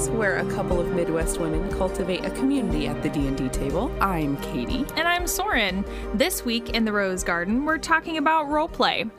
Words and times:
Chromatic 0.00 0.18
where 0.18 0.38
a 0.38 0.50
couple 0.54 0.80
of 0.80 0.92
Midwest 0.92 1.38
women 1.38 1.70
cultivate 1.70 2.24
a 2.24 2.30
community 2.30 2.86
at 2.86 3.02
the 3.02 3.10
D&D 3.10 3.48
table. 3.50 3.90
I'm 4.00 4.36
Caitie. 4.38 4.86
And 4.96 5.06
I'm 5.06 5.26
Soren. 5.26 5.84
This 6.14 6.44
week 6.44 6.70
in 6.70 6.84
the 6.84 6.92
Rose 6.92 7.22
Garden, 7.22 7.64
we're 7.64 7.78
talking 7.78 8.16
about 8.16 8.46
roleplay. 8.46 9.10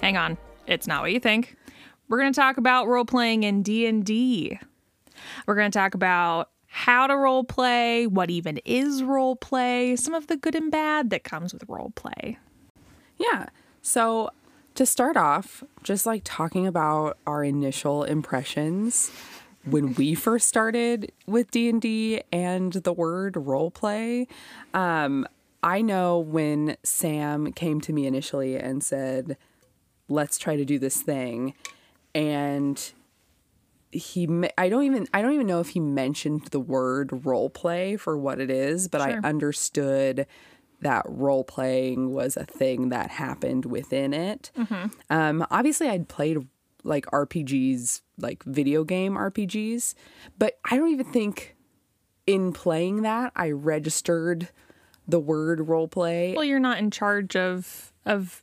Hang 0.00 0.16
on, 0.16 0.36
it's 0.66 0.86
not 0.86 1.02
what 1.02 1.12
you 1.12 1.20
think. 1.20 1.56
We're 2.08 2.18
going 2.18 2.32
to 2.32 2.38
talk 2.38 2.56
about 2.58 2.88
role-playing 2.88 3.42
in 3.42 3.62
D&D. 3.62 4.58
We're 5.46 5.54
going 5.54 5.70
to 5.70 5.78
talk 5.78 5.94
about 5.94 6.50
how 6.66 7.06
to 7.06 7.16
role 7.16 7.44
play, 7.44 8.06
what 8.06 8.30
even 8.30 8.58
is 8.64 9.02
role 9.02 9.36
play, 9.36 9.96
some 9.96 10.14
of 10.14 10.26
the 10.26 10.36
good 10.36 10.54
and 10.54 10.70
bad 10.70 11.10
that 11.10 11.24
comes 11.24 11.52
with 11.52 11.64
role 11.68 11.92
play. 11.94 12.38
Yeah. 13.18 13.46
So 13.82 14.30
to 14.74 14.86
start 14.86 15.16
off, 15.16 15.64
just 15.82 16.06
like 16.06 16.22
talking 16.24 16.66
about 16.66 17.18
our 17.26 17.44
initial 17.44 18.04
impressions 18.04 19.10
when 19.70 19.94
we 19.94 20.14
first 20.14 20.48
started 20.48 21.12
with 21.26 21.50
D&D 21.50 22.22
and 22.32 22.72
the 22.72 22.92
word 22.92 23.36
role 23.36 23.70
play, 23.70 24.26
um, 24.74 25.26
I 25.62 25.82
know 25.82 26.18
when 26.18 26.76
Sam 26.82 27.52
came 27.52 27.80
to 27.82 27.92
me 27.92 28.06
initially 28.06 28.56
and 28.56 28.82
said, 28.82 29.36
"Let's 30.08 30.38
try 30.38 30.56
to 30.56 30.64
do 30.64 30.78
this 30.78 31.02
thing." 31.02 31.54
And 32.14 32.92
he 33.90 34.28
I 34.56 34.68
don't 34.68 34.84
even 34.84 35.08
I 35.14 35.22
don't 35.22 35.32
even 35.32 35.46
know 35.46 35.60
if 35.60 35.70
he 35.70 35.80
mentioned 35.80 36.46
the 36.46 36.60
word 36.60 37.24
role 37.24 37.50
play 37.50 37.96
for 37.96 38.16
what 38.16 38.40
it 38.40 38.50
is, 38.50 38.88
but 38.88 39.02
sure. 39.02 39.20
I 39.24 39.28
understood 39.28 40.26
that 40.80 41.04
role 41.08 41.44
playing 41.44 42.12
was 42.12 42.36
a 42.36 42.44
thing 42.44 42.90
that 42.90 43.10
happened 43.10 43.64
within 43.64 44.12
it. 44.14 44.50
Mm-hmm. 44.56 44.86
Um, 45.10 45.46
obviously, 45.50 45.88
I'd 45.88 46.08
played 46.08 46.46
like 46.84 47.06
RPGs, 47.06 48.02
like 48.18 48.42
video 48.44 48.84
game 48.84 49.14
RPGs, 49.14 49.94
but 50.38 50.58
I 50.70 50.76
don't 50.76 50.90
even 50.90 51.06
think 51.06 51.56
in 52.26 52.52
playing 52.52 53.02
that 53.02 53.32
I 53.34 53.50
registered 53.50 54.48
the 55.06 55.18
word 55.18 55.66
role 55.66 55.88
play. 55.88 56.34
Well, 56.34 56.44
you're 56.44 56.60
not 56.60 56.78
in 56.78 56.90
charge 56.90 57.34
of 57.34 57.92
of 58.04 58.42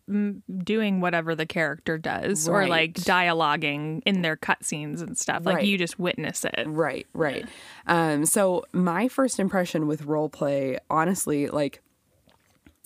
doing 0.64 1.02
whatever 1.02 1.34
the 1.34 1.46
character 1.46 1.98
does 1.98 2.48
right. 2.48 2.66
or 2.66 2.68
like 2.68 2.94
dialoguing 2.94 4.02
in 4.06 4.22
their 4.22 4.38
cutscenes 4.38 5.02
and 5.02 5.18
stuff. 5.18 5.44
Like 5.46 5.58
right. 5.58 5.66
you 5.66 5.78
just 5.78 5.98
witness 5.98 6.46
it. 6.46 6.66
Right, 6.68 7.08
right. 7.14 7.48
Um, 7.88 8.26
so 8.26 8.64
my 8.74 9.08
first 9.08 9.40
impression 9.40 9.88
with 9.88 10.04
role 10.04 10.30
play, 10.30 10.78
honestly, 10.90 11.48
like 11.48 11.82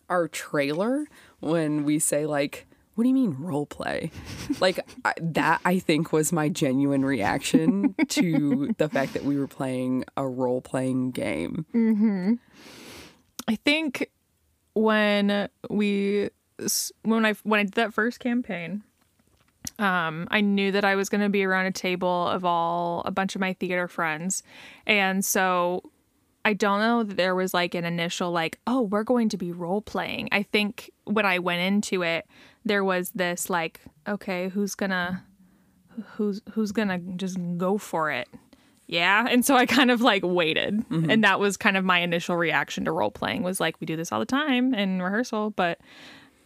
our 0.10 0.30
trailer 0.30 1.06
when 1.42 1.84
we 1.84 2.00
say 2.00 2.26
like 2.26 2.66
what 3.00 3.04
do 3.04 3.08
you 3.08 3.16
mean 3.16 3.34
role 3.40 3.66
play? 3.66 4.12
like 4.60 4.78
I, 5.06 5.14
that 5.22 5.62
I 5.64 5.80
think 5.80 6.12
was 6.12 6.34
my 6.34 6.50
genuine 6.50 7.06
reaction 7.06 7.96
to 8.10 8.74
the 8.78 8.90
fact 8.90 9.14
that 9.14 9.24
we 9.24 9.40
were 9.40 9.48
playing 9.48 10.04
a 10.18 10.28
role 10.28 10.60
playing 10.60 11.12
game. 11.12 11.66
hmm 11.72 12.34
I 13.48 13.56
think 13.56 14.10
when 14.74 15.48
we 15.70 16.30
when 17.04 17.26
I 17.26 17.36
when 17.44 17.62
I 17.62 17.64
did 17.64 17.76
that 17.76 17.94
first 17.94 18.20
campaign, 18.20 18.84
um, 19.80 20.28
I 20.30 20.42
knew 20.42 20.74
that 20.74 20.84
I 20.84 20.96
was 20.96 21.08
going 21.08 21.22
to 21.22 21.30
be 21.30 21.46
around 21.46 21.68
a 21.68 21.72
table 21.72 22.28
of 22.28 22.44
all 22.44 23.02
a 23.06 23.12
bunch 23.12 23.34
of 23.34 23.40
my 23.40 23.54
theater 23.54 23.88
friends, 23.88 24.44
and 24.86 25.24
so 25.24 25.90
I 26.44 26.52
don't 26.52 26.80
know 26.80 27.04
that 27.04 27.16
there 27.16 27.34
was 27.34 27.54
like 27.54 27.76
an 27.76 27.86
initial 27.86 28.32
like, 28.32 28.60
oh, 28.68 28.82
we're 28.82 29.04
going 29.06 29.30
to 29.30 29.38
be 29.38 29.54
role 29.54 29.82
playing. 29.82 30.28
I 30.34 30.44
think 30.44 30.92
when 31.06 31.26
I 31.26 31.40
went 31.40 31.62
into 31.62 32.04
it, 32.04 32.28
there 32.66 32.84
was 32.84 33.12
this 33.12 33.50
like, 33.50 33.82
okay, 34.08 34.50
who's 34.50 34.76
gonna 34.76 35.24
who's 36.14 36.42
who's 36.52 36.72
gonna 36.72 37.00
just 37.00 37.38
go 37.58 37.78
for 37.78 38.12
it? 38.12 38.28
Yeah. 38.88 39.28
And 39.30 39.46
so 39.46 39.56
I 39.56 39.68
kind 39.68 39.92
of 39.92 40.02
like 40.02 40.24
waited. 40.26 40.78
Mm-hmm. 40.90 41.12
And 41.12 41.24
that 41.24 41.40
was 41.40 41.58
kind 41.58 41.78
of 41.78 41.86
my 41.86 42.00
initial 42.00 42.36
reaction 42.36 42.86
to 42.86 42.92
role 42.92 43.12
playing 43.12 43.44
was 43.44 43.60
like, 43.60 43.80
we 43.80 43.86
do 43.86 43.96
this 43.96 44.12
all 44.12 44.20
the 44.20 44.26
time 44.26 44.74
in 44.74 45.00
rehearsal, 45.00 45.52
but 45.52 45.80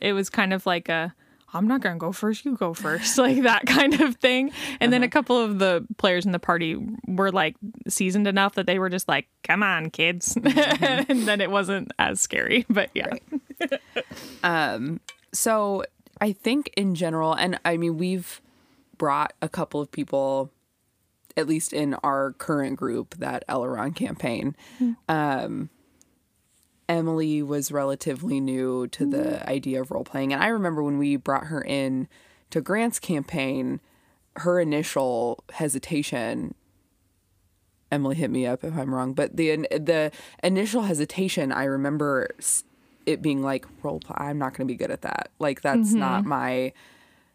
it 0.01 0.11
was 0.11 0.29
kind 0.29 0.53
of 0.53 0.65
like 0.65 0.89
a 0.89 1.15
I'm 1.53 1.67
not 1.67 1.81
going 1.81 1.95
to 1.95 1.99
go 1.99 2.11
first, 2.11 2.45
you 2.45 2.57
go 2.57 2.73
first, 2.73 3.17
like 3.17 3.43
that 3.43 3.65
kind 3.65 4.01
of 4.01 4.15
thing. 4.17 4.47
And 4.47 4.55
uh-huh. 4.55 4.87
then 4.89 5.03
a 5.03 5.05
uh-huh. 5.05 5.11
couple 5.11 5.37
of 5.37 5.59
the 5.59 5.85
players 5.97 6.25
in 6.25 6.31
the 6.31 6.39
party 6.39 6.77
were 7.07 7.31
like 7.31 7.55
seasoned 7.87 8.27
enough 8.27 8.55
that 8.55 8.65
they 8.65 8.79
were 8.79 8.89
just 8.89 9.07
like, 9.07 9.27
come 9.43 9.63
on, 9.63 9.89
kids. 9.89 10.37
Mm-hmm. 10.53 11.11
and 11.11 11.21
then 11.27 11.41
it 11.41 11.49
wasn't 11.49 11.91
as 11.99 12.21
scary, 12.21 12.65
but 12.69 12.89
yeah. 12.93 13.07
Right. 13.59 13.81
um, 14.43 14.99
so 15.33 15.83
I 16.23 16.31
think 16.31 16.71
in 16.77 16.95
general, 16.95 17.33
and 17.33 17.59
I 17.65 17.75
mean, 17.75 17.97
we've 17.97 18.41
brought 18.97 19.33
a 19.41 19.49
couple 19.49 19.81
of 19.81 19.91
people, 19.91 20.53
at 21.35 21.49
least 21.49 21.73
in 21.73 21.95
our 21.95 22.31
current 22.31 22.77
group, 22.77 23.15
that 23.15 23.43
Elrond 23.49 23.97
campaign. 23.97 24.55
Mm-hmm. 24.79 24.93
Um, 25.09 25.69
Emily 26.87 27.43
was 27.43 27.73
relatively 27.73 28.39
new 28.39 28.87
to 28.87 29.05
the 29.05 29.17
mm-hmm. 29.17 29.49
idea 29.49 29.81
of 29.81 29.91
role 29.91 30.05
playing. 30.05 30.31
And 30.31 30.41
I 30.41 30.47
remember 30.47 30.81
when 30.81 30.97
we 30.97 31.17
brought 31.17 31.47
her 31.47 31.61
in 31.61 32.07
to 32.51 32.61
Grant's 32.61 32.99
campaign, 32.99 33.81
her 34.37 34.61
initial 34.61 35.43
hesitation 35.51 36.55
Emily 37.91 38.15
hit 38.15 38.31
me 38.31 38.47
up 38.47 38.63
if 38.63 38.77
I'm 38.77 38.95
wrong, 38.95 39.13
but 39.13 39.35
the 39.35 39.67
the 39.69 40.11
initial 40.41 40.83
hesitation 40.83 41.51
I 41.51 41.65
remember 41.65 42.29
it 43.05 43.21
being 43.21 43.41
like 43.41 43.65
role 43.81 43.99
play. 43.99 44.15
I'm 44.17 44.37
not 44.37 44.53
going 44.53 44.67
to 44.67 44.71
be 44.71 44.77
good 44.77 44.91
at 44.91 45.01
that. 45.01 45.29
Like 45.39 45.61
that's 45.61 45.89
mm-hmm. 45.89 45.99
not 45.99 46.25
my. 46.25 46.73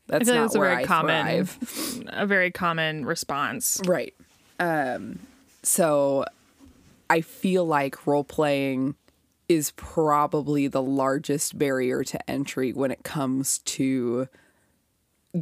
That's 0.07 0.27
not 0.27 0.35
that's 0.35 0.57
where 0.57 0.71
a 0.71 0.73
very 0.73 0.85
I 0.85 0.87
common, 0.87 1.47
thrive. 1.47 2.05
A 2.09 2.27
very 2.27 2.51
common 2.51 3.05
response, 3.05 3.81
right? 3.87 4.15
Um, 4.59 5.19
so 5.63 6.25
I 7.11 7.21
feel 7.21 7.67
like 7.67 8.07
role 8.07 8.25
playing 8.25 8.95
is 9.49 9.71
probably 9.73 10.67
the 10.67 10.83
largest 10.83 11.59
barrier 11.59 12.05
to 12.05 12.31
entry 12.31 12.73
when 12.73 12.91
it 12.91 13.03
comes 13.03 13.59
to 13.59 14.29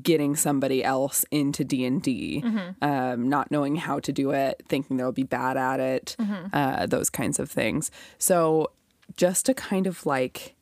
getting 0.02 0.34
somebody 0.34 0.82
else 0.82 1.24
into 1.30 1.64
d&d 1.64 2.42
mm-hmm. 2.44 2.84
um, 2.84 3.28
not 3.28 3.50
knowing 3.52 3.76
how 3.76 4.00
to 4.00 4.12
do 4.12 4.32
it 4.32 4.60
thinking 4.68 4.96
they'll 4.96 5.12
be 5.12 5.22
bad 5.22 5.56
at 5.56 5.78
it 5.78 6.16
mm-hmm. 6.18 6.46
uh, 6.52 6.86
those 6.86 7.08
kinds 7.08 7.38
of 7.38 7.48
things 7.48 7.90
so 8.18 8.68
just 9.16 9.46
to 9.46 9.54
kind 9.54 9.86
of 9.86 10.04
like 10.06 10.54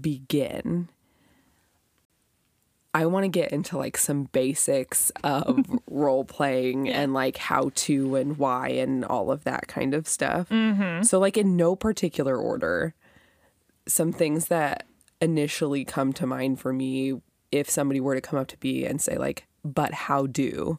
begin 0.00 0.88
I 2.94 3.06
want 3.06 3.24
to 3.24 3.28
get 3.28 3.52
into 3.52 3.76
like 3.76 3.96
some 3.96 4.24
basics 4.24 5.12
of 5.22 5.64
role 5.90 6.24
playing 6.24 6.86
yeah. 6.86 7.02
and 7.02 7.14
like 7.14 7.36
how 7.36 7.70
to 7.74 8.16
and 8.16 8.38
why 8.38 8.70
and 8.70 9.04
all 9.04 9.30
of 9.30 9.44
that 9.44 9.68
kind 9.68 9.94
of 9.94 10.08
stuff. 10.08 10.48
Mm-hmm. 10.48 11.02
So, 11.02 11.18
like, 11.18 11.36
in 11.36 11.56
no 11.56 11.76
particular 11.76 12.36
order, 12.36 12.94
some 13.86 14.12
things 14.12 14.46
that 14.48 14.86
initially 15.20 15.84
come 15.84 16.12
to 16.14 16.26
mind 16.26 16.60
for 16.60 16.72
me 16.72 17.20
if 17.52 17.68
somebody 17.68 18.00
were 18.00 18.14
to 18.14 18.20
come 18.20 18.38
up 18.38 18.48
to 18.48 18.56
me 18.62 18.84
and 18.84 19.00
say, 19.00 19.16
like, 19.16 19.46
but 19.64 19.92
how 19.92 20.26
do? 20.26 20.78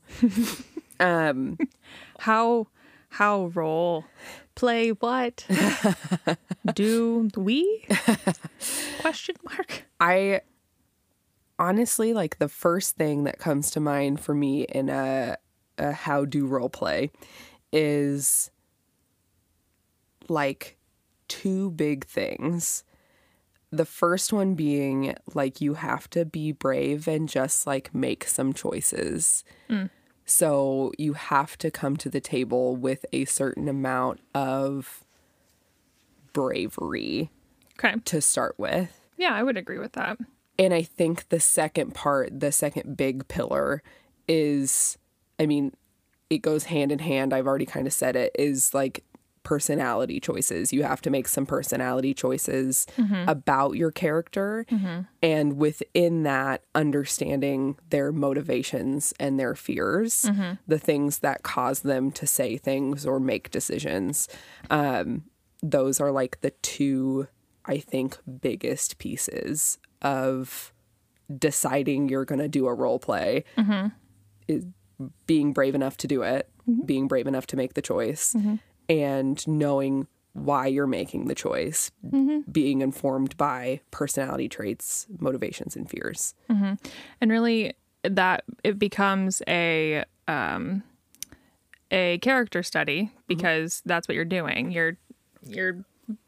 um, 1.00 1.58
how 2.19 2.68
how 3.09 3.46
role 3.53 4.06
play 4.59 4.90
what 4.90 5.46
do 6.74 7.30
we 7.38 7.86
question 9.02 9.36
mark 9.44 9.84
i 10.00 10.42
honestly 11.58 12.14
like 12.14 12.38
the 12.40 12.50
first 12.50 12.96
thing 12.96 13.24
that 13.24 13.40
comes 13.40 13.72
to 13.72 13.80
mind 13.80 14.20
for 14.20 14.34
me 14.34 14.64
in 14.64 14.90
a, 14.90 15.38
a 15.78 15.91
how 15.91 16.26
do 16.26 16.46
role 16.46 16.70
play 16.70 17.09
is 17.72 18.52
like 20.29 20.78
two 21.28 21.72
big 21.72 22.05
things. 22.05 22.84
The 23.72 23.85
first 23.85 24.34
one 24.34 24.55
being 24.55 25.16
like 25.34 25.62
you 25.62 25.76
have 25.76 26.09
to 26.12 26.26
be 26.26 26.52
brave 26.52 27.08
and 27.08 27.29
just 27.29 27.67
like 27.67 27.94
make 27.94 28.26
some 28.26 28.53
choices. 28.53 29.44
Mm. 29.70 29.90
So 30.29 30.91
you 30.99 31.14
have 31.14 31.58
to 31.58 31.72
come 31.72 31.97
to 31.97 32.08
the 32.08 32.22
table 32.22 32.76
with 32.76 33.03
a 33.11 33.26
certain 33.26 33.67
amount 33.67 34.20
of 34.35 35.03
bravery 36.34 37.31
okay. 37.79 37.96
to 38.05 38.22
start 38.22 38.53
with. 38.59 39.02
Yeah, 39.17 39.34
I 39.34 39.41
would 39.41 39.58
agree 39.58 39.79
with 39.79 39.93
that. 39.93 40.20
And 40.59 40.72
I 40.72 40.84
think 40.84 41.29
the 41.29 41.40
second 41.40 41.96
part, 41.96 42.40
the 42.40 42.52
second 42.52 42.96
big 42.96 43.28
pillar 43.28 43.81
is, 44.28 44.99
I 45.40 45.47
mean, 45.47 45.73
it 46.29 46.43
goes 46.43 46.66
hand 46.66 46.91
in 46.91 46.99
hand. 46.99 47.34
I've 47.34 47.47
already 47.47 47.66
kind 47.66 47.87
of 47.87 47.93
said 47.93 48.16
it 48.16 48.31
is 48.37 48.72
like 48.72 49.03
personality 49.44 50.20
choices. 50.20 50.74
You 50.74 50.84
have 50.84 51.02
to 51.02 51.09
make 51.09 51.28
some 51.28 51.46
personality 51.46 52.14
choices 52.14 52.86
mm-hmm. 52.97 53.28
about 53.30 53.74
your 53.74 53.91
character. 53.91 54.66
Mm-hmm. 54.70 55.02
And 55.22 55.58
within 55.58 56.24
that, 56.24 56.64
understanding 56.76 57.78
their 57.90 58.12
motivations 58.12 59.14
and 59.20 59.40
their 59.40 59.56
fears, 59.56 60.24
mm-hmm. 60.24 60.53
the 60.68 60.80
things 60.80 61.20
that 61.20 61.44
cause 61.44 61.82
them 61.82 62.12
to 62.12 62.28
say 62.28 62.58
things 62.58 63.06
or 63.06 63.20
make 63.20 63.52
decisions. 63.52 64.28
Um, 64.70 65.24
those 65.62 66.00
are 66.00 66.12
like 66.12 66.41
the 66.41 66.52
two, 66.52 67.28
I 67.66 67.80
think, 67.80 68.18
biggest 68.41 68.97
pieces 68.97 69.78
of 70.02 70.74
deciding 71.38 72.09
you're 72.09 72.26
going 72.26 72.40
to 72.40 72.47
do 72.47 72.68
a 72.68 72.74
role 72.74 72.97
play 72.97 73.44
mm-hmm. 73.58 73.90
is 74.47 74.66
being 75.28 75.53
brave 75.53 75.76
enough 75.76 75.96
to 75.97 76.08
do 76.08 76.24
it 76.24 76.50
being 76.86 77.08
brave 77.08 77.28
enough 77.28 77.47
to 77.47 77.58
make 77.58 77.74
the 77.74 77.82
choice 77.82 78.34
and 78.90 79.47
knowing 79.47 80.08
why 80.34 80.68
you're 80.68 80.88
making 80.88 81.26
the 81.26 81.36
choice, 81.36 81.91
mm-hmm. 82.06 82.50
being 82.52 82.82
informed 82.82 83.38
by 83.38 83.82
personality 83.91 84.50
traits, 84.50 85.08
motivations, 85.20 85.76
and 85.76 85.90
fears. 85.90 86.34
Mm-hmm. 86.50 86.74
and 87.22 87.32
really 87.32 87.74
that 88.03 88.44
it 88.64 88.80
becomes 88.80 89.41
a 89.47 90.06
um 90.28 90.84
a 91.91 92.18
character 92.20 92.64
study 92.64 93.03
mm-hmm. 93.03 93.20
because 93.28 93.82
that's 93.86 94.08
what 94.08 94.16
you're 94.16 94.26
doing. 94.26 94.72
You're 94.72 94.97
you're 95.46 95.84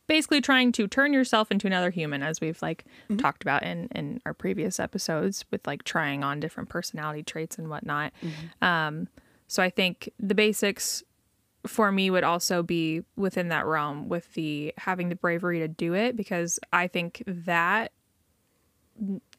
basically 0.08 0.42
trying 0.42 0.74
to 0.74 0.88
turn 0.88 1.13
yourself 1.13 1.52
into 1.52 1.68
another 1.68 1.90
human 1.90 2.22
as 2.22 2.42
we've 2.42 2.62
like 2.62 2.86
talked 3.18 3.44
about 3.44 3.63
in 3.63 3.88
in 3.96 4.22
our 4.25 4.34
previous 4.34 4.80
episodes 4.80 5.46
with 5.52 5.66
like 5.66 5.84
trying 5.84 6.24
on 6.24 6.40
different 6.40 6.69
personality 6.69 7.24
traits 7.24 7.58
and 7.58 7.69
whatnot. 7.69 8.12
Um 8.62 9.08
so 9.48 9.62
i 9.62 9.69
think 9.69 10.10
the 10.18 10.34
basics 10.34 11.04
for 11.66 11.92
me 11.92 12.10
would 12.10 12.24
also 12.24 12.63
be 12.63 13.04
within 13.16 13.50
that 13.50 13.66
realm 13.66 14.10
with 14.10 14.34
the 14.34 14.74
having 14.78 15.10
the 15.10 15.16
bravery 15.16 15.60
to 15.60 15.68
do 15.68 15.94
it 15.94 16.16
because 16.16 16.60
i 16.74 16.88
think 16.88 17.24
that 17.28 17.92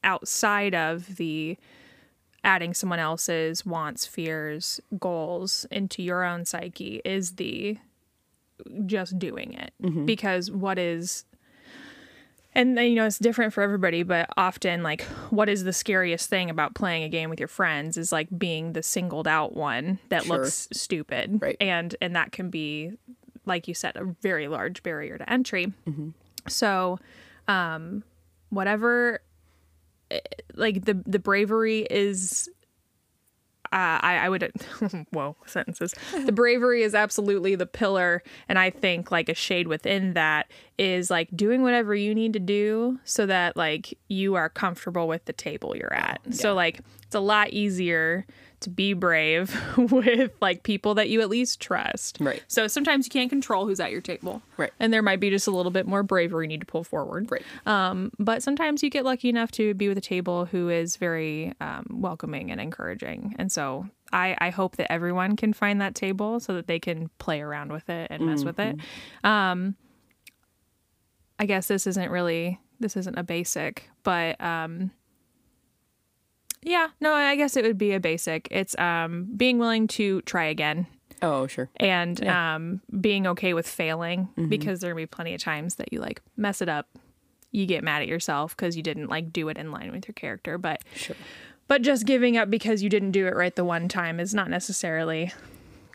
outside 0.03 0.73
of 0.73 1.15
the 1.15 1.57
adding 2.43 2.73
someone 2.73 2.99
else's 2.99 3.65
wants, 3.65 4.05
fears, 4.05 4.79
goals 4.99 5.65
into 5.71 6.03
your 6.03 6.23
own 6.23 6.45
psyche 6.45 7.01
is 7.05 7.33
the 7.33 7.77
just 8.85 9.17
doing 9.17 9.53
it. 9.53 9.73
Mm-hmm. 9.81 10.05
Because 10.05 10.51
what 10.51 10.77
is 10.77 11.25
and 12.53 12.77
you 12.79 12.95
know 12.95 13.05
it's 13.05 13.19
different 13.19 13.53
for 13.53 13.61
everybody 13.61 14.03
but 14.03 14.29
often 14.37 14.83
like 14.83 15.01
what 15.31 15.49
is 15.49 15.63
the 15.63 15.73
scariest 15.73 16.29
thing 16.29 16.49
about 16.49 16.75
playing 16.75 17.03
a 17.03 17.09
game 17.09 17.29
with 17.29 17.39
your 17.39 17.47
friends 17.47 17.97
is 17.97 18.11
like 18.11 18.27
being 18.37 18.73
the 18.73 18.83
singled 18.83 19.27
out 19.27 19.55
one 19.55 19.99
that 20.09 20.23
Sure. 20.23 20.37
looks 20.39 20.67
stupid 20.71 21.41
Right. 21.41 21.57
and 21.59 21.95
and 22.01 22.15
that 22.15 22.31
can 22.31 22.49
be 22.49 22.91
like 23.45 23.67
you 23.67 23.73
said 23.73 23.95
a 23.95 24.05
very 24.21 24.47
large 24.47 24.83
barrier 24.83 25.17
to 25.17 25.29
entry 25.29 25.73
so 26.47 26.99
um 27.47 28.03
whatever 28.49 29.21
eh, 30.11 30.19
like 30.55 30.85
the 30.85 31.01
the 31.05 31.19
bravery 31.19 31.87
is 31.89 32.49
uh, 33.73 33.97
I, 34.01 34.17
I 34.17 34.29
would 34.29 34.51
whoa 35.11 35.35
sentences. 35.47 35.95
The 36.13 36.31
bravery 36.31 36.83
is 36.83 36.93
absolutely 36.93 37.55
the 37.55 37.65
pillar 37.65 38.21
and 38.47 38.59
i 38.59 38.69
think 38.69 39.11
like 39.11 39.29
a 39.29 39.33
shade 39.33 39.67
within 39.67 40.13
that 40.13 40.51
is 40.77 41.09
like 41.09 41.29
doing 41.35 41.63
whatever 41.63 41.95
you 41.95 42.13
need 42.13 42.33
to 42.33 42.39
do 42.39 42.99
so 43.03 43.25
that 43.25 43.57
like 43.57 43.97
you 44.07 44.35
are 44.35 44.49
comfortable 44.49 45.07
with 45.07 45.25
the 45.25 45.33
table 45.33 45.75
you're 45.75 45.93
at. 45.93 46.21
So 46.31 46.53
like 46.53 46.81
it's 47.03 47.15
a 47.15 47.19
lot 47.19 47.49
easier 47.49 48.25
to 48.63 48.69
be 48.69 48.93
brave 48.93 49.55
with 49.77 50.31
like 50.41 50.63
people 50.63 50.95
that 50.95 51.09
you 51.09 51.21
at 51.21 51.29
least 51.29 51.59
trust 51.59 52.17
Right. 52.19 52.41
so 52.47 52.67
sometimes 52.67 53.05
you 53.05 53.09
can't 53.11 53.29
control 53.29 53.65
who's 53.67 53.79
at 53.79 53.91
your 53.91 54.01
table 54.01 54.41
Right. 54.57 54.71
and 54.79 54.91
there 54.91 55.01
might 55.01 55.19
be 55.19 55.29
just 55.29 55.47
a 55.47 55.51
little 55.51 55.71
bit 55.71 55.85
more 55.87 56.03
bravery 56.03 56.45
you 56.45 56.49
need 56.49 56.59
to 56.61 56.65
pull 56.65 56.83
forward 56.83 57.31
Right. 57.31 57.43
um, 57.65 58.11
but 58.19 58.43
sometimes 58.43 58.83
you 58.83 58.89
get 58.89 59.05
lucky 59.05 59.29
enough 59.29 59.51
to 59.51 59.73
be 59.73 59.87
with 59.87 59.97
a 59.97 60.01
table 60.01 60.45
who 60.45 60.69
is 60.69 60.97
very 60.97 61.53
um, 61.61 61.85
welcoming 61.91 62.51
and 62.51 62.59
encouraging. 62.59 63.35
And 63.37 63.51
so 63.51 63.87
I, 64.11 64.35
I 64.39 64.49
hope 64.49 64.75
that 64.77 64.91
everyone 64.91 65.35
can 65.35 65.53
find 65.53 65.81
that 65.81 65.95
table 65.95 66.39
so 66.39 66.53
that 66.55 66.67
they 66.67 66.79
can 66.79 67.09
play 67.19 67.41
around 67.41 67.71
with 67.71 67.89
it 67.89 68.07
and 68.11 68.25
mess 68.25 68.43
with 68.43 68.59
it. 68.59 68.77
Um, 69.23 69.75
I 71.39 71.45
guess 71.45 71.67
this 71.67 71.87
isn't 71.87 72.09
really 72.11 72.59
this 72.79 72.97
isn't 72.97 73.17
a 73.17 73.23
basic, 73.23 73.89
but 74.03 74.39
um, 74.41 74.91
yeah, 76.65 76.87
no, 77.01 77.13
I 77.13 77.35
guess 77.35 77.55
it 77.57 77.63
would 77.65 77.77
be 77.77 77.93
a 77.93 77.99
basic. 77.99 78.47
It's 78.51 78.77
um, 78.79 79.27
being 79.35 79.59
willing 79.59 79.87
to 79.89 80.21
try 80.23 80.45
again 80.45 80.87
Oh, 81.21 81.47
sure. 81.47 81.69
and 81.77 82.25
um, 82.27 82.81
being 82.99 83.27
okay 83.27 83.53
with 83.53 83.67
failing 83.67 84.27
because 84.49 84.79
there 84.81 84.93
will 84.93 85.01
be 85.01 85.05
plenty 85.05 85.33
of 85.33 85.41
times 85.41 85.75
that 85.75 85.91
you 85.93 85.99
like 86.01 86.21
mess 86.35 86.61
it 86.61 86.67
up 86.69 86.87
you 87.51 87.65
get 87.65 87.83
mad 87.83 88.01
at 88.01 88.07
yourself 88.07 88.57
because 88.57 88.75
you 88.75 88.81
didn't 88.83 89.07
like 89.09 89.31
do 89.31 89.47
it 89.49 89.57
in 89.57 89.71
line 89.71 89.91
with 89.91 90.07
your 90.07 90.13
character 90.13 90.57
but 90.57 90.81
Sure. 90.95 91.15
but 91.67 91.81
just 91.83 92.05
giving 92.05 92.35
up 92.35 92.49
because 92.49 92.81
you 92.83 92.89
didn't 92.89 93.11
do 93.11 93.27
it 93.27 93.35
right 93.35 93.55
the 93.55 93.63
one 93.63 93.87
time 93.87 94.19
is 94.19 94.33
not 94.33 94.49
necessarily 94.49 95.31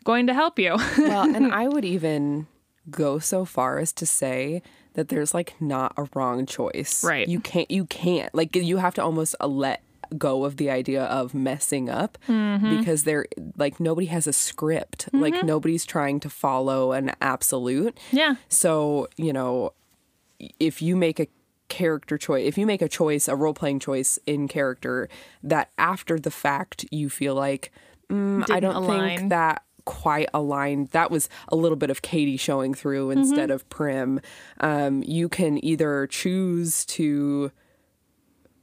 going 0.05 0.26
to 0.29 0.35
help 0.35 0.59
you 0.59 0.76
Well, 0.99 1.35
and 1.35 1.53
I 1.53 1.69
would 1.69 1.85
even 1.85 2.47
go 2.91 3.19
so 3.19 3.44
far 3.44 3.79
as 3.81 3.93
to 3.94 4.06
say 4.06 4.62
that 4.94 5.09
there's 5.09 5.35
like 5.35 5.55
not 5.61 5.93
a 5.99 6.09
wrong 6.15 6.47
choice. 6.47 7.05
Right. 7.05 7.29
You 7.29 7.41
can't 7.41 7.70
you 7.70 7.85
can't 7.85 8.35
like 8.35 8.56
you 8.56 8.79
have 8.79 8.94
to 8.94 9.03
almost 9.03 9.35
uh, 9.41 9.47
let 9.47 9.82
go 10.16 10.44
of 10.44 10.56
the 10.56 10.70
idea 10.70 11.05
of 11.05 11.34
messing 11.34 11.88
up 11.90 12.16
because 12.26 13.05
there 13.05 13.26
like 13.56 13.78
nobody 13.81 14.06
has 14.06 14.26
a 14.26 14.32
script. 14.32 15.08
Like 15.12 15.44
nobody's 15.44 15.84
trying 15.84 16.20
to 16.20 16.31
follow 16.31 16.93
an 16.93 17.12
absolute. 17.20 17.99
yeah 18.12 18.37
So, 18.49 19.08
you 19.16 19.32
know, 19.32 19.72
if 20.60 20.81
you 20.81 20.96
make 20.96 21.19
a 21.20 21.26
character 21.69 22.16
choice, 22.16 22.46
if 22.46 22.56
you 22.56 22.64
make 22.64 22.81
a 22.81 22.88
choice, 22.88 23.28
a 23.28 23.37
role 23.37 23.52
playing 23.55 23.81
choice 23.81 24.19
in 24.26 24.49
character 24.49 25.08
that 25.43 25.70
after 25.76 26.19
the 26.19 26.31
fact 26.31 26.87
you 26.90 27.10
feel 27.10 27.34
like, 27.34 27.70
mm, 28.10 28.49
I 28.50 28.60
don't 28.60 28.75
align. 28.76 29.19
think 29.19 29.31
that 29.31 29.62
quite 29.84 30.28
aligned. 30.34 30.88
That 30.90 31.10
was 31.10 31.28
a 31.49 31.56
little 31.56 31.76
bit 31.76 31.90
of 31.90 32.02
Caitie 32.02 32.37
showing 32.37 32.75
through 32.75 33.08
Mm-hmm. 33.08 33.19
instead 33.20 33.50
of 33.50 33.69
Prim. 33.70 34.20
Um, 34.60 35.02
you 35.02 35.28
can 35.28 35.62
either 35.64 36.06
choose 36.06 36.84
to 36.87 37.50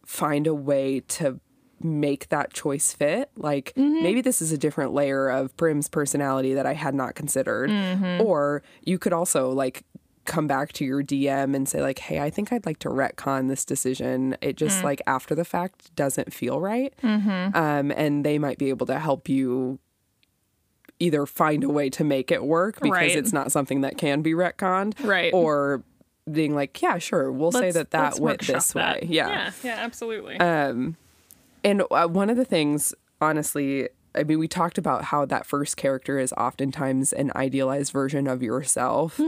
find 0.06 0.48
a 0.48 0.54
way 0.54 1.02
to 1.02 1.40
make 1.82 2.30
that 2.30 2.54
choice 2.54 2.94
fit. 2.94 3.30
Like 3.36 3.74
Mm-hmm. 3.76 4.02
maybe 4.04 4.22
this 4.22 4.42
is 4.42 4.52
a 4.52 4.58
different 4.58 4.94
layer 4.94 5.28
of 5.30 5.56
Prim's 5.58 5.90
personality 5.90 6.54
that 6.54 6.66
I 6.66 6.74
had 6.74 6.96
not 6.96 7.16
considered. 7.16 7.70
Mm-hmm. 7.70 8.22
Or 8.26 8.64
you 8.84 8.98
could 8.98 9.12
also 9.14 9.52
like 9.52 9.84
come 10.26 10.48
back 10.48 10.72
to 10.74 10.86
your 10.86 11.04
DM 11.04 11.56
and 11.56 11.68
say 11.70 11.82
like, 11.82 12.00
"Hey, 12.00 12.20
I 12.20 12.30
think 12.32 12.52
I'd 12.52 12.66
like 12.66 12.80
to 12.80 12.90
retcon 12.90 13.48
this 13.50 13.64
decision. 13.66 14.36
It 14.42 14.56
just 14.58 14.80
Mm. 14.80 14.84
like 14.86 15.02
after 15.06 15.36
the 15.36 15.46
fact 15.46 15.96
doesn't 15.96 16.34
feel 16.34 16.60
right." 16.60 16.94
Mm-hmm. 17.04 17.56
Um, 17.56 17.92
and 17.92 18.26
they 18.26 18.40
might 18.40 18.58
be 18.58 18.70
able 18.70 18.88
to 18.88 18.98
help 18.98 19.30
you 19.30 19.78
either 20.98 21.26
find 21.26 21.64
a 21.64 21.70
way 21.70 21.90
to 21.90 22.04
make 22.04 22.32
it 22.32 22.44
work 22.46 22.76
because 22.82 22.92
Right. 22.92 23.16
it's 23.16 23.34
not 23.34 23.52
something 23.52 23.82
that 23.82 23.98
can 23.98 24.22
be 24.22 24.32
retconned, 24.34 24.94
Right. 25.06 25.32
Or 25.34 25.84
being 26.32 26.56
like, 26.56 26.82
"Yeah, 26.82 26.98
sure, 26.98 27.32
we'll 27.32 27.52
say 27.52 27.60
Let's- 27.72 27.76
that 27.76 27.92
that 27.92 28.20
went 28.20 28.42
this 28.46 28.74
that. 28.74 29.02
way." 29.02 29.08
Yeah. 29.10 29.28
yeah 29.30 29.52
yeah 29.64 29.76
absolutely 29.80 30.38
And 30.40 30.96
uh, 31.92 32.08
one 32.08 32.30
of 32.30 32.38
the 32.38 32.46
things, 32.46 32.94
honestly, 33.22 33.90
I 34.14 34.24
mean, 34.24 34.40
we 34.40 34.48
talked 34.48 34.78
about 34.78 35.06
how 35.06 35.26
that 35.26 35.46
first 35.46 35.78
character 35.78 36.20
is 36.20 36.32
oftentimes 36.34 37.12
an 37.12 37.32
idealized 37.36 37.92
version 37.92 38.28
of 38.28 38.42
yourself. 38.44 39.20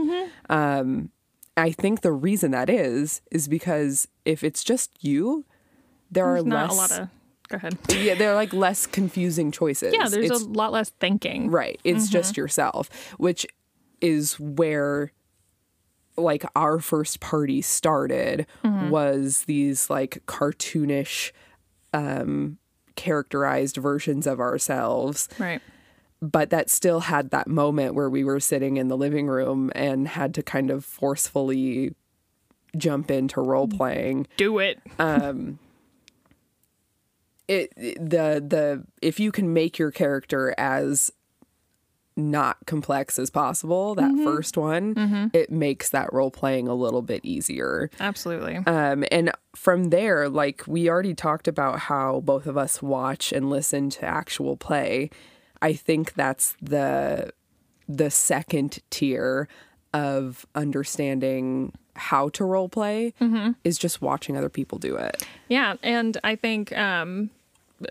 Um, 0.48 1.10
I 1.56 1.72
think 1.72 2.00
the 2.02 2.12
reason 2.12 2.52
that 2.52 2.70
is 2.70 3.20
is 3.32 3.48
because 3.48 4.06
if 4.24 4.44
it's 4.44 4.62
just 4.62 4.92
you, 5.04 5.44
there 6.10 6.26
there's 6.34 6.42
are 6.44 6.46
not 6.46 6.70
less. 6.70 6.72
a 6.72 6.80
lot 6.80 7.00
of 7.02 7.08
go 7.48 7.56
ahead 7.56 7.76
yeah, 7.96 8.14
they're 8.14 8.34
like 8.34 8.52
less 8.52 8.86
confusing 8.86 9.50
choices. 9.50 9.92
yeah 9.92 10.08
there's 10.08 10.26
It's- 10.26 10.42
a 10.42 10.46
lot 10.48 10.70
less 10.72 10.90
thinking 11.00 11.50
Right. 11.50 11.80
It's 11.84 12.08
just 12.08 12.32
Mm-hmm. 12.34 12.40
yourself, 12.42 12.90
which 13.18 13.46
is 14.00 14.38
where 14.38 15.10
like 16.18 16.44
our 16.54 16.78
first 16.78 17.20
party 17.20 17.62
started 17.62 18.46
Mm-hmm. 18.64 18.90
was 18.90 19.44
these 19.44 19.88
like 19.88 20.22
cartoonish 20.26 21.32
um 21.94 22.58
characterized 22.96 23.76
versions 23.76 24.26
of 24.26 24.40
ourselves. 24.40 25.28
Right. 25.38 25.62
But 26.20 26.50
that 26.50 26.68
still 26.68 27.00
had 27.00 27.30
that 27.30 27.46
moment 27.46 27.94
where 27.94 28.10
we 28.10 28.24
were 28.24 28.40
sitting 28.40 28.76
in 28.76 28.88
the 28.88 28.96
living 28.96 29.28
room 29.28 29.70
and 29.76 30.08
had 30.08 30.34
to 30.34 30.42
kind 30.42 30.70
of 30.70 30.84
forcefully 30.84 31.94
jump 32.76 33.10
into 33.10 33.40
role 33.40 33.68
playing 33.68 34.26
do 34.36 34.58
it. 34.58 34.78
Um 34.98 35.58
it 37.46 37.72
the 37.76 38.44
the 38.46 38.84
if 39.00 39.18
you 39.18 39.32
can 39.32 39.52
make 39.54 39.78
your 39.78 39.90
character 39.90 40.54
as 40.58 41.10
not 42.18 42.56
complex 42.66 43.18
as 43.18 43.30
possible 43.30 43.94
that 43.94 44.12
first 44.24 44.56
one 44.56 45.30
it 45.32 45.50
makes 45.50 45.88
that 45.90 46.12
role 46.12 46.30
playing 46.30 46.66
a 46.68 46.74
little 46.74 47.00
bit 47.00 47.24
easier. 47.24 47.90
Absolutely. 48.00 48.56
Um 48.56 49.04
and 49.10 49.30
from 49.54 49.90
there 49.90 50.28
like 50.28 50.64
we 50.66 50.90
already 50.90 51.14
talked 51.14 51.48
about 51.48 51.78
how 51.78 52.20
both 52.20 52.46
of 52.46 52.58
us 52.58 52.82
watch 52.82 53.32
and 53.32 53.48
listen 53.48 53.88
to 53.90 54.04
actual 54.04 54.56
play. 54.56 55.10
I 55.62 55.72
think 55.72 56.14
that's 56.14 56.56
the 56.60 57.32
the 57.88 58.10
second 58.10 58.80
tier 58.90 59.48
of 59.94 60.44
understanding 60.54 61.72
how 61.94 62.28
to 62.30 62.44
role 62.44 62.68
play 62.68 63.14
is 63.64 63.78
just 63.78 64.02
watching 64.02 64.36
other 64.36 64.48
people 64.48 64.78
do 64.78 64.96
it. 64.96 65.26
Yeah, 65.48 65.76
and 65.82 66.18
I 66.22 66.36
think 66.36 66.76
um 66.76 67.30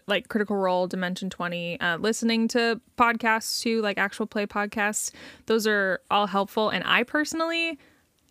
like 0.07 0.27
Critical 0.27 0.55
Role, 0.55 0.87
Dimension 0.87 1.29
20, 1.29 1.79
uh, 1.79 1.97
listening 1.97 2.47
to 2.49 2.79
podcasts 2.97 3.61
too, 3.61 3.81
like 3.81 3.97
actual 3.97 4.25
play 4.25 4.45
podcasts, 4.45 5.11
those 5.45 5.65
are 5.67 6.01
all 6.11 6.27
helpful. 6.27 6.69
And 6.69 6.83
I 6.85 7.03
personally 7.03 7.77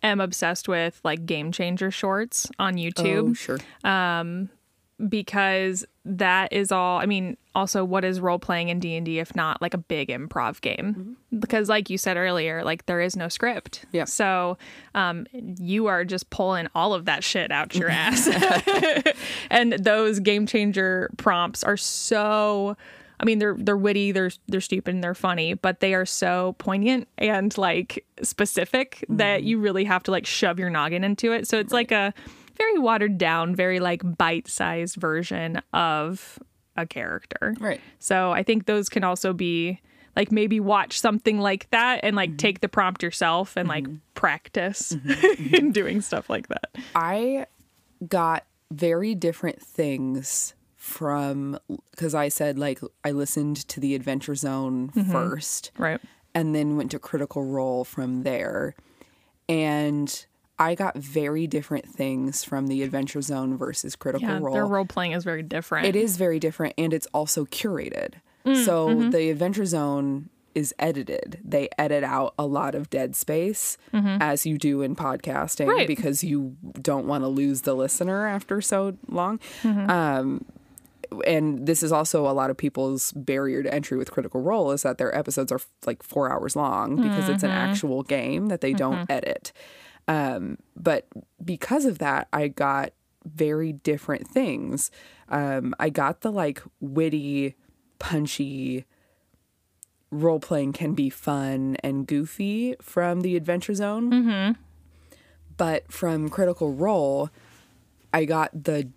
am 0.03 0.21
obsessed 0.21 0.67
with 0.67 0.99
like 1.03 1.25
game 1.25 1.51
changer 1.51 1.91
shorts 1.91 2.47
on 2.59 2.75
YouTube. 2.75 3.31
oh 3.31 3.33
sure 3.33 3.57
because 5.09 5.85
that 6.07 6.53
is 6.53 6.71
all. 6.71 6.99
I 6.99 7.05
mean, 7.05 7.37
also, 7.53 7.83
what 7.83 8.05
is 8.05 8.19
role 8.19 8.39
playing 8.39 8.69
in 8.69 8.79
D 8.79 8.95
and 8.95 9.05
D 9.05 9.19
if 9.19 9.35
not 9.35 9.61
like 9.61 9.73
a 9.73 9.77
big 9.77 10.09
improv 10.09 10.61
game? 10.61 11.17
Because, 11.37 11.69
like 11.69 11.89
you 11.89 11.97
said 11.97 12.17
earlier, 12.17 12.63
like 12.63 12.85
there 12.85 13.01
is 13.01 13.15
no 13.15 13.27
script. 13.27 13.85
Yeah. 13.91 14.05
So, 14.05 14.57
um, 14.95 15.27
you 15.33 15.87
are 15.87 16.05
just 16.05 16.29
pulling 16.29 16.67
all 16.73 16.93
of 16.93 17.05
that 17.05 17.23
shit 17.23 17.51
out 17.51 17.75
your 17.75 17.89
ass, 17.91 18.29
and 19.49 19.73
those 19.73 20.19
game 20.19 20.47
changer 20.47 21.09
prompts 21.17 21.63
are 21.63 21.77
so. 21.77 22.77
I 23.19 23.25
mean, 23.25 23.39
they're 23.39 23.55
they're 23.57 23.75
witty, 23.75 24.11
they're 24.11 24.31
they're 24.47 24.61
stupid, 24.61 24.93
and 24.93 25.03
they're 25.03 25.15
funny, 25.15 25.55
but 25.55 25.79
they 25.79 25.95
are 25.95 26.05
so 26.05 26.55
poignant 26.59 27.07
and 27.17 27.57
like 27.57 28.05
specific 28.21 29.03
that 29.09 29.41
you 29.41 29.59
really 29.59 29.85
have 29.85 30.03
to 30.03 30.11
like 30.11 30.27
shove 30.27 30.59
your 30.59 30.69
noggin 30.69 31.03
into 31.03 31.31
it. 31.31 31.47
So 31.47 31.57
it's 31.57 31.73
like 31.73 31.91
a 31.91 32.13
very 32.57 32.77
watered 32.79 33.17
down, 33.17 33.55
very 33.55 33.79
like 33.79 34.01
bite 34.17 34.47
sized 34.47 34.95
version 34.95 35.61
of 35.73 36.39
a 36.75 36.85
character. 36.85 37.55
Right. 37.59 37.81
So 37.99 38.31
I 38.31 38.43
think 38.43 38.65
those 38.65 38.89
can 38.89 39.03
also 39.03 39.33
be 39.33 39.81
like 40.15 40.31
maybe 40.31 40.59
watch 40.59 40.99
something 40.99 41.39
like 41.39 41.69
that 41.69 41.99
and 42.03 42.15
like 42.15 42.31
mm-hmm. 42.31 42.37
take 42.37 42.61
the 42.61 42.67
prompt 42.67 43.03
yourself 43.03 43.55
and 43.55 43.69
like 43.69 43.83
mm-hmm. 43.83 43.97
practice 44.15 44.93
mm-hmm. 44.93 45.55
in 45.55 45.71
doing 45.71 46.01
stuff 46.01 46.29
like 46.29 46.47
that. 46.47 46.75
I 46.95 47.45
got 48.07 48.45
very 48.71 49.15
different 49.15 49.61
things 49.61 50.53
from 50.75 51.59
because 51.91 52.15
I 52.15 52.29
said 52.29 52.57
like 52.57 52.79
I 53.03 53.11
listened 53.11 53.67
to 53.67 53.79
the 53.79 53.93
Adventure 53.93 54.35
Zone 54.35 54.89
first 55.11 55.71
Right. 55.77 55.99
and 56.33 56.55
then 56.55 56.77
went 56.77 56.91
to 56.91 56.99
Critical 56.99 57.43
Role 57.43 57.83
from 57.83 58.23
there. 58.23 58.75
And 59.49 60.25
I 60.59 60.73
got 60.75 60.97
very 60.97 61.45
different 61.47 61.87
things 61.87 62.43
from 62.43 62.67
the 62.67 62.81
Adventure 62.83 63.21
Zone 63.21 63.57
versus 63.57 63.95
Critical 63.95 64.27
Yeah, 64.27 64.39
Role. 64.39 64.53
their 64.53 64.65
role 64.65 64.85
playing 64.85 65.11
is 65.11 65.23
very 65.23 65.43
different. 65.43 65.85
It 65.85 65.95
is 65.95 66.17
very 66.17 66.39
different 66.39 66.73
and 66.77 66.93
it's 66.93 67.07
also 67.13 67.45
curated. 67.45 68.15
Mm, 68.45 68.65
so 68.65 68.87
mm-hmm. 68.89 69.09
the 69.11 69.29
Adventure 69.29 69.65
Zone 69.65 70.29
is 70.55 70.73
edited. 70.79 71.39
They 71.45 71.69
edit 71.77 72.03
out 72.03 72.33
a 72.39 72.47
lot 72.47 72.73
of 72.73 72.89
dead 72.89 73.15
space 73.15 73.77
as 73.93 74.45
you 74.47 74.57
do 74.57 74.81
in 74.81 74.95
podcasting 74.95 75.67
Mm-hmm. 75.67 75.69
Right. 75.69 75.87
because 75.87 76.23
you 76.23 76.55
don't 76.81 77.05
want 77.05 77.23
to 77.23 77.27
lose 77.27 77.61
the 77.61 77.75
listener 77.75 78.25
after 78.25 78.59
so 78.61 78.97
long. 79.07 79.39
Mm-hmm. 79.61 79.89
Um 79.89 80.45
and 81.25 81.65
this 81.65 81.83
is 81.83 81.91
also 81.93 82.27
a 82.27 82.33
lot 82.33 82.49
of 82.49 82.57
people's 82.57 83.13
barrier 83.13 83.63
to 83.63 83.73
entry 83.73 83.97
with 83.97 84.11
Critical 84.11 84.41
Role 84.41 84.71
is 84.71 84.81
that 84.83 84.97
their 84.97 85.15
episodes 85.15 85.51
are 85.53 85.59
like 85.85 86.03
four 86.03 86.29
hours 86.31 86.53
long 86.55 86.97
because 86.97 87.29
it's 87.29 87.43
an 87.43 87.49
Mm-hmm. 87.49 87.69
actual 87.71 88.03
game 88.03 88.47
that 88.47 88.59
they 88.61 88.73
don't 88.73 89.09
edit. 89.09 89.53
Um, 90.07 90.57
but 90.75 91.07
because 91.43 91.85
of 91.85 91.99
that, 91.99 92.27
I 92.31 92.47
got 92.47 92.93
very 93.25 93.73
different 93.73 94.27
things. 94.27 94.89
Um, 95.29 95.75
I 95.79 95.89
got 95.89 96.21
the 96.21 96.31
like 96.31 96.61
witty, 96.79 97.55
punchy 97.99 98.85
role 100.09 100.39
playing 100.39 100.73
can 100.73 100.93
be 100.93 101.09
fun 101.09 101.75
and 101.83 102.07
goofy 102.07 102.75
from 102.81 103.21
the 103.21 103.35
Adventure 103.35 103.73
Zone. 103.73 104.11
Mm-hmm. 104.11 104.61
But 105.57 105.91
from 105.91 106.29
Critical 106.29 106.71
Role, 106.71 107.29
I 108.13 108.25
got 108.25 108.63
the 108.63 108.89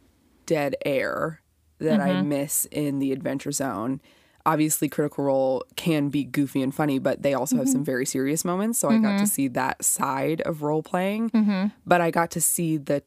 dead 0.47 0.77
air 0.85 1.41
that 1.79 2.01
I 2.01 2.21
miss 2.23 2.67
in 2.67 2.99
the 2.99 3.13
Adventure 3.13 3.53
Zone. 3.53 4.01
Obviously, 4.47 4.89
Critical 4.89 5.25
Role 5.25 5.65
can 5.77 6.09
be 6.09 6.25
goofy 6.25 6.63
and 6.63 6.75
funny, 6.75 6.99
but 6.99 7.23
they 7.23 7.35
also 7.35 7.57
have 7.57 7.69
some 7.69 7.77
mm-hmm. 7.77 7.85
very 7.85 8.07
serious 8.07 8.45
moments. 8.45 8.79
So 8.79 8.89
I 8.89 8.99
got 8.99 9.11
to 9.11 9.17
mm-hmm. 9.17 9.25
see 9.27 9.49
that 9.49 9.85
side 9.85 10.41
of 10.43 10.63
role 10.63 10.83
playing. 10.83 11.31
Mm-hmm. 11.31 11.69
But 11.87 12.01
I 12.01 12.11
got 12.11 12.31
to 12.33 12.41
see 12.41 12.79
the 12.79 13.03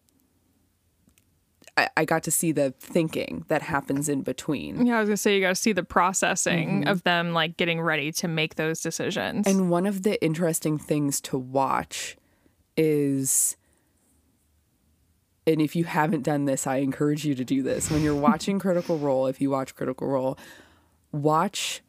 I, 1.75 1.89
I 1.97 2.05
got 2.05 2.23
to 2.23 2.31
see 2.31 2.51
the 2.51 2.71
thinking 2.79 3.45
that 3.47 3.63
happens 3.63 4.07
in 4.07 4.21
between. 4.21 4.85
Yeah, 4.85 4.97
I 4.97 4.99
was 4.99 5.09
gonna 5.09 5.17
say 5.17 5.35
you 5.35 5.41
got 5.41 5.49
to 5.49 5.55
see 5.55 5.73
the 5.73 5.83
processing 5.83 6.87
of 6.87 7.03
them 7.03 7.33
like 7.33 7.57
getting 7.57 7.81
ready 7.81 8.11
to 8.13 8.27
make 8.27 8.55
those 8.55 8.81
decisions. 8.81 9.47
And 9.47 9.69
one 9.69 9.85
of 9.85 10.03
the 10.03 10.23
interesting 10.23 10.77
things 10.77 11.19
to 11.21 11.37
watch 11.37 12.15
is 12.77 13.57
and 15.45 15.61
if 15.61 15.75
you 15.75 15.83
haven't 15.83 16.23
done 16.23 16.45
this, 16.45 16.65
I 16.65 16.77
encourage 16.77 17.25
you 17.25 17.35
to 17.35 17.43
do 17.43 17.61
this. 17.63 17.91
When 17.91 18.01
you're 18.01 18.15
watching 18.15 18.59
Critical 18.59 18.97
Role, 18.97 19.27
if 19.27 19.41
you 19.41 19.49
watch 19.49 19.75
Critical 19.75 20.07
Role, 20.07 20.37
watch 21.13 21.81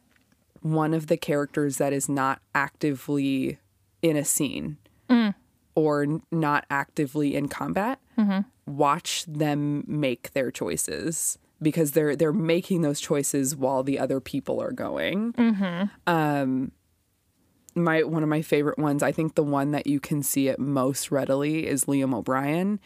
one 0.61 0.93
of 0.93 1.07
the 1.07 1.17
characters 1.17 1.77
that 1.77 1.91
is 1.91 2.07
not 2.07 2.41
actively 2.53 3.57
in 4.01 4.15
a 4.15 4.23
scene 4.23 4.77
mm. 5.09 5.35
or 5.75 6.21
not 6.31 6.65
actively 6.69 7.35
in 7.35 7.49
combat. 7.49 7.99
Mm-hmm. 8.17 8.41
Watch 8.71 9.25
them 9.25 9.83
make 9.87 10.31
their 10.31 10.49
choices 10.51 11.37
because 11.61 11.91
they're 11.91 12.15
they're 12.15 12.33
making 12.33 12.81
those 12.81 12.99
choices 12.99 13.55
while 13.55 13.83
the 13.83 13.99
other 13.99 14.19
people 14.19 14.61
are 14.61 14.71
going. 14.71 15.33
Mm-hmm. 15.33 15.83
Um, 16.07 16.71
my 17.75 18.03
one 18.03 18.23
of 18.23 18.29
my 18.29 18.41
favorite 18.41 18.79
ones 18.79 19.03
i 19.03 19.11
think 19.11 19.35
the 19.35 19.43
one 19.43 19.71
that 19.71 19.85
you 19.85 19.99
can 19.99 20.23
see 20.23 20.47
it 20.47 20.57
most 20.57 21.11
readily 21.11 21.67
is 21.67 21.85
liam 21.85 22.15
o'brien 22.15 22.79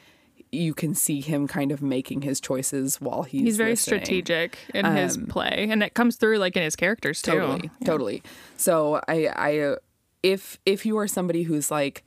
you 0.52 0.74
can 0.74 0.96
see 0.96 1.22
him 1.22 1.48
kind 1.48 1.72
of 1.72 1.82
making 1.82 2.22
his 2.24 2.40
choices 2.42 3.00
while 3.00 3.24
he's 3.24 3.42
He's 3.42 3.58
very 3.58 3.72
listening. 3.72 4.00
strategic 4.02 4.58
in 4.74 4.86
his 4.86 5.18
play, 5.18 5.68
and 5.70 5.84
it 5.84 5.94
comes 5.94 6.16
through 6.16 6.38
like 6.40 6.56
in 6.56 6.64
his 6.64 6.76
characters 6.76 7.22
too. 7.22 7.32
totally 7.32 7.70
totally 7.86 8.24
so 8.58 9.00
i 9.08 9.28
i 9.36 9.60
uh, 9.60 9.76
if 10.24 10.60
if 10.66 10.86
you 10.86 10.98
are 10.98 11.08
somebody 11.08 11.44
who's 11.44 11.70
like 11.72 12.04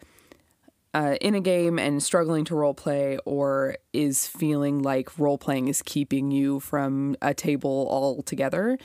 uh, 0.95 1.17
in 1.23 1.35
a 1.35 1.41
game 1.41 1.79
and 1.79 2.03
struggling 2.03 2.45
to 2.45 2.55
role 2.55 2.75
play 2.75 3.17
or 3.25 3.77
is 3.95 4.27
feeling 4.27 4.83
like 4.83 5.19
role 5.19 5.39
playing 5.39 5.69
is 5.69 5.81
keeping 5.81 6.31
you 6.31 6.61
from 6.61 7.17
a 7.23 7.33
table 7.33 7.87
altogether 7.91 8.77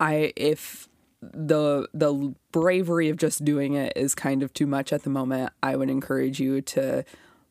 i 0.00 0.32
if 0.36 0.88
the 1.22 1.88
the 1.94 2.34
bravery 2.52 3.08
of 3.08 3.16
just 3.16 3.44
doing 3.44 3.74
it 3.74 3.92
is 3.96 4.14
kind 4.14 4.42
of 4.42 4.52
too 4.52 4.66
much 4.66 4.92
at 4.92 5.04
the 5.04 5.10
moment 5.10 5.50
i 5.62 5.74
would 5.74 5.88
encourage 5.88 6.38
you 6.38 6.60
to 6.60 7.02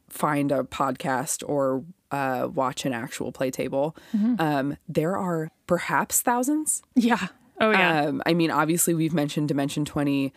find 0.09 0.51
a 0.51 0.63
podcast 0.63 1.43
or 1.47 1.83
uh, 2.11 2.47
watch 2.53 2.85
an 2.85 2.93
actual 2.93 3.31
play 3.31 3.51
table 3.51 3.95
um, 4.39 4.77
there 4.87 5.17
are 5.17 5.51
perhaps 5.67 6.21
thousands 6.21 6.81
Yeah. 6.95 7.27
Oh 7.59 7.71
yeah. 7.71 8.01
um, 8.03 8.21
I 8.25 8.33
mean, 8.35 8.51
obviously, 8.51 8.93
we've 8.93 9.13
mentioned 9.15 9.47
Dimension 9.47 9.83
20, 9.83 10.31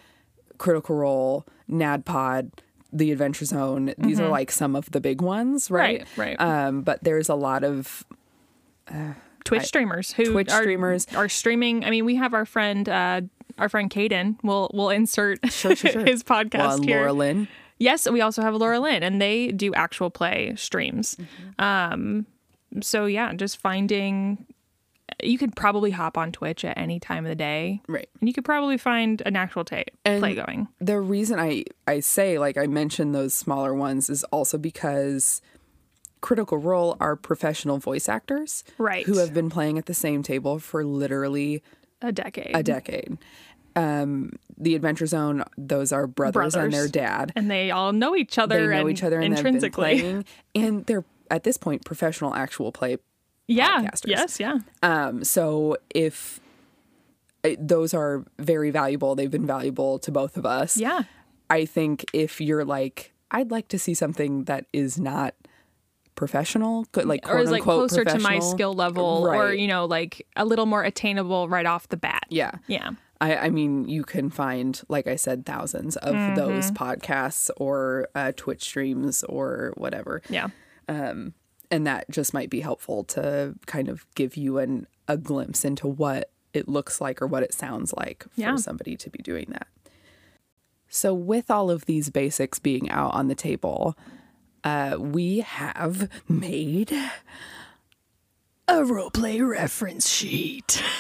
Critical 0.56 0.96
Role, 0.96 1.46
NADDPOD, 1.70 2.50
The 2.94 3.12
Adventure 3.12 3.44
Zone. 3.44 3.92
These 3.98 4.18
are 4.20 4.28
like 4.28 4.50
some 4.50 4.74
of 4.74 4.90
the 4.90 5.00
big 5.00 5.20
ones, 5.20 5.70
right? 5.70 6.06
Right, 6.16 6.38
right. 6.38 6.40
Um, 6.40 6.80
but 6.80 7.04
there's 7.04 7.28
a 7.28 7.34
lot 7.34 7.62
of 7.62 8.04
Twitch 9.44 9.64
streamers 9.64 10.12
who 10.12 10.32
Twitch 10.32 10.50
are, 10.50 10.62
streamers. 10.62 11.06
are 11.14 11.28
streaming. 11.28 11.84
I 11.84 11.90
mean, 11.90 12.04
we 12.04 12.16
have 12.16 12.34
our 12.34 12.46
friend, 12.46 12.88
uh, 12.88 13.20
our 13.58 13.68
friend 13.68 13.90
Caden. 13.90 14.36
We'll 14.42 14.70
we'll 14.72 14.90
insert 14.90 15.38
Sure, 15.52 15.76
sure, 15.76 15.90
sure. 15.90 16.04
his 16.06 16.22
podcast 16.22 16.58
well, 16.58 16.82
here. 16.82 17.00
Laura 17.00 17.12
Lynn. 17.12 17.48
Yes, 17.80 18.08
we 18.08 18.20
also 18.20 18.42
have 18.42 18.54
Laura 18.54 18.78
Lynn, 18.78 19.02
and 19.02 19.20
they 19.20 19.48
do 19.48 19.74
actual 19.74 20.10
play 20.10 20.54
streams. 20.56 21.16
Mm-hmm. 21.16 21.64
Um, 21.64 22.26
so 22.80 23.06
yeah, 23.06 23.32
just 23.34 23.56
finding. 23.56 24.46
You 25.22 25.36
could 25.38 25.56
probably 25.56 25.90
hop 25.90 26.16
on 26.16 26.30
Twitch 26.30 26.64
at 26.64 26.78
any 26.78 27.00
time 27.00 27.24
of 27.26 27.30
the 27.30 27.34
day, 27.34 27.82
Right. 27.88 28.08
and 28.20 28.28
you 28.28 28.32
could 28.32 28.44
probably 28.44 28.78
find 28.78 29.20
an 29.26 29.34
actual 29.34 29.64
tape 29.64 29.90
play 30.04 30.34
going. 30.34 30.68
The 30.80 31.00
reason 31.00 31.38
I, 31.40 31.64
I 31.86 32.00
say, 32.00 32.38
like, 32.38 32.56
I 32.56 32.66
mentioned 32.66 33.14
those 33.14 33.34
smaller 33.34 33.74
ones 33.74 34.08
is 34.08 34.22
also 34.24 34.56
because 34.56 35.42
Critical 36.22 36.58
Role 36.58 36.96
are 37.00 37.16
professional 37.16 37.78
voice 37.78 38.08
actors. 38.08 38.62
Right. 38.78 39.04
Who 39.04 39.18
have 39.18 39.34
been 39.34 39.50
playing 39.50 39.78
at 39.78 39.86
the 39.86 39.94
same 39.94 40.22
table 40.22 40.58
for 40.58 40.84
literally 40.84 41.62
A 42.00 42.12
decade, 42.12 42.52
a 42.54 42.62
decade. 42.62 43.18
Um, 43.76 44.32
the 44.58 44.74
Adventure 44.74 45.06
Zone, 45.06 45.44
those 45.56 45.92
are 45.92 46.06
brothers, 46.06 46.54
and 46.54 46.72
their 46.72 46.88
dad. 46.88 47.32
and 47.36 47.50
they 47.50 47.70
all 47.70 47.92
know 47.92 48.14
each 48.14 48.38
other. 48.38 48.66
they 48.66 48.74
know 48.74 48.80
and 48.80 48.90
each 48.90 49.02
other 49.02 49.20
and 49.20 49.36
they've 49.36 49.42
been 49.42 49.54
intrinsically. 49.54 50.24
and 50.54 50.86
they're 50.86 51.04
at 51.30 51.44
this 51.44 51.56
point 51.56 51.84
professional 51.84 52.34
actual 52.34 52.72
play. 52.72 52.98
Yeah. 53.46 53.82
podcasters. 53.82 54.06
Yes. 54.06 54.40
Yeah. 54.40 54.58
Um, 54.82 55.24
so 55.24 55.76
if 55.94 56.40
uh, 57.44 57.50
those 57.58 57.94
are 57.94 58.24
very 58.38 58.70
valuable, 58.70 59.14
they've 59.14 59.30
been 59.30 59.46
valuable 59.46 59.98
to 60.00 60.12
both 60.12 60.36
of 60.36 60.44
us. 60.44 60.76
Yeah. 60.76 61.02
I 61.48 61.64
think 61.64 62.04
if 62.12 62.40
you're 62.40 62.64
like, 62.64 63.12
I'd 63.30 63.50
like 63.50 63.68
to 63.68 63.78
see 63.78 63.94
something 63.94 64.44
that 64.44 64.66
is 64.72 64.98
not 64.98 65.34
professional, 66.14 66.86
like 66.94 67.26
or 67.28 67.38
is 67.38 67.50
like 67.50 67.62
closer 67.62 68.04
to 68.04 68.18
my 68.18 68.40
skill 68.40 68.74
level, 68.74 69.26
or 69.26 69.52
you 69.52 69.66
know, 69.66 69.86
like 69.86 70.26
a 70.36 70.44
little 70.44 70.66
more 70.66 70.84
attainable 70.84 71.48
right 71.48 71.66
off 71.66 71.88
the 71.88 71.96
bat. 71.96 72.24
Yeah. 72.28 72.52
Yeah. 72.66 72.90
I, 73.20 73.36
I 73.36 73.50
mean, 73.50 73.86
you 73.88 74.02
can 74.02 74.30
find, 74.30 74.80
like 74.88 75.06
I 75.06 75.16
said, 75.16 75.44
thousands 75.44 75.96
of 75.98 76.14
those 76.36 76.70
Mm-hmm. 76.70 76.82
podcasts 76.82 77.50
or 77.58 78.08
uh, 78.14 78.32
Twitch 78.36 78.62
streams 78.62 79.22
or 79.24 79.74
whatever. 79.76 80.22
Yeah. 80.30 80.48
and 80.88 81.86
that 81.86 82.10
just 82.10 82.32
might 82.34 82.50
be 82.50 82.60
helpful 82.60 83.04
to 83.04 83.54
kind 83.66 83.88
of 83.88 84.06
give 84.14 84.36
you 84.36 84.58
an 84.58 84.86
a 85.06 85.16
glimpse 85.16 85.64
into 85.64 85.86
what 85.86 86.30
it 86.52 86.66
looks 86.68 87.00
like 87.00 87.20
or 87.22 87.26
what 87.26 87.42
it 87.42 87.52
sounds 87.54 87.92
like 87.96 88.24
for 88.24 88.40
Yeah. 88.40 88.56
somebody 88.56 88.96
to 88.96 89.10
be 89.10 89.18
doing 89.22 89.46
that. 89.50 89.66
So, 90.88 91.14
with 91.14 91.50
all 91.50 91.70
of 91.70 91.86
these 91.86 92.10
basics 92.10 92.58
being 92.58 92.90
out 92.90 93.14
on 93.14 93.28
the 93.28 93.34
table, 93.36 93.96
uh, 94.64 94.96
we 94.98 95.40
have 95.40 96.08
made 96.28 96.90
a 98.66 98.74
roleplay 98.74 99.46
reference 99.46 100.08
sheet. 100.08 100.82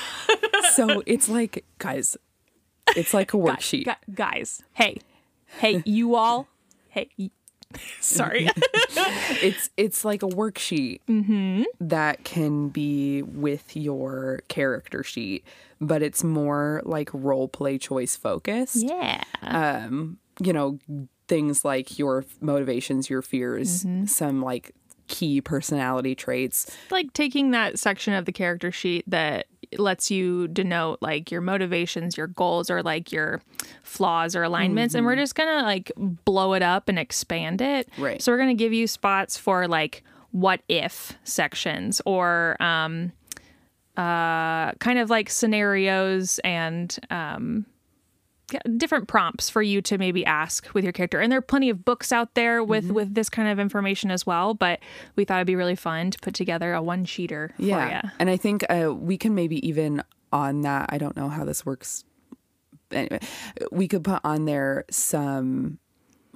so 0.74 1.02
it's 1.06 1.28
like, 1.28 1.64
guys, 1.78 2.16
it's 2.96 3.14
like 3.14 3.34
a 3.34 3.36
worksheet. 3.36 3.84
Gu- 3.84 4.12
guys, 4.14 4.62
hey, 4.74 4.98
hey, 5.58 5.82
you 5.84 6.14
all, 6.14 6.48
hey. 6.88 7.08
Sorry. 8.00 8.48
it's 9.42 9.70
it's 9.76 10.04
like 10.04 10.24
a 10.24 10.26
worksheet 10.26 11.00
that 11.80 12.24
can 12.24 12.68
be 12.68 13.22
with 13.22 13.76
your 13.76 14.40
character 14.48 15.04
sheet, 15.04 15.44
but 15.80 16.02
it's 16.02 16.24
more 16.24 16.82
like 16.84 17.10
role 17.12 17.46
play 17.46 17.78
choice 17.78 18.16
focused. 18.16 18.76
yeah. 18.76 19.22
Um 19.42 20.18
you 20.42 20.52
know, 20.52 20.78
things 21.28 21.64
like 21.64 21.96
your 21.96 22.24
motivations, 22.40 23.08
your 23.08 23.22
fears, 23.22 23.86
some 24.06 24.42
like 24.42 24.74
key 25.06 25.40
personality 25.40 26.14
traits. 26.16 26.76
like 26.90 27.12
taking 27.12 27.50
that 27.52 27.78
section 27.78 28.14
of 28.14 28.24
the 28.24 28.32
character 28.32 28.72
sheet 28.72 29.04
that 29.08 29.46
lets 29.78 30.10
you 30.10 30.48
denote 30.48 30.98
like 31.00 31.30
your 31.30 31.40
motivations, 31.40 32.16
your 32.16 32.26
goals, 32.26 32.70
or 32.70 32.82
like 32.82 33.12
your 33.12 33.40
flaws 33.82 34.34
or 34.34 34.42
alignments, 34.42 34.94
and 34.94 35.06
we're 35.06 35.16
just 35.16 35.34
gonna 35.34 35.62
like 35.62 35.92
blow 35.96 36.54
it 36.54 36.62
up 36.62 36.88
and 36.88 36.98
expand 36.98 37.60
it. 37.60 37.88
Right. 37.98 38.20
So 38.20 38.32
we're 38.32 38.38
gonna 38.38 38.54
give 38.54 38.72
you 38.72 38.86
spots 38.86 39.36
for 39.38 39.68
like 39.68 40.02
what 40.32 40.60
if 40.68 41.18
sections 41.24 42.00
or 42.06 42.56
um 42.60 43.12
uh 43.96 44.72
kind 44.74 44.98
of 44.98 45.10
like 45.10 45.28
scenarios 45.28 46.38
and 46.44 46.96
um 47.10 47.66
different 48.76 49.08
prompts 49.08 49.48
for 49.50 49.62
you 49.62 49.80
to 49.82 49.98
maybe 49.98 50.24
ask 50.24 50.66
with 50.74 50.84
your 50.84 50.92
character 50.92 51.20
and 51.20 51.30
there 51.30 51.38
are 51.38 51.42
plenty 51.42 51.68
of 51.70 51.84
books 51.84 52.12
out 52.12 52.34
there 52.34 52.62
with 52.64 52.84
Mm-hmm. 52.84 52.94
with 52.94 53.14
this 53.14 53.28
kind 53.28 53.48
of 53.48 53.58
information 53.58 54.10
as 54.10 54.24
well 54.26 54.54
but 54.54 54.80
we 55.16 55.24
thought 55.24 55.36
it'd 55.38 55.46
be 55.46 55.56
really 55.56 55.76
fun 55.76 56.10
to 56.10 56.18
put 56.18 56.34
together 56.34 56.72
a 56.74 56.82
one 56.82 57.04
sheeter 57.04 57.50
Yeah. 57.58 58.00
for 58.00 58.06
you 58.06 58.12
And 58.18 58.30
I 58.30 58.36
think 58.36 58.64
uh, 58.70 58.94
we 58.94 59.16
can 59.18 59.34
maybe 59.34 59.66
even 59.66 60.02
on 60.32 60.62
that, 60.62 60.86
I 60.90 60.98
don't 60.98 61.16
know 61.16 61.28
how 61.28 61.44
this 61.44 61.66
works. 61.66 62.04
Anyway, 62.92 63.18
we 63.72 63.86
could 63.88 64.04
put 64.04 64.20
on 64.24 64.44
there 64.44 64.84
some 64.90 65.78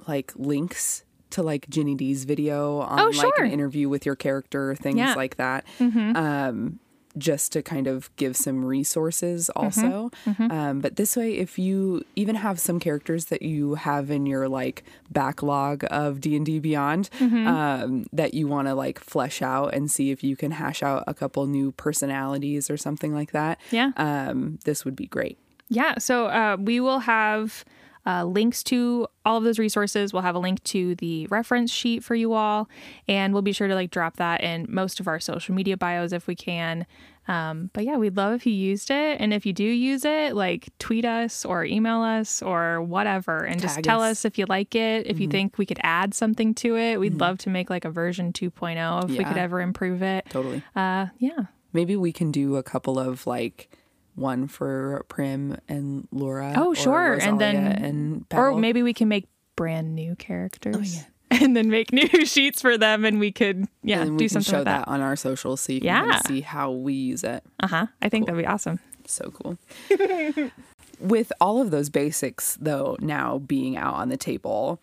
like 0.07 0.31
links 0.35 1.03
to 1.31 1.41
like 1.43 1.67
Ginny 1.69 1.95
Di's 1.95 2.23
video 2.25 2.79
on 2.79 2.99
Oh, 2.99 3.09
like 3.15 3.33
an 3.39 3.51
interview 3.51 3.89
with 3.89 4.05
your 4.05 4.15
character, 4.15 4.75
things 4.75 4.97
Yeah. 4.97 5.09
Mm-hmm. 5.09 5.17
like 5.17 5.37
that. 5.37 5.65
Um, 5.79 6.79
just 7.17 7.51
to 7.53 7.61
kind 7.61 7.87
of 7.87 8.13
give 8.17 8.35
some 8.35 8.63
resources 8.65 9.49
Mm-hmm. 9.55 9.63
also. 9.65 10.11
Um, 10.51 10.79
but 10.81 10.95
this 10.95 11.15
way, 11.15 11.33
if 11.37 11.57
you 11.59 12.03
even 12.15 12.35
have 12.35 12.59
some 12.59 12.79
characters 12.79 13.25
that 13.25 13.41
you 13.41 13.75
have 13.75 14.11
in 14.11 14.25
your 14.25 14.47
like 14.49 14.83
backlog 15.11 15.85
of 15.91 16.19
D 16.21 16.35
and 16.35 16.45
D 16.45 16.59
Beyond 16.59 17.09
Mm-hmm. 17.19 17.47
um, 17.47 18.05
that 18.13 18.33
you 18.33 18.47
want 18.47 18.67
to 18.67 18.73
like 18.75 18.99
flesh 18.99 19.41
out 19.41 19.73
and 19.73 19.89
see 19.89 20.11
if 20.11 20.23
you 20.23 20.35
can 20.35 20.51
hash 20.51 20.83
out 20.83 21.03
a 21.07 21.13
couple 21.13 21.45
new 21.47 21.71
personalities 21.71 22.69
or 22.69 22.77
something 22.77 23.13
like 23.13 23.31
that. 23.31 23.59
Yeah. 23.71 23.91
Um, 23.97 24.59
this 24.65 24.85
would 24.85 24.95
be 24.95 25.07
great. 25.07 25.37
Yeah, 25.69 25.97
so 25.97 26.27
uh, 26.27 26.57
we 26.59 26.79
will 26.79 26.99
have 26.99 27.65
uh, 28.05 28.23
links 28.23 28.63
to 28.63 29.07
all 29.25 29.37
of 29.37 29.43
those 29.43 29.59
resources. 29.59 30.13
We'll 30.13 30.21
have 30.21 30.35
a 30.35 30.39
link 30.39 30.63
to 30.65 30.95
the 30.95 31.27
reference 31.27 31.71
sheet 31.71 32.03
for 32.03 32.15
you 32.15 32.33
all, 32.33 32.69
and 33.07 33.33
we'll 33.33 33.41
be 33.41 33.51
sure 33.51 33.67
to 33.67 33.75
like 33.75 33.91
drop 33.91 34.17
that 34.17 34.41
in 34.41 34.67
most 34.69 34.99
of 34.99 35.07
our 35.07 35.19
social 35.19 35.55
media 35.55 35.77
bios 35.77 36.13
if 36.13 36.27
we 36.27 36.35
can. 36.35 36.85
Um, 37.27 37.71
but 37.73 37.85
yeah, 37.85 37.97
we'd 37.97 38.15
love 38.15 38.33
if 38.33 38.45
you 38.45 38.53
used 38.53 38.91
it, 38.91 39.19
and 39.19 39.33
if 39.33 39.45
you 39.47 39.53
do 39.53 39.63
use 39.63 40.05
it, 40.05 40.35
like 40.35 40.69
tweet 40.77 41.05
us 41.05 41.43
or 41.43 41.65
email 41.65 42.01
us 42.01 42.43
or 42.43 42.83
whatever, 42.83 43.43
and 43.43 43.59
just 43.59 43.81
tell 43.81 44.01
us. 44.01 44.11
us 44.19 44.25
if 44.25 44.37
you 44.37 44.45
like 44.47 44.75
it. 44.75 45.07
If 45.07 45.19
you 45.19 45.27
think 45.27 45.57
we 45.57 45.65
could 45.65 45.79
add 45.81 46.13
something 46.13 46.53
to 46.55 46.77
it, 46.77 46.99
we'd 46.99 47.19
love 47.19 47.39
to 47.39 47.49
make 47.49 47.71
like 47.71 47.85
a 47.85 47.89
version 47.89 48.31
2.0 48.31 49.05
if 49.05 49.17
we 49.17 49.23
could 49.23 49.37
ever 49.37 49.61
improve 49.61 50.03
it. 50.03 50.25
Totally. 50.29 50.61
Uh, 50.75 51.07
yeah. 51.17 51.45
Maybe 51.73 51.95
we 51.95 52.13
can 52.13 52.31
do 52.31 52.55
a 52.57 52.63
couple 52.63 52.99
of 52.99 53.25
like 53.25 53.69
one 54.15 54.47
for 54.47 55.05
Prim 55.09 55.57
and 55.67 56.07
Laura. 56.11 56.53
Oh, 56.55 56.73
sure. 56.73 57.13
And 57.13 57.39
then- 57.39 57.55
and 57.67 58.25
Or 58.33 58.55
maybe 58.55 58.81
we 58.83 58.93
can 58.93 59.07
make 59.07 59.27
brand 59.55 59.95
new 59.95 60.15
characters. 60.15 61.03
And 61.31 61.57
then 61.57 61.69
make 61.69 61.91
new 61.91 62.07
sheets 62.25 62.61
for 62.61 62.77
them, 62.77 63.03
and 63.03 63.19
we 63.19 63.31
could, 63.31 63.65
yeah, 63.83 63.99
and 64.01 64.11
do 64.17 64.23
we 64.23 64.29
can 64.29 64.41
something 64.41 64.51
show 64.51 64.57
with 64.59 64.65
that. 64.65 64.85
that. 64.85 64.87
on 64.87 65.01
our 65.01 65.15
socials 65.17 65.59
so 65.59 65.73
you 65.73 65.81
can 65.81 65.89
kind 65.89 66.07
Yeah. 66.11 66.19
of 66.19 66.25
see 66.27 66.41
how 66.41 66.71
we 66.71 66.93
use 66.93 67.23
it. 67.25 67.43
Uh 67.59 67.67
huh. 67.67 67.87
I 68.01 68.09
think 68.09 68.27
that'd 68.27 68.39
be 68.39 68.45
awesome. 68.45 68.79
So 69.05 69.31
cool. 69.31 69.57
With 70.99 71.33
all 71.41 71.61
of 71.61 71.71
those 71.71 71.89
basics, 71.89 72.57
though, 72.61 72.95
now 73.01 73.39
being 73.39 73.75
out 73.75 73.95
on 73.95 74.09
the 74.09 74.17
table, 74.17 74.79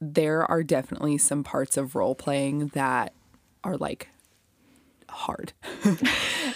there 0.00 0.44
are 0.48 0.62
definitely 0.62 1.18
some 1.18 1.42
parts 1.42 1.76
of 1.76 1.96
role 1.96 2.14
playing 2.14 2.68
that 2.74 3.12
are 3.64 3.76
like 3.76 4.08
hard. 5.08 5.54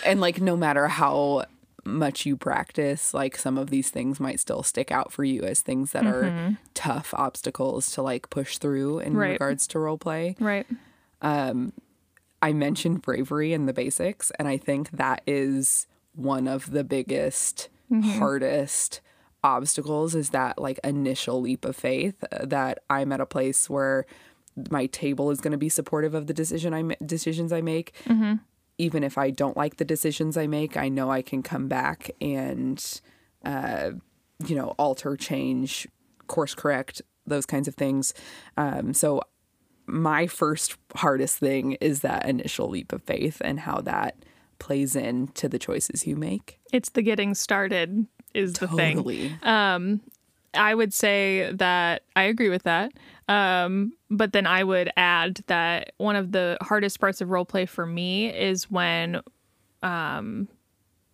and 0.04 0.20
like, 0.20 0.40
no 0.40 0.54
matter 0.56 0.86
how 0.86 1.44
much 1.84 2.24
you 2.26 2.36
practice, 2.36 3.12
like, 3.12 3.36
some 3.36 3.58
of 3.58 3.70
these 3.70 3.90
things 3.90 4.20
might 4.20 4.38
still 4.40 4.62
stick 4.62 4.92
out 4.92 5.12
for 5.12 5.24
you 5.24 5.42
as 5.42 5.60
things 5.60 5.92
that 5.92 6.06
are 6.06 6.56
tough 6.74 7.12
obstacles 7.14 7.90
to 7.92 8.02
like 8.02 8.30
push 8.30 8.58
through 8.58 9.00
in 9.00 9.16
Right. 9.16 9.32
regards 9.32 9.66
to 9.68 9.78
role 9.78 9.98
play. 9.98 10.36
Right. 10.38 10.66
Um, 11.20 11.72
I 12.40 12.52
mentioned 12.52 13.02
bravery 13.02 13.52
in 13.52 13.66
the 13.66 13.72
basics, 13.72 14.30
and 14.38 14.46
I 14.48 14.56
think 14.56 14.90
that 14.92 15.22
is 15.26 15.86
one 16.14 16.46
of 16.48 16.70
the 16.72 16.84
biggest, 16.84 17.68
hardest 18.18 19.00
obstacles 19.44 20.14
is 20.14 20.30
that 20.30 20.58
like 20.58 20.78
initial 20.84 21.40
leap 21.40 21.64
of 21.64 21.74
faith 21.74 22.22
uh, 22.32 22.46
that 22.46 22.78
I'm 22.88 23.10
at 23.12 23.20
a 23.20 23.26
place 23.26 23.68
where 23.68 24.06
my 24.70 24.86
table 24.86 25.30
is 25.30 25.40
going 25.40 25.50
to 25.52 25.58
be 25.58 25.68
supportive 25.68 26.14
of 26.14 26.26
the 26.26 26.34
decision 26.34 26.72
I 26.74 26.82
ma- 26.82 26.94
decisions 27.04 27.52
I 27.52 27.60
make. 27.60 27.92
Even 28.82 29.04
if 29.04 29.16
I 29.16 29.30
don't 29.30 29.56
like 29.56 29.76
the 29.76 29.84
decisions 29.84 30.36
I 30.36 30.48
make, 30.48 30.76
I 30.76 30.88
know 30.88 31.10
I 31.10 31.22
can 31.22 31.42
come 31.42 31.68
back 31.68 32.10
and 32.20 33.00
uh, 33.44 33.92
you 34.44 34.56
know 34.56 34.74
alter, 34.78 35.16
change, 35.16 35.86
course 36.26 36.54
correct, 36.54 37.00
those 37.26 37.46
kinds 37.46 37.68
of 37.68 37.76
things. 37.76 38.12
Um, 38.56 38.92
so 38.92 39.22
my 39.86 40.26
first 40.26 40.76
hardest 40.96 41.38
thing 41.38 41.72
is 41.80 42.00
that 42.00 42.28
initial 42.28 42.68
leap 42.68 42.92
of 42.92 43.02
faith 43.02 43.40
and 43.44 43.60
how 43.60 43.80
that 43.82 44.16
plays 44.58 44.96
into 44.96 45.48
the 45.48 45.58
choices 45.58 46.06
you 46.06 46.16
make. 46.16 46.58
It's 46.72 46.90
the 46.90 47.02
getting 47.02 47.34
started 47.34 48.06
is 48.34 48.54
the 48.54 48.68
thing. 48.68 48.96
Totally. 48.96 49.32
I 50.54 50.74
would 50.74 50.92
say 50.92 51.50
that 51.52 52.02
I 52.16 52.24
agree 52.24 52.48
with 52.48 52.64
that. 52.64 52.92
Um, 53.28 53.92
but 54.10 54.32
then 54.32 54.46
I 54.46 54.64
would 54.64 54.90
add 54.96 55.40
that 55.46 55.92
one 55.98 56.16
of 56.16 56.32
the 56.32 56.58
hardest 56.60 57.00
parts 57.00 57.20
of 57.20 57.30
role 57.30 57.44
play 57.44 57.66
for 57.66 57.86
me 57.86 58.28
is 58.28 58.70
when 58.70 59.22
um, 59.82 60.48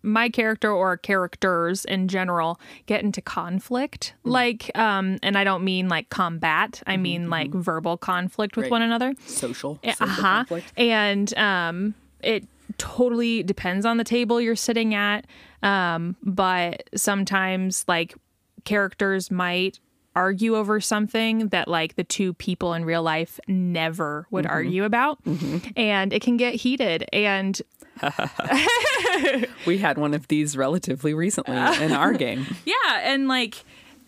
my 0.01 0.29
character 0.29 0.71
or 0.71 0.97
characters 0.97 1.85
in 1.85 2.07
general 2.07 2.59
get 2.87 3.03
into 3.03 3.21
conflict. 3.21 4.13
Like, 4.23 4.71
um, 4.75 5.19
and 5.23 5.37
I 5.37 5.43
don't 5.43 5.63
mean 5.63 5.87
like 5.87 6.09
combat, 6.09 6.81
I 6.87 6.97
mean 6.97 7.29
like 7.29 7.51
verbal 7.51 7.97
conflict 7.97 8.57
with 8.57 8.65
Right. 8.65 8.71
one 8.71 8.81
another. 8.81 9.13
Social, 9.25 9.79
uh-huh 9.83 10.21
conflict. 10.21 10.73
And 10.77 11.33
um, 11.37 11.93
it 12.21 12.45
totally 12.77 13.43
depends 13.43 13.85
on 13.85 13.97
the 13.97 14.03
table 14.03 14.39
you're 14.41 14.55
sitting 14.55 14.93
at. 14.93 15.25
Um, 15.63 16.15
but 16.23 16.83
sometimes, 16.95 17.83
like, 17.87 18.15
characters 18.63 19.31
might 19.31 19.79
argue 20.15 20.55
over 20.55 20.79
something 20.81 21.47
that, 21.49 21.67
like, 21.67 21.95
the 21.95 22.03
two 22.03 22.33
people 22.33 22.73
in 22.73 22.83
real 22.83 23.03
life 23.03 23.39
never 23.47 24.27
would 24.31 24.45
mm-hmm. 24.45 24.53
argue 24.53 24.83
about. 24.83 25.23
Mm-hmm. 25.23 25.69
And 25.75 26.11
it 26.11 26.21
can 26.21 26.35
get 26.37 26.55
heated. 26.55 27.05
And 27.13 27.61
We 29.65 29.77
had 29.77 29.97
one 29.97 30.13
of 30.13 30.27
these 30.27 30.57
relatively 30.57 31.13
recently 31.13 31.55
uh, 31.55 31.79
in 31.81 31.91
our 31.91 32.13
game. 32.13 32.45
yeah, 32.65 32.99
and 33.01 33.27
like, 33.27 33.55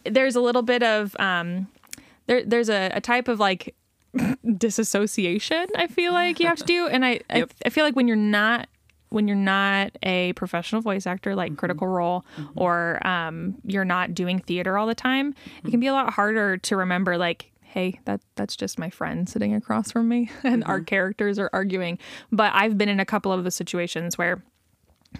there's 0.05 0.35
a 0.35 0.41
little 0.41 0.61
bit 0.61 0.83
of, 0.83 1.15
um, 1.19 1.67
there, 2.27 2.43
there's 2.43 2.69
a, 2.69 2.91
a 2.93 3.01
type 3.01 3.27
of 3.27 3.39
like 3.39 3.75
disassociation 4.57 5.67
I 5.75 5.87
feel 5.87 6.11
like 6.11 6.39
you 6.39 6.47
have 6.47 6.57
to 6.57 6.63
do. 6.63 6.87
And 6.87 7.05
I, 7.05 7.21
Yep. 7.33 7.53
I, 7.63 7.67
I 7.67 7.69
feel 7.69 7.85
like 7.85 7.95
when 7.95 8.07
you're 8.07 8.17
not, 8.17 8.67
when 9.11 9.27
you're 9.27 9.37
not 9.37 9.91
a 10.03 10.33
professional 10.33 10.81
voice 10.81 11.05
actor 11.05 11.35
like 11.35 11.51
mm-hmm. 11.51 11.59
Critical 11.59 11.87
Role, 11.87 12.25
mm-hmm. 12.37 12.59
or 12.59 13.05
um, 13.05 13.55
you're 13.63 13.85
not 13.85 14.15
doing 14.15 14.39
theater 14.39 14.77
all 14.77 14.87
the 14.87 14.95
time, 14.95 15.35
it 15.63 15.69
can 15.69 15.79
be 15.79 15.87
a 15.87 15.93
lot 15.93 16.13
harder 16.13 16.57
to 16.57 16.75
remember 16.77 17.17
like, 17.17 17.51
hey, 17.61 17.99
that 18.05 18.21
that's 18.35 18.55
just 18.55 18.79
my 18.79 18.89
friend 18.89 19.29
sitting 19.29 19.53
across 19.53 19.91
from 19.91 20.07
me, 20.07 20.31
and 20.43 20.63
our 20.63 20.77
mm-hmm. 20.77 20.85
characters 20.85 21.37
are 21.37 21.49
arguing. 21.53 21.99
But 22.31 22.53
I've 22.55 22.77
been 22.77 22.89
in 22.89 22.99
a 22.99 23.05
couple 23.05 23.31
of 23.31 23.43
the 23.43 23.51
situations 23.51 24.17
where 24.17 24.43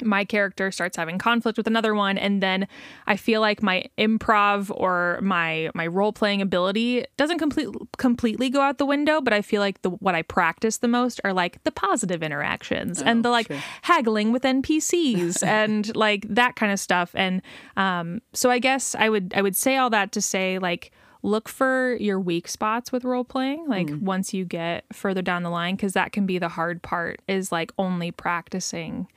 my 0.03 0.23
character 0.23 0.71
starts 0.71 0.97
having 0.97 1.17
conflict 1.17 1.57
with 1.57 1.67
another 1.67 1.93
one 1.93 2.17
and 2.17 2.41
then 2.41 2.67
i 3.07 3.15
feel 3.15 3.41
like 3.41 3.61
my 3.61 3.83
improv 3.97 4.71
or 4.73 5.19
my 5.21 5.69
my 5.75 5.85
role 5.85 6.13
playing 6.13 6.41
ability 6.41 7.05
doesn't 7.17 7.39
complete, 7.39 7.67
completely 7.97 8.49
go 8.49 8.61
out 8.61 8.77
the 8.77 8.85
window 8.85 9.19
but 9.21 9.33
i 9.33 9.41
feel 9.41 9.61
like 9.61 9.81
the 9.81 9.89
what 9.89 10.15
i 10.15 10.21
practice 10.21 10.77
the 10.77 10.87
most 10.87 11.19
are 11.23 11.33
like 11.33 11.61
the 11.63 11.71
positive 11.71 12.23
interactions 12.23 13.01
and 13.01 13.25
the 13.25 13.29
like 13.29 13.47
sure. 13.47 13.57
haggling 13.81 14.31
with 14.31 14.43
npcs 14.43 15.43
and 15.45 15.95
like 15.95 16.25
that 16.29 16.55
kind 16.55 16.71
of 16.71 16.79
stuff 16.79 17.11
and 17.13 17.41
um 17.77 18.21
so 18.33 18.49
i 18.49 18.59
guess 18.59 18.95
i 18.95 19.09
would 19.09 19.33
i 19.35 19.41
would 19.41 19.55
say 19.55 19.77
all 19.77 19.89
that 19.89 20.11
to 20.11 20.21
say 20.21 20.57
like 20.57 20.91
look 21.23 21.47
for 21.47 21.95
your 21.99 22.19
weak 22.19 22.47
spots 22.47 22.91
with 22.91 23.03
role 23.03 23.23
playing 23.23 23.67
like 23.67 23.89
once 24.01 24.33
you 24.33 24.43
get 24.43 24.83
further 24.91 25.21
down 25.21 25.43
the 25.43 25.51
line 25.51 25.75
because 25.75 25.93
that 25.93 26.11
can 26.11 26.25
be 26.25 26.39
the 26.39 26.47
hard 26.47 26.81
part 26.81 27.21
is 27.27 27.51
like 27.51 27.71
only 27.77 28.09
practicing 28.09 29.07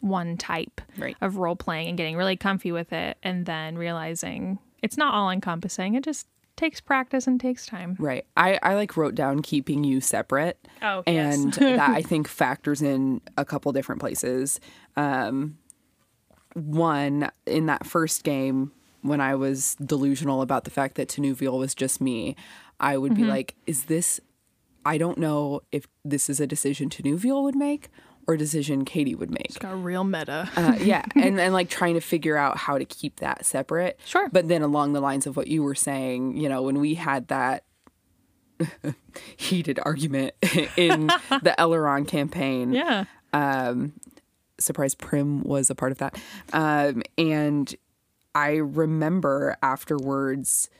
one 0.00 0.36
type 0.36 0.80
Right. 0.98 1.16
of 1.20 1.36
role 1.36 1.56
playing 1.56 1.88
and 1.88 1.96
getting 1.98 2.16
really 2.16 2.36
comfy 2.36 2.72
with 2.72 2.92
it 2.92 3.16
and 3.22 3.46
then 3.46 3.76
realizing 3.78 4.58
it's 4.82 4.96
not 4.96 5.12
all 5.14 5.30
encompassing 5.30 5.94
it 5.94 6.02
just 6.04 6.26
takes 6.56 6.80
practice 6.80 7.26
and 7.26 7.40
takes 7.40 7.64
time 7.66 7.96
Right. 7.98 8.24
I, 8.36 8.58
I 8.62 8.74
like 8.74 8.96
wrote 8.96 9.14
down 9.14 9.40
keeping 9.42 9.82
you 9.84 10.00
separate. 10.02 10.58
Oh, 10.82 11.02
yes. 11.06 11.34
And 11.38 11.52
that 11.78 11.90
I 11.90 12.02
think 12.02 12.28
factors 12.28 12.82
in 12.82 13.20
a 13.38 13.44
couple 13.46 13.72
different 13.72 14.00
places. 14.00 14.60
Um, 14.96 15.56
one, 16.54 17.30
in 17.46 17.66
that 17.66 17.86
first 17.86 18.24
game, 18.24 18.72
when 19.02 19.20
I 19.20 19.34
was 19.34 19.76
delusional 19.76 20.42
about 20.42 20.64
the 20.64 20.70
fact 20.70 20.96
that 20.96 21.08
Tanuvial 21.08 21.58
was 21.58 21.74
just 21.74 22.00
me, 22.00 22.36
I 22.78 22.96
would 22.96 23.12
Mm-hmm. 23.12 23.22
be 23.22 23.28
like, 23.28 23.54
is 23.66 23.84
this, 23.84 24.20
I 24.84 24.98
don't 24.98 25.18
know 25.18 25.60
if 25.72 25.86
this 26.04 26.28
is 26.28 26.40
a 26.40 26.46
decision 26.46 26.90
Tanuvial 26.90 27.42
would 27.44 27.56
make 27.56 27.88
or 28.30 28.36
decision 28.36 28.84
Caitie 28.84 29.16
would 29.16 29.30
make. 29.30 29.58
got 29.58 29.82
real 29.82 30.04
meta 30.04 30.48
Uh, 30.56 30.76
yeah, 30.80 31.04
and 31.16 31.40
and 31.40 31.52
like 31.52 31.68
trying 31.68 31.94
to 31.94 32.00
figure 32.00 32.36
out 32.36 32.56
how 32.56 32.78
to 32.78 32.84
keep 32.84 33.16
that 33.16 33.44
separate. 33.44 33.98
Sure. 34.04 34.28
But 34.30 34.46
then 34.46 34.62
along 34.62 34.92
the 34.92 35.00
lines 35.00 35.26
of 35.26 35.36
what 35.36 35.48
you 35.48 35.64
were 35.64 35.74
saying, 35.74 36.36
you 36.36 36.48
know, 36.48 36.62
when 36.62 36.78
we 36.78 36.94
had 36.94 37.26
that 37.28 37.64
heated 39.36 39.80
argument 39.82 40.34
in 40.76 41.08
the 41.08 41.54
Elrond 41.58 42.06
campaign, 42.06 42.72
yeah 42.72 43.04
surprise 44.60 44.94
Prim 44.94 45.42
was 45.42 45.70
a 45.70 45.74
part 45.74 45.90
of 45.90 45.98
that, 45.98 46.20
um, 46.52 47.02
and 47.18 47.74
I 48.34 48.56
remember 48.56 49.56
afterwards. 49.62 50.70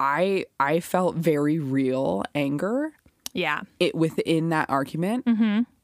I 0.00 0.44
I 0.60 0.78
felt 0.78 1.16
very 1.16 1.58
real 1.58 2.22
anger 2.32 2.92
yeah 3.32 3.60
it 3.78 3.94
within 3.94 4.48
that 4.50 4.68
argument. 4.70 5.26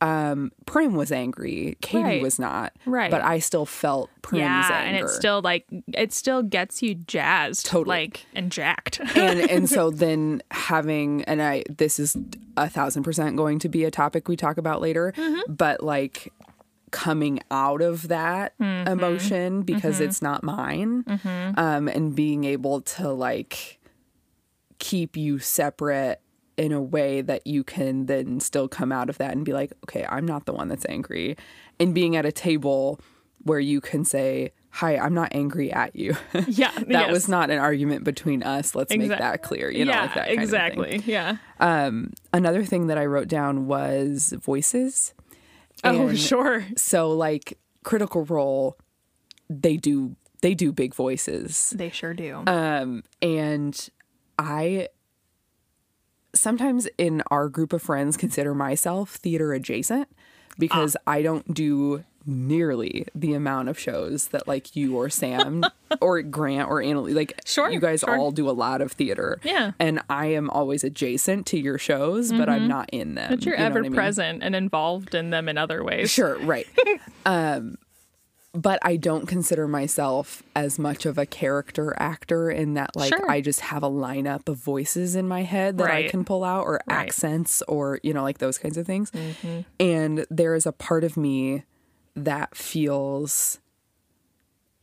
Um, 0.01 0.53
Prim 0.67 0.95
was 0.95 1.11
angry. 1.13 1.77
Caitie 1.81 1.99
Mm-hmm. 1.99 2.05
Right. 2.09 2.23
was 2.23 2.39
not. 2.39 2.73
Right. 2.85 3.11
But 3.11 3.23
I 3.23 3.39
still 3.39 3.65
felt 3.67 4.11
Prim's 4.23 4.41
yeah 4.41 4.69
anger. 4.71 4.75
and 4.89 4.97
it's 5.05 5.15
still 5.17 5.41
like 5.43 5.65
it 5.95 6.13
still 6.13 6.43
gets 6.43 6.83
you 6.83 6.95
jazzed 6.95 7.67
Totally. 7.67 7.95
like 7.97 8.27
and 8.35 8.53
jacked 8.53 9.01
and 9.17 9.41
and 9.51 9.69
so 9.69 9.91
then 10.05 10.43
having 10.51 11.23
and 11.25 11.41
I 11.43 11.63
this 11.71 11.99
is 11.99 12.17
a 12.57 12.69
thousand 12.69 13.03
percent 13.03 13.37
going 13.37 13.59
to 13.61 13.69
be 13.69 13.85
a 13.85 13.91
topic 13.91 14.29
we 14.29 14.37
talk 14.37 14.59
about 14.59 14.81
later, 14.81 15.13
Mm-hmm. 15.17 15.53
but 15.55 15.83
like 15.83 16.33
coming 16.91 17.41
out 17.51 17.81
of 17.83 18.09
that 18.09 18.57
Mm-hmm. 18.61 18.89
emotion 18.89 19.63
because 19.63 20.01
it's 20.01 20.21
not 20.23 20.43
mine, 20.45 21.05
um, 21.57 21.89
and 21.89 22.15
being 22.15 22.45
able 22.45 22.81
to 22.83 23.09
like 23.11 23.81
keep 24.79 25.17
you 25.17 25.39
separate 25.39 26.19
in 26.57 26.73
a 26.73 26.81
way 26.81 27.21
that 27.21 27.47
you 27.47 27.65
can 27.65 28.07
then 28.07 28.41
still 28.41 28.69
come 28.69 28.93
out 28.93 29.09
of 29.09 29.19
that 29.19 29.33
and 29.33 29.45
be 29.45 29.53
like, 29.53 29.73
okay, 29.85 30.07
I'm 30.09 30.27
not 30.27 30.47
the 30.47 30.53
one 30.53 30.69
that's 30.69 30.87
angry, 30.89 31.37
and 31.81 31.95
being 31.95 32.17
at 32.17 32.25
a 32.25 32.33
table 32.33 33.01
where 33.43 33.61
you 33.61 33.81
can 33.81 34.05
say. 34.05 34.53
Hi, 34.79 34.97
I'm 34.97 35.15
not 35.15 35.29
angry 35.31 35.73
at 35.73 35.95
you. 35.95 36.17
yeah 36.49 36.73
that 36.73 36.89
yes. 36.89 37.13
was 37.13 37.29
not 37.29 37.49
an 37.49 37.61
argument 37.61 38.03
between 38.03 38.43
us. 38.43 38.75
Let's 38.75 38.91
make 38.97 39.09
that 39.09 39.41
clear. 39.41 39.71
You 39.71 39.85
know, 39.85 39.93
yeah 39.93 40.01
like 40.01 40.15
that 40.15 40.27
kind 40.27 40.31
of 40.31 40.35
thing. 40.35 40.43
exactly 40.43 41.03
yeah 41.07 41.37
Another 42.33 42.65
thing 42.65 42.89
that 42.89 42.99
I 42.99 43.07
wrote 43.07 43.29
down 43.29 43.67
was 43.69 44.35
voices. 44.37 45.15
oh 45.85 46.13
sure 46.15 46.65
So 46.77 47.11
like 47.11 47.57
Critical 47.85 48.25
Role, 48.25 48.77
they 49.49 49.77
do 49.77 50.17
they 50.43 50.55
do 50.55 50.73
big 50.73 50.93
voices, 50.93 51.73
they 51.77 51.91
sure 51.91 52.13
do 52.13 52.43
um, 52.49 53.05
and 53.23 53.89
I 54.39 54.89
sometimes 56.35 56.89
in 56.99 57.23
our 57.31 57.49
group 57.49 57.73
of 57.73 57.83
friends 57.83 58.17
consider 58.17 58.55
myself 58.55 59.11
theater 59.17 59.53
adjacent 59.53 60.09
because 60.59 60.97
Ah. 61.07 61.13
I 61.13 61.23
don't 61.23 61.53
do 61.55 62.05
nearly 62.27 63.07
the 63.15 63.35
amount 63.35 63.69
of 63.69 63.79
shows 63.79 64.29
that 64.29 64.49
like 64.49 64.75
you 64.75 64.97
or 64.97 65.11
Sam 65.11 65.63
or 66.01 66.23
Grant 66.23 66.71
or 66.71 66.81
Annalie 66.81 67.15
like 67.15 67.39
Sure, 67.45 67.71
you 67.71 67.79
guys 67.81 68.01
sure. 68.01 68.17
all 68.17 68.31
do 68.31 68.49
a 68.49 68.53
lot 68.53 68.81
of 68.81 68.93
theater. 68.93 69.39
Yeah. 69.43 69.73
And 69.79 70.01
I 70.09 70.27
am 70.27 70.49
always 70.49 70.85
adjacent 70.85 71.45
to 71.49 71.59
your 71.59 71.77
shows, 71.77 72.33
but 72.33 72.49
I'm 72.49 72.67
not 72.67 72.89
in 72.93 73.15
them. 73.15 73.31
but 73.31 73.45
you're 73.45 73.55
you 73.55 73.61
know 73.61 73.67
ever 73.67 73.81
what 73.81 73.87
I 73.87 73.89
mean? 73.91 73.95
present 73.95 74.43
and 74.43 74.57
involved 74.57 75.15
in 75.15 75.31
them 75.31 75.49
in 75.51 75.59
other 75.59 75.85
ways 75.85 76.11
Sure, 76.11 76.39
right. 76.39 76.67
um, 77.27 77.77
but 78.55 78.79
I 78.83 78.97
don't 78.97 79.27
consider 79.27 79.67
myself 79.67 80.43
as 80.55 80.79
much 80.79 81.05
of 81.07 81.19
a 81.19 81.27
character 81.27 81.93
actor 81.99 82.51
in 82.51 82.75
that, 82.75 82.95
like, 82.95 83.13
Sure. 83.15 83.29
I 83.31 83.41
just 83.41 83.61
have 83.61 83.83
a 83.83 83.91
lineup 83.91 84.49
of 84.49 84.57
voices 84.59 85.17
in 85.17 85.27
my 85.27 85.43
head 85.43 85.77
that 85.79 85.91
I 85.91 86.09
can 86.09 86.25
pull 86.25 86.45
out, 86.45 86.63
or 86.65 86.75
Right. 86.89 86.97
accents, 86.99 87.63
or, 87.67 87.99
you 88.05 88.15
know, 88.15 88.23
like 88.23 88.39
those 88.39 88.57
kinds 88.59 88.77
of 88.77 88.87
things. 88.87 89.11
And 89.81 90.25
there 90.31 90.55
is 90.55 90.67
a 90.67 90.73
part 90.73 91.03
of 91.05 91.17
me 91.17 91.65
that 92.15 92.57
feels 92.57 93.59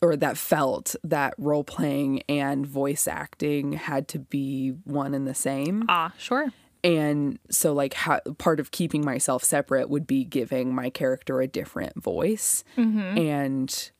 or 0.03 0.15
that 0.17 0.35
felt 0.35 0.95
that 1.03 1.33
role 1.37 1.63
playing 1.63 2.23
and 2.27 2.65
voice 2.65 3.07
acting 3.07 3.73
had 3.73 4.07
to 4.09 4.17
be 4.19 4.69
one 4.83 5.13
and 5.13 5.27
the 5.27 5.35
same 5.35 5.85
ah 5.87 6.11
sure 6.17 6.51
and 6.83 7.39
so 7.49 7.73
like 7.73 7.93
how, 7.93 8.19
part 8.37 8.59
of 8.59 8.71
keeping 8.71 9.03
myself 9.05 9.43
separate 9.43 9.89
would 9.89 10.07
be 10.07 10.23
giving 10.23 10.73
my 10.73 10.89
character 10.89 11.41
a 11.41 11.47
different 11.47 12.01
voice 12.01 12.63
Mm-hmm. 12.77 13.17
and 13.17 13.91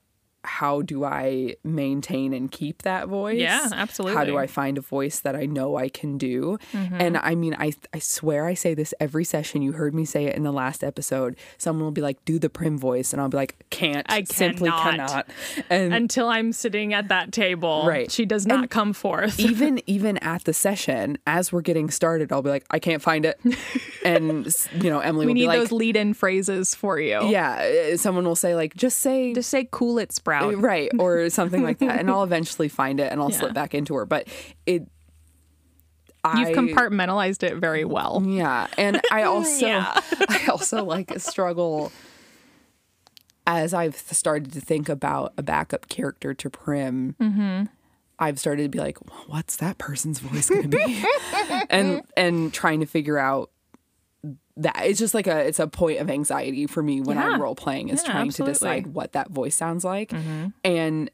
how 0.44 0.82
do 0.82 1.04
i 1.04 1.56
maintain 1.64 2.34
and 2.34 2.52
keep 2.52 2.82
that 2.84 3.08
voice? 3.08 3.40
Yeah, 3.40 3.70
absolutely. 3.72 4.18
how 4.18 4.26
do 4.26 4.38
i 4.38 4.48
find 4.48 4.78
a 4.78 4.82
voice 4.82 5.20
that 5.20 5.36
i 5.36 5.46
know 5.46 5.76
i 5.78 5.90
can 5.90 6.18
do? 6.18 6.58
Mm-hmm. 6.74 6.96
and 7.00 7.18
i 7.18 7.36
mean 7.36 7.56
i 7.60 7.74
i 7.94 8.00
swear 8.00 8.46
i 8.46 8.54
say 8.54 8.74
this 8.74 8.94
every 9.00 9.24
session. 9.24 9.62
You 9.62 9.74
heard 9.74 9.94
me 9.94 10.06
say 10.06 10.26
it 10.26 10.36
in 10.36 10.44
the 10.44 10.52
last 10.52 10.84
episode. 10.84 11.36
Someone 11.58 11.84
will 11.84 11.92
be 11.92 12.02
like 12.02 12.24
do 12.26 12.40
the 12.40 12.50
prim 12.50 12.78
voice 12.78 13.14
and 13.14 13.22
i'll 13.22 13.30
be 13.30 13.38
like 13.38 13.56
can't. 13.70 14.06
I 14.10 14.24
simply 14.24 14.70
cannot. 14.70 15.10
cannot. 15.10 15.30
And 15.70 15.94
until 15.94 16.28
i'm 16.28 16.52
sitting 16.52 16.94
at 16.94 17.08
that 17.10 17.32
table. 17.32 17.84
Right. 17.86 18.12
she 18.12 18.26
does 18.26 18.48
not 18.48 18.70
come 18.70 18.94
forth. 18.94 19.40
even 19.52 19.82
even 19.88 20.18
at 20.20 20.44
the 20.46 20.54
session 20.54 21.18
as 21.28 21.52
we're 21.52 21.62
getting 21.62 21.90
started 21.90 22.32
i'll 22.32 22.42
be 22.42 22.50
like 22.50 22.66
i 22.72 22.80
can't 22.80 23.02
find 23.02 23.26
it. 23.26 23.40
And 24.04 24.52
you 24.74 24.90
know 24.90 25.00
emily 25.00 25.28
we 25.28 25.30
will 25.30 25.34
need 25.36 25.42
be 25.42 25.48
like 25.48 25.60
those 25.60 25.72
lead-in 25.72 26.16
phrases 26.16 26.74
for 26.74 27.00
you. 27.00 27.20
Yeah 27.30 27.92
uh, 27.94 27.98
someone 27.98 28.26
will 28.26 28.36
say 28.36 28.56
like 28.56 28.76
just 28.76 28.98
say 28.98 29.34
just 29.34 29.50
say 29.50 29.68
cool 29.72 30.00
it 30.00 30.12
right 30.58 30.90
or 31.00 31.30
something 31.30 31.64
like 31.64 31.80
that 31.80 32.00
and 32.00 32.10
i'll 32.10 32.24
eventually 32.24 32.68
find 32.70 33.00
it 33.00 33.12
and 33.12 33.22
i'll 33.22 33.32
Yeah. 33.32 33.38
slip 33.40 33.54
back 33.54 33.74
into 33.76 33.94
her 33.96 34.06
but 34.06 34.28
it 34.66 34.84
you've 36.36 36.48
I- 36.50 36.54
compartmentalized 36.54 37.44
it 37.44 37.56
very 37.58 37.84
well 37.86 38.22
yeah 38.26 38.68
and 38.78 39.02
i 39.12 39.24
also 39.34 39.66
Yeah. 39.66 39.92
i 40.30 40.46
also 40.50 40.84
like 40.84 41.20
struggle 41.20 41.92
as 43.48 43.74
i've 43.74 43.96
started 43.96 44.52
to 44.54 44.62
think 44.62 44.88
about 44.90 45.34
a 45.38 45.44
backup 45.44 45.90
character 45.90 46.34
to 46.34 46.50
prim 46.50 47.16
Mm-hmm. 47.20 47.64
i've 48.20 48.40
started 48.40 48.64
to 48.64 48.70
be 48.70 48.80
like 48.80 49.00
well, 49.10 49.24
what's 49.28 49.56
that 49.58 49.78
person's 49.80 50.20
voice 50.20 50.50
going 50.50 50.70
to 50.70 50.78
be 50.78 51.04
and 51.70 52.04
and 52.16 52.54
trying 52.54 52.80
to 52.82 52.86
figure 52.86 53.18
out 53.18 53.50
that 54.58 54.76
it's 54.86 55.00
just 55.00 55.14
like 55.14 55.28
a 55.28 55.40
it's 55.48 55.60
a 55.60 55.68
point 55.68 56.00
of 56.00 56.10
anxiety 56.10 56.68
for 56.68 56.84
me 56.84 57.02
when 57.02 57.18
Yeah. 57.18 57.30
i'm 57.32 57.42
role 57.42 57.56
playing 57.56 57.90
is 57.90 58.02
Yeah, 58.04 58.12
trying 58.12 58.28
absolutely. 58.28 58.54
Mm-hmm. 58.54 58.66
to 58.66 58.70
decide 58.84 58.88
what 58.94 59.12
that 59.14 59.30
voice 59.32 59.56
sounds 59.56 59.84
like 59.84 60.14
and 60.64 61.10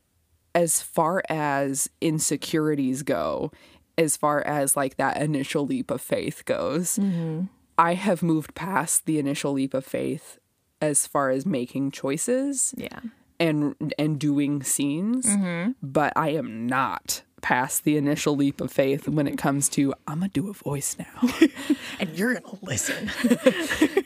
as 0.55 0.81
far 0.81 1.21
as 1.29 1.89
insecurities 2.01 3.03
go 3.03 3.51
as 3.97 4.17
far 4.17 4.41
as 4.41 4.75
like 4.75 4.97
that 4.97 5.21
initial 5.21 5.65
leap 5.65 5.91
of 5.91 6.01
faith 6.01 6.45
goes 6.45 6.97
Mm-hmm. 6.97 7.45
i 7.77 7.93
have 7.93 8.21
moved 8.23 8.55
past 8.55 9.05
the 9.05 9.19
initial 9.19 9.53
leap 9.53 9.73
of 9.73 9.85
faith 9.85 10.39
as 10.81 11.07
far 11.07 11.29
as 11.29 11.45
making 11.45 11.91
choices 11.91 12.73
yeah 12.77 12.99
and 13.39 13.75
and 13.99 14.19
doing 14.19 14.63
scenes 14.63 15.25
Mm-hmm. 15.27 15.71
but 15.81 16.11
i 16.15 16.29
am 16.29 16.65
not 16.67 17.21
past 17.41 17.83
the 17.83 17.97
initial 17.97 18.35
leap 18.35 18.59
of 18.61 18.71
faith 18.71 19.07
when 19.07 19.27
it 19.27 19.37
comes 19.37 19.69
to 19.69 19.93
i'm 20.07 20.19
gonna 20.19 20.29
do 20.29 20.49
a 20.49 20.53
voice 20.53 20.97
now. 20.97 21.29
And 21.99 22.09
you're 22.17 22.33
gonna 22.33 22.57
listen. 22.61 23.11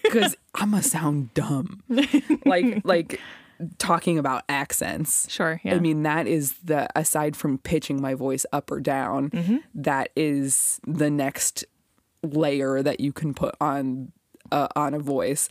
Because 0.03 0.35
i'm 0.55 0.71
gonna 0.71 0.83
sound 0.83 1.33
dumb. 1.33 1.83
Like 2.45 2.81
like 2.83 3.19
talking 3.77 4.17
about 4.17 4.43
accents. 4.49 5.29
Sure 5.29 5.61
yeah. 5.63 5.75
I 5.75 5.79
mean, 5.79 6.03
that 6.03 6.25
is 6.27 6.53
the 6.63 6.87
aside 6.97 7.35
from 7.37 7.57
pitching 7.59 8.01
my 8.01 8.15
voice 8.15 8.45
up 8.51 8.71
or 8.71 8.79
down, 8.79 9.29
Mm-hmm. 9.29 9.57
that 9.75 10.09
is 10.15 10.79
the 10.85 11.09
next 11.09 11.63
layer 12.23 12.81
that 12.81 12.99
you 12.99 13.13
can 13.13 13.33
put 13.33 13.55
on 13.61 14.11
uh, 14.51 14.67
on 14.75 14.93
a 14.93 14.99
voice, 14.99 15.47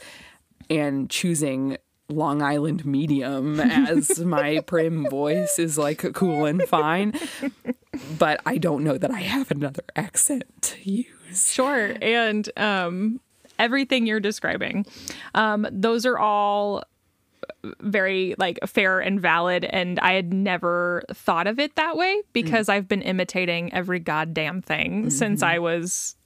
and 0.68 1.08
choosing 1.08 1.76
Long 2.10 2.42
Island 2.42 2.84
medium 2.84 3.60
as 3.60 4.20
my 4.20 4.60
prim 4.66 5.08
voice 5.08 5.58
is 5.58 5.78
like 5.78 6.12
cool 6.14 6.44
and 6.44 6.62
fine, 6.62 7.18
but 8.18 8.40
I 8.44 8.58
don't 8.58 8.84
know 8.84 8.98
that 8.98 9.10
I 9.10 9.20
have 9.20 9.50
another 9.50 9.82
accent 9.96 10.44
to 10.62 10.90
use. 10.90 11.52
Sure. 11.52 11.94
And 12.02 12.48
um, 12.58 13.20
everything 13.58 14.06
you're 14.06 14.20
describing, 14.20 14.86
um, 15.34 15.66
those 15.70 16.04
are 16.04 16.18
all 16.18 16.84
very 17.80 18.34
like 18.38 18.58
fair 18.66 19.00
and 19.00 19.20
valid 19.20 19.64
and 19.64 19.98
I 20.00 20.12
had 20.14 20.32
never 20.32 21.02
thought 21.12 21.46
of 21.46 21.58
it 21.58 21.76
that 21.76 21.96
way 21.96 22.22
because 22.32 22.68
I've 22.68 22.88
been 22.88 23.02
imitating 23.02 23.72
every 23.74 23.98
goddamn 23.98 24.62
thing 24.62 25.10
since 25.10 25.42
I 25.42 25.58
was 25.58 26.16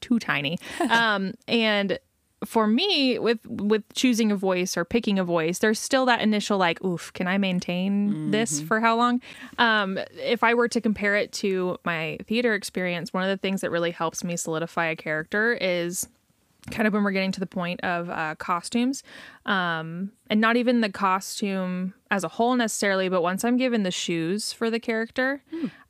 too 0.00 0.18
tiny. 0.18 0.58
um 0.90 1.34
and 1.46 1.98
for 2.44 2.66
me 2.66 3.18
with 3.18 3.44
with 3.46 3.82
choosing 3.94 4.30
a 4.32 4.36
voice 4.36 4.76
or 4.76 4.84
picking 4.84 5.18
a 5.18 5.24
voice 5.24 5.58
there's 5.58 5.78
still 5.78 6.06
that 6.06 6.20
initial 6.20 6.58
like 6.58 6.82
oof 6.84 7.12
can 7.12 7.26
i 7.26 7.38
maintain 7.38 8.30
this 8.30 8.60
for 8.60 8.80
how 8.80 8.96
long? 8.96 9.20
Um 9.58 9.98
if 10.22 10.42
i 10.44 10.54
were 10.54 10.68
to 10.68 10.80
compare 10.80 11.16
it 11.16 11.32
to 11.32 11.78
my 11.84 12.18
theater 12.26 12.54
experience 12.54 13.12
one 13.12 13.22
of 13.22 13.28
the 13.28 13.36
things 13.36 13.60
that 13.60 13.70
really 13.70 13.90
helps 13.90 14.24
me 14.24 14.36
solidify 14.36 14.86
a 14.86 14.96
character 14.96 15.52
is 15.54 16.08
kind 16.70 16.86
of 16.86 16.94
when 16.94 17.04
we're 17.04 17.10
getting 17.10 17.30
to 17.32 17.40
the 17.40 17.46
point 17.46 17.78
of 17.84 18.08
uh, 18.08 18.34
costumes. 18.36 19.02
Um, 19.44 20.12
and 20.30 20.40
not 20.40 20.56
even 20.56 20.80
the 20.80 20.88
costume 20.88 21.92
as 22.10 22.24
a 22.24 22.28
whole 22.28 22.56
necessarily 22.56 23.10
but 23.10 23.20
once 23.22 23.44
i'm 23.44 23.58
given 23.58 23.82
the 23.82 23.90
shoes 23.90 24.52
for 24.54 24.70
the 24.70 24.80
character 24.80 25.42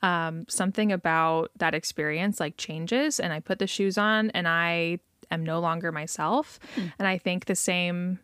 um, 0.03 0.45
something 0.49 0.91
about 0.91 1.51
that 1.59 1.75
experience 1.75 2.41
like 2.41 2.57
changes 2.57 3.21
and 3.21 3.33
i 3.33 3.39
put 3.39 3.59
the 3.61 3.67
shoes 3.69 3.97
on 3.97 4.31
and 4.31 4.49
i 4.49 4.99
am 5.35 5.45
no 5.45 5.61
longer 5.61 5.93
myself. 5.93 6.59
And 6.99 7.07
i 7.07 7.19
think 7.19 7.45
the 7.45 7.55
same 7.55 8.19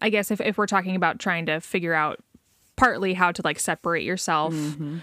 i 0.00 0.08
guess 0.08 0.30
if, 0.30 0.40
if 0.40 0.56
we're 0.56 0.66
talking 0.66 0.96
about 0.96 1.18
trying 1.18 1.46
to 1.46 1.60
figure 1.60 1.94
out 1.94 2.20
partly 2.76 3.12
how 3.12 3.32
to 3.32 3.42
like 3.42 3.58
separate 3.58 4.04
yourself 4.04 4.54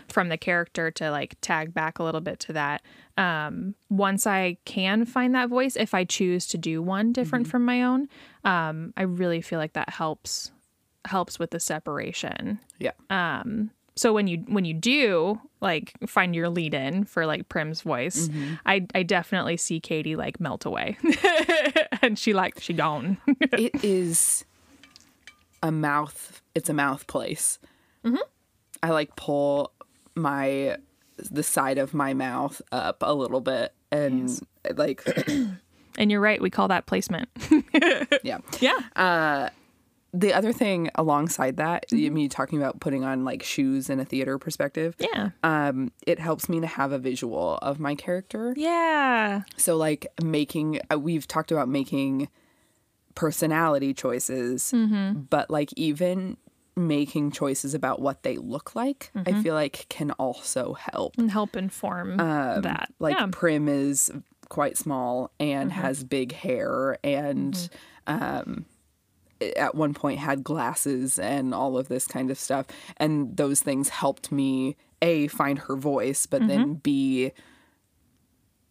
from 0.08 0.30
the 0.30 0.38
character 0.38 0.90
to 0.92 1.12
like 1.12 1.36
tag 1.42 1.74
back 1.74 2.00
a 2.00 2.04
little 2.04 2.22
bit 2.22 2.40
to 2.40 2.54
that 2.54 2.82
um 3.18 3.76
once 3.90 4.26
i 4.26 4.56
can 4.64 5.06
find 5.06 5.36
that 5.36 5.50
voice 5.50 5.76
if 5.76 5.94
i 5.94 6.06
choose 6.06 6.48
to 6.48 6.58
do 6.58 6.82
one 6.82 7.12
different 7.12 7.46
from 7.48 7.66
my 7.66 7.84
own 7.84 8.08
um 8.46 8.94
i 8.96 9.02
really 9.02 9.42
feel 9.42 9.60
like 9.60 9.74
that 9.74 9.90
helps 9.90 10.52
helps 11.06 11.38
with 11.38 11.52
the 11.52 11.60
separation. 11.60 12.60
Yeah. 12.80 12.92
So 13.96 14.14
when 14.14 14.28
you 14.28 14.40
when 14.48 14.66
you 14.66 14.74
do 14.74 15.40
like 15.62 15.94
find 16.08 16.36
your 16.36 16.50
lead 16.50 16.74
in 16.74 17.06
for 17.06 17.26
like 17.26 17.48
prim's 17.50 17.82
voice 17.82 18.28
mm-hmm. 18.28 18.56
i 18.66 18.86
i 18.94 19.04
definitely 19.04 19.58
see 19.58 19.80
caitie 19.80 20.16
like 20.16 20.40
melt 20.40 20.66
away. 20.66 20.98
And 22.02 22.20
she 22.20 22.34
like 22.34 22.60
she 22.60 22.74
gone. 22.74 23.18
It 23.54 23.84
is 23.84 24.46
a 25.64 25.72
mouth 25.72 26.42
it's 26.54 26.70
a 26.70 26.74
mouth 26.74 27.08
place 27.08 27.58
mm-hmm. 28.04 28.18
i 28.84 28.92
like 28.92 29.16
pull 29.16 29.72
my 30.14 30.78
the 31.18 31.42
side 31.42 31.78
of 31.78 31.94
my 31.94 32.14
mouth 32.14 32.62
up 32.72 32.98
a 33.02 33.14
little 33.14 33.42
bit 33.42 33.74
and 33.92 34.40
like 34.76 35.04
and 35.98 36.12
you're 36.12 36.22
right 36.22 36.42
we 36.42 36.50
call 36.50 36.68
that 36.68 36.86
placement. 36.86 37.30
Yeah. 38.24 38.40
Yeah 38.60 38.80
uh, 38.96 39.50
the 40.26 40.34
other 40.34 40.52
thing 40.52 40.90
alongside 40.96 41.58
that 41.58 41.86
you 41.92 42.10
me 42.10 42.28
talking 42.28 42.58
about 42.58 42.80
putting 42.80 43.04
on 43.04 43.24
like 43.24 43.44
shoes 43.44 43.92
in 43.92 44.00
a 44.00 44.06
theater 44.06 44.40
perspective 44.40 44.96
yeah. 45.00 45.30
um 45.44 45.92
it 46.08 46.18
helps 46.18 46.50
me 46.50 46.60
to 46.60 46.66
have 46.66 46.92
a 46.92 46.98
visual 46.98 47.60
of 47.62 47.80
my 47.80 47.94
character. 47.94 48.54
Yeah. 48.58 49.44
So 49.58 49.78
like 49.78 50.08
making 50.24 50.80
uh, 50.92 50.98
we've 50.98 51.28
talked 51.28 51.52
about 51.52 51.70
making 51.70 52.28
personality 53.14 53.94
choices, 53.94 54.74
but 55.30 55.50
like 55.52 55.70
even 55.76 56.38
making 56.76 57.32
choices 57.32 57.74
about 57.74 58.02
what 58.02 58.24
they 58.24 58.38
look 58.38 58.76
like, 58.76 59.12
I 59.16 59.42
feel 59.44 59.54
like 59.54 59.86
can 59.90 60.12
also 60.12 60.74
help. 60.74 61.14
and 61.18 61.30
help 61.30 61.56
inform 61.56 62.18
that. 62.18 62.92
Like 63.00 63.18
yeah. 63.18 63.28
Prim 63.32 63.68
is 63.68 64.12
quite 64.50 64.78
small 64.78 65.32
and 65.40 65.72
has 65.72 66.04
big 66.04 66.32
hair 66.32 66.98
and 67.04 67.70
um 68.08 68.66
at 69.58 69.76
one 69.76 69.94
point 69.94 70.20
had 70.20 70.44
glasses 70.44 71.20
and 71.20 71.54
all 71.54 71.78
of 71.78 71.88
this 71.88 72.08
kind 72.08 72.32
of 72.32 72.40
stuff. 72.40 72.66
And 72.98 73.36
those 73.38 73.62
things 73.62 73.90
helped 73.90 74.32
me 74.32 74.76
a 75.02 75.28
find 75.28 75.60
her 75.60 75.76
voice 75.76 76.26
but 76.26 76.48
then 76.48 76.76
b 76.76 77.32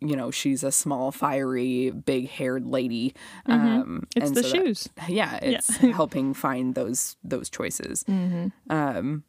you 0.00 0.16
know 0.16 0.30
she's 0.30 0.64
a 0.64 0.72
small 0.72 1.12
fiery 1.12 1.90
big 1.90 2.28
haired 2.28 2.66
lady. 2.66 3.14
Um 3.46 4.06
it's 4.16 4.26
and 4.28 4.36
the 4.36 4.42
so 4.42 4.48
that- 4.48 4.64
shoes. 4.66 4.88
Yeah 5.08 5.38
it's 5.42 5.76
helping 5.76 6.32
find 6.34 6.74
those 6.74 7.16
those 7.22 7.48
choices. 7.50 8.04
Um 8.70 9.24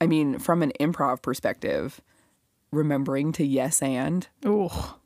i 0.00 0.06
mean 0.06 0.38
from 0.38 0.62
an 0.62 0.72
improv 0.80 1.22
perspective 1.22 2.00
remembering 2.72 3.32
to 3.32 3.44
yes 3.46 3.80
and. 3.80 4.26
Oh 4.44 4.96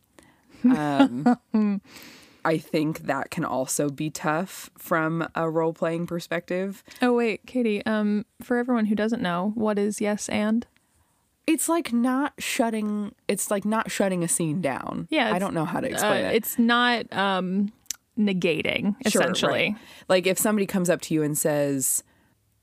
i 2.45 2.59
think 2.59 3.01
that 3.07 3.31
can 3.31 3.45
also 3.45 3.89
be 3.89 4.11
tough 4.11 4.71
from 4.79 5.27
a 5.35 5.49
role 5.49 5.73
playing 5.73 6.07
perspective 6.07 6.83
oh 7.03 7.13
wait 7.15 7.45
caitie 7.47 7.85
um 7.87 8.25
for 8.43 8.57
everyone 8.57 8.87
who 8.87 8.95
doesn't 8.95 9.23
know 9.23 9.53
what 9.55 9.79
is 9.79 10.01
yes 10.01 10.29
and 10.29 10.67
it's 11.47 11.69
like 11.69 11.93
not 11.93 12.33
shutting 12.39 13.15
it's 13.29 13.51
like 13.51 13.65
not 13.65 13.91
shutting 13.91 14.23
a 14.25 14.29
scene 14.29 14.61
down 14.61 15.07
Yeah, 15.11 15.33
i 15.35 15.39
don't 15.39 15.55
know 15.55 15.65
how 15.65 15.81
to 15.81 15.87
uh, 15.87 15.91
explain 15.91 16.25
it 16.25 16.35
it's 16.35 16.59
not 16.59 17.13
um 17.13 17.73
negating 18.19 18.95
Sure, 19.09 19.23
essentially 19.23 19.53
right. 19.53 19.77
Like 20.09 20.27
if 20.27 20.39
somebody 20.39 20.67
comes 20.67 20.89
up 20.89 21.01
to 21.03 21.15
you 21.15 21.23
and 21.23 21.37
says, 21.37 22.05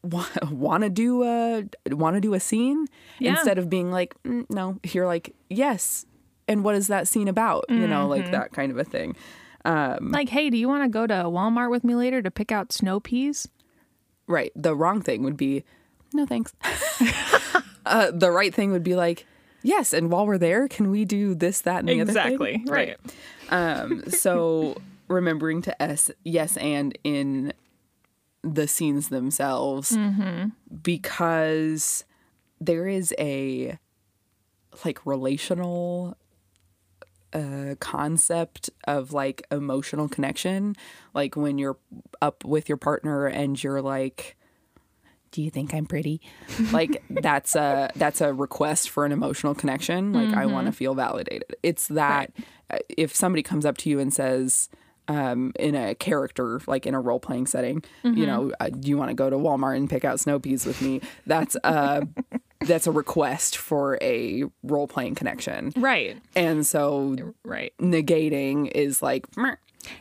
"Want 0.03 0.83
to 0.83 0.89
do 0.89 1.23
a 1.23 1.65
want 1.89 2.15
to 2.15 2.21
do 2.21 2.33
a 2.33 2.39
scene?" 2.39 2.87
Yeah. 3.19 3.31
Instead 3.31 3.57
of 3.57 3.69
being 3.69 3.91
like, 3.91 4.15
"Mm, 4.23 4.45
"No," 4.49 4.79
you're 4.83 5.05
like, 5.07 5.35
"Yes." 5.49 6.05
And 6.47 6.63
what 6.63 6.75
is 6.75 6.87
that 6.87 7.07
scene 7.07 7.27
about? 7.27 7.65
You 7.69 7.87
know, 7.87 8.01
Mm-hmm. 8.07 8.09
like 8.09 8.31
that 8.31 8.51
kind 8.51 8.71
of 8.71 8.77
a 8.77 8.83
thing. 8.83 9.15
Um, 9.65 10.11
like 10.11 10.29
hey 10.29 10.49
do 10.49 10.57
you 10.57 10.67
want 10.67 10.83
to 10.83 10.89
go 10.89 11.05
to 11.05 11.13
walmart 11.13 11.69
with 11.69 11.83
me 11.83 11.93
later 11.95 12.21
to 12.21 12.31
pick 12.31 12.51
out 12.51 12.71
snow 12.71 12.99
peas 12.99 13.47
Right. 14.27 14.51
The 14.55 14.75
wrong 14.75 15.01
thing 15.01 15.23
would 15.23 15.35
be, 15.35 15.65
"No, 16.13 16.25
thanks." 16.25 16.53
uh, 17.85 18.11
the 18.11 18.31
right 18.31 18.53
thing 18.53 18.71
would 18.71 18.83
be 18.83 18.95
like, 18.95 19.25
"Yes." 19.61 19.91
And 19.93 20.09
while 20.09 20.25
we're 20.25 20.37
there, 20.37 20.69
can 20.69 20.89
we 20.89 21.03
do 21.03 21.35
this, 21.35 21.59
that, 21.61 21.79
and 21.79 21.89
the 21.89 21.99
other 21.99 22.11
Exactly, 22.11 22.53
thing? 22.59 22.65
right. 22.65 22.97
Um, 23.49 24.03
so 24.07 24.77
remembering 25.09 25.61
to 25.63 25.81
s 25.81 26.11
yes 26.23 26.55
and 26.57 26.97
in 27.03 27.51
the 28.43 28.67
scenes 28.69 29.09
themselves 29.09 29.97
because 30.81 32.05
there 32.61 32.87
is 32.87 33.13
a 33.19 33.77
like 34.85 35.05
relational 35.05 36.15
uh, 37.33 37.75
concept 37.79 38.69
of 38.87 39.13
like 39.13 39.45
emotional 39.51 40.09
connection 40.09 40.75
like 41.13 41.35
when 41.35 41.57
you're 41.57 41.77
up 42.21 42.43
with 42.43 42.67
your 42.67 42.77
partner 42.77 43.27
and 43.27 43.63
you're 43.63 43.81
like 43.81 44.35
do 45.31 45.41
you 45.41 45.49
think 45.49 45.73
i'm 45.73 45.85
pretty? 45.85 46.21
Like 46.71 47.03
that's 47.09 47.55
a 47.55 47.89
that's 47.95 48.21
a 48.21 48.33
request 48.33 48.89
for 48.89 49.05
an 49.05 49.11
emotional 49.11 49.55
connection. 49.55 50.13
Like 50.13 50.35
i 50.35 50.45
want 50.45 50.67
to 50.67 50.73
feel 50.73 50.93
validated. 50.93 51.55
It's 51.63 51.87
that 51.87 52.31
uh, 52.69 52.79
if 52.89 53.15
somebody 53.15 53.41
comes 53.43 53.65
up 53.65 53.77
to 53.77 53.89
you 53.89 53.99
and 53.99 54.13
says 54.13 54.69
um, 55.11 55.51
in 55.59 55.75
a 55.75 55.93
character, 55.95 56.59
like 56.67 56.85
in 56.85 56.93
a 56.93 57.01
role 57.01 57.19
playing 57.19 57.47
setting, 57.47 57.83
you 58.03 58.25
know, 58.25 58.51
uh, 58.59 58.69
do 58.69 58.89
you 58.89 58.97
want 58.97 59.09
to 59.09 59.13
go 59.15 59.29
to 59.29 59.35
Walmart 59.35 59.75
and 59.77 59.89
pick 59.89 60.05
out 60.05 60.19
snow 60.19 60.39
peas 60.39 60.65
with 60.65 60.81
me? 60.81 61.01
That's 61.25 61.55
a 61.63 62.07
that's 62.61 62.87
a 62.87 62.91
request 62.91 63.57
for 63.57 63.97
a 64.01 64.43
role 64.63 64.87
playing 64.87 65.15
connection, 65.15 65.73
right 65.75 66.17
and 66.35 66.65
so 66.65 67.33
right 67.43 67.73
negating 67.79 68.69
is 68.71 69.01
like, 69.01 69.25
"Meh." 69.37 69.55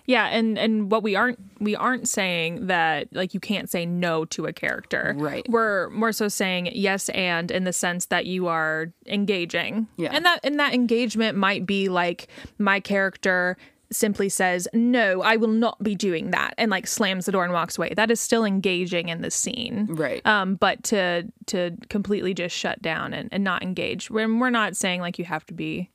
yeah 0.05 0.27
and 0.27 0.59
and 0.59 0.91
what 0.91 1.03
we 1.03 1.17
aren't 1.17 1.39
we 1.59 1.75
aren't 1.75 2.07
saying 2.07 2.67
that 2.67 3.09
like 3.15 3.33
you 3.33 3.41
can't 3.41 3.71
say 3.71 3.87
no 3.87 4.27
to 4.27 4.45
a 4.45 4.53
character 4.53 5.15
Right. 5.17 5.49
we're 5.49 5.89
more 5.89 6.13
so 6.13 6.29
saying 6.29 6.69
yes 6.75 7.09
and 7.09 7.51
in 7.51 7.65
the 7.65 7.73
sense 7.73 8.05
that 8.13 8.27
you 8.27 8.47
are 8.49 8.93
engaging 9.07 9.87
Yeah. 9.97 10.11
and 10.13 10.27
that 10.27 10.41
and 10.45 10.61
that 10.61 10.75
engagement 10.75 11.39
might 11.39 11.65
be 11.65 11.89
like 11.89 12.29
my 12.59 12.79
character 12.79 13.57
simply 13.93 14.29
says 14.29 14.69
no 14.73 15.21
i 15.23 15.37
will 15.37 15.49
not 15.49 15.83
be 15.83 15.95
doing 15.95 16.31
that 16.31 16.55
and 16.59 16.71
like 16.71 16.87
slams 16.87 17.27
the 17.27 17.33
door 17.33 17.43
and 17.45 17.53
walks 17.53 17.77
away 17.77 17.93
that 17.97 18.11
is 18.11 18.21
still 18.21 18.45
engaging 18.45 19.09
in 19.09 19.21
the 19.23 19.31
scene 19.31 19.87
right, 19.91 20.25
um 20.27 20.55
but 20.55 20.83
to 20.85 21.25
to 21.47 21.77
completely 21.89 22.33
just 22.33 22.55
shut 22.57 22.81
down 22.83 23.13
and, 23.13 23.29
and 23.33 23.43
not 23.43 23.63
engage 23.63 24.11
when 24.11 24.39
we're 24.39 24.51
not 24.51 24.77
saying 24.77 25.01
like 25.01 25.19
you 25.19 25.25
have 25.25 25.45
to 25.45 25.55
be 25.55 25.91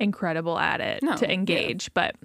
incredible 0.00 0.58
at 0.58 0.80
it 0.80 1.02
No, 1.02 1.16
to 1.16 1.26
yeah. 1.26 1.32
engage 1.32 1.92
but 1.94 2.16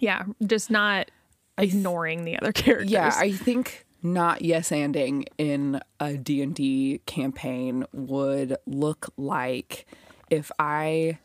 yeah 0.00 0.24
just 0.46 0.70
not 0.70 1.10
ignoring 1.58 2.24
the 2.24 2.36
other 2.38 2.52
characters 2.52 2.90
yeah. 2.90 3.12
I 3.16 3.32
think 3.32 3.86
not 4.02 4.42
yes 4.42 4.70
anding 4.70 5.26
in 5.38 5.80
a 6.00 6.16
D 6.16 6.42
and 6.42 6.54
D 6.54 7.00
campaign 7.06 7.84
would 7.92 8.56
look 8.66 9.10
like 9.16 9.86
if 10.30 10.50
I 10.58 11.18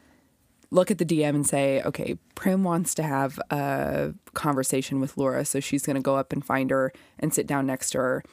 look 0.71 0.89
at 0.91 0.97
the 0.97 1.06
DM 1.06 1.30
and 1.36 1.47
say, 1.47 1.82
okay, 1.84 2.17
Prim 2.36 2.63
wants 2.63 2.93
to 2.95 3.04
have 3.04 3.39
a 3.49 4.13
conversation 4.34 4.99
with 4.99 5.17
Laura, 5.17 5.45
so 5.45 5.60
she's 5.60 5.86
going 5.86 5.95
to 5.95 6.01
go 6.01 6.15
up 6.17 6.34
and 6.34 6.43
find 6.45 6.69
her 6.71 6.91
and 7.19 7.34
sit 7.34 7.47
down 7.47 7.65
next 7.67 7.91
to 7.91 7.97
her. 7.99 8.23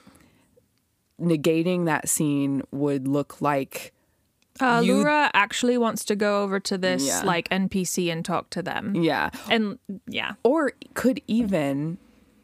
Negating 1.20 1.84
that 1.84 2.08
scene 2.08 2.62
would 2.72 3.06
look 3.06 3.40
like, 3.40 3.92
uh, 4.60 4.82
you- 4.84 4.96
Laura 4.96 5.30
actually 5.34 5.78
wants 5.78 6.04
to 6.06 6.16
go 6.16 6.42
over 6.42 6.58
to 6.60 6.76
this 6.76 7.06
Yeah. 7.06 7.22
like 7.22 7.48
npc 7.50 8.10
and 8.10 8.24
talk 8.24 8.50
to 8.50 8.62
them 8.62 8.94
yeah, 8.96 9.30
and 9.48 9.78
yeah 10.06 10.32
or 10.42 10.72
could 10.94 11.22
even 11.26 11.96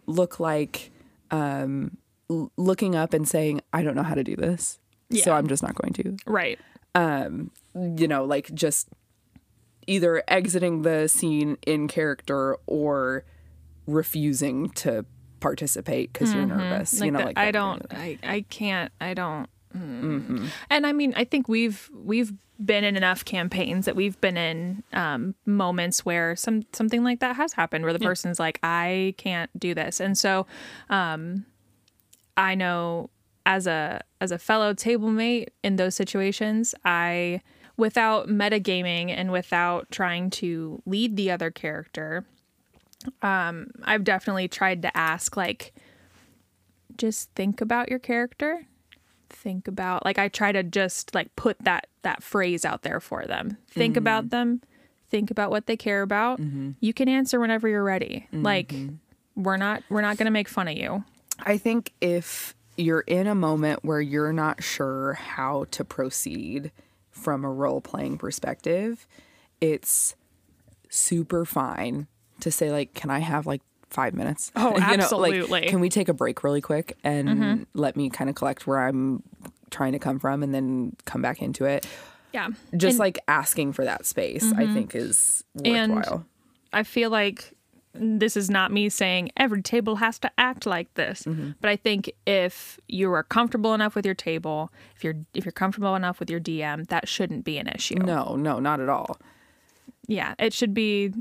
look 0.07 0.39
like 0.41 0.91
um, 1.31 1.97
l- 2.31 2.51
looking 2.57 2.95
up 2.95 3.13
and 3.13 3.29
saying, 3.29 3.61
I 3.73 3.83
don't 3.83 3.95
know 3.97 4.03
how 4.03 4.15
to 4.15 4.25
do 4.25 4.37
this. 4.37 4.79
So 5.23 5.33
I'm 5.33 5.47
just 5.49 5.63
not 5.63 5.75
going 5.75 5.93
to. 5.95 6.17
Right. 6.27 6.59
You 6.95 8.09
know, 8.09 8.25
like 8.25 8.53
just 8.55 8.89
either 9.89 10.23
exiting 10.29 10.83
the 10.83 11.09
scene 11.09 11.57
in 11.67 11.89
character 11.89 12.57
or 12.67 13.25
refusing 13.87 14.69
to 14.71 15.05
participate 15.41 16.13
because 16.13 16.35
you're 16.35 16.47
nervous. 16.47 17.01
you 17.01 17.11
know, 17.11 17.19
that- 17.19 17.27
like 17.27 17.39
I 17.39 17.51
don't. 17.51 17.89
kind 17.89 18.19
I 18.25 18.35
I 18.35 18.41
can't. 18.43 18.93
I 19.01 19.15
don't. 19.15 19.49
mm. 19.77 20.47
And 20.71 20.87
I 20.87 20.93
mean, 20.93 21.13
I 21.17 21.25
think 21.25 21.49
we've 21.49 21.91
we've 21.95 22.33
been 22.65 22.83
in 22.83 22.97
enough 22.97 23.25
campaigns 23.25 23.85
that 23.87 23.95
we've 23.95 24.21
been 24.21 24.37
in 24.37 24.83
um, 24.93 25.35
moments 25.47 26.05
where 26.05 26.35
some 26.35 26.63
something 26.73 27.05
like 27.05 27.21
that 27.21 27.37
has 27.37 27.53
happened, 27.53 27.85
where 27.85 27.93
the 27.93 28.01
person's 28.01 28.39
like, 28.41 28.59
I 28.63 29.15
can't 29.17 29.51
do 29.59 29.75
this, 29.75 30.01
and 30.01 30.19
so 30.19 30.47
um, 30.91 31.47
I 32.37 32.55
know 32.57 33.11
as 33.47 33.67
a 33.67 34.03
as 34.21 34.33
a 34.33 34.39
fellow 34.39 34.75
table 34.75 35.09
mate 35.09 35.53
in 35.63 35.77
those 35.77 35.95
situations, 35.95 36.75
I 36.85 37.41
without 37.79 38.29
metagaming 38.29 39.09
and 39.09 39.33
without 39.33 39.91
trying 39.91 40.29
to 40.29 40.83
lead 40.85 41.17
the 41.17 41.31
other 41.31 41.51
character, 41.51 42.27
um, 43.23 43.71
I've 43.85 44.05
definitely 44.05 44.49
tried 44.49 44.83
to 44.83 44.95
ask 44.95 45.35
like 45.37 45.73
just 46.99 47.31
think 47.35 47.63
about 47.63 47.89
your 47.89 48.01
character. 48.01 48.67
Think 49.31 49.69
about 49.69 50.05
like 50.05 50.19
i 50.19 50.29
try 50.29 50.53
to 50.53 50.63
just 50.63 51.15
like 51.15 51.35
put 51.37 51.59
that 51.61 51.87
that 52.03 52.23
phrase 52.23 52.65
out 52.65 52.83
there 52.83 53.01
for 53.01 53.25
them. 53.25 53.57
Think 53.71 53.93
mm-hmm. 53.93 53.99
about 53.99 54.31
them. 54.31 54.63
Think 55.09 55.31
about 55.31 55.51
what 55.51 55.67
they 55.67 55.77
care 55.77 56.03
about. 56.03 56.41
Mm-hmm. 56.41 56.73
You 56.81 56.93
can 56.93 57.09
answer 57.09 57.39
whenever 57.39 57.69
you're 57.69 57.85
ready. 57.85 58.27
Mm-hmm. 58.33 58.43
Like 58.43 58.75
we're 59.37 59.57
not 59.57 59.83
we're 59.89 60.03
not 60.03 60.17
to 60.27 60.33
make 60.33 60.49
fun 60.49 60.67
of 60.69 60.77
you. 60.77 61.05
I 61.41 61.57
think 61.57 61.93
if 62.01 62.57
you're 62.77 63.05
in 63.07 63.27
a 63.27 63.35
moment 63.35 63.85
where 63.85 64.01
you're 64.01 64.33
not 64.33 64.63
sure 64.63 65.15
how 65.15 65.67
to 65.71 65.85
proceed 65.85 66.73
from 67.19 67.45
a 67.45 67.51
role 67.51 67.81
playing 67.81 68.19
perspective, 68.19 69.07
it's 69.61 70.15
super 70.89 71.45
fine 71.45 72.07
to 72.41 72.51
say 72.51 72.71
like, 72.71 72.95
"Can 72.95 73.11
I 73.11 73.19
have 73.19 73.47
like 73.47 73.63
five 73.91 74.15
minutes?" 74.15 74.53
Oh, 74.57 74.71
like, 74.77 74.83
absolutely. 74.99 75.67
can 75.67 75.81
we 75.81 75.89
take 75.89 76.09
a 76.09 76.15
break 76.15 76.43
really 76.45 76.61
quick 76.61 76.97
and 77.05 77.29
mm-hmm. 77.29 77.63
let 77.75 77.97
me 77.97 78.11
kind 78.11 78.31
of 78.31 78.37
collect 78.37 78.67
where 78.67 78.79
I'm 78.79 79.23
trying 79.71 79.93
to 79.93 79.99
come 79.99 80.19
from 80.19 80.43
and 80.43 80.55
then 80.55 80.97
come 81.05 81.23
back 81.23 81.43
into 81.43 81.65
it? 81.65 81.87
yeah 82.33 82.49
Just 82.77 82.93
And 82.95 82.99
like 82.99 83.19
asking 83.27 83.73
for 83.73 83.85
that 83.85 84.05
space, 84.07 84.45
I 84.45 84.65
mm-hmm. 84.65 84.75
think 84.75 84.95
is 84.95 85.45
And- 85.65 85.95
worthwhile. 85.95 86.27
i 86.73 86.83
feel 86.83 87.09
like 87.11 87.55
this 87.95 88.37
is 88.37 88.49
not 88.51 88.71
me 88.71 88.89
saying 88.89 89.31
every 89.37 89.63
table 89.63 89.97
has 89.97 90.19
to 90.19 90.31
act 90.39 90.67
like 90.67 90.93
this 90.95 91.23
mm-hmm. 91.23 91.51
but 91.61 91.69
i 91.71 91.77
think 91.77 92.11
if 92.27 92.79
you 92.89 93.11
are 93.13 93.23
comfortable 93.23 93.75
enough 93.75 93.95
with 93.95 94.05
your 94.07 94.15
table 94.15 94.71
if 94.97 95.03
you're 95.03 95.17
if 95.35 95.45
you're 95.45 95.53
comfortable 95.53 95.95
enough 95.95 96.21
with 96.21 96.31
your 96.31 96.41
dm 96.41 96.87
that 96.89 97.09
shouldn't 97.09 97.45
be 97.45 97.59
an 97.59 97.67
issue 97.69 97.95
no, 97.97 98.37
no, 98.37 98.59
not 98.61 98.81
at 98.81 98.89
all. 98.89 99.17
yeah 100.07 100.35
it 100.39 100.53
should 100.53 100.75
be 100.75 101.13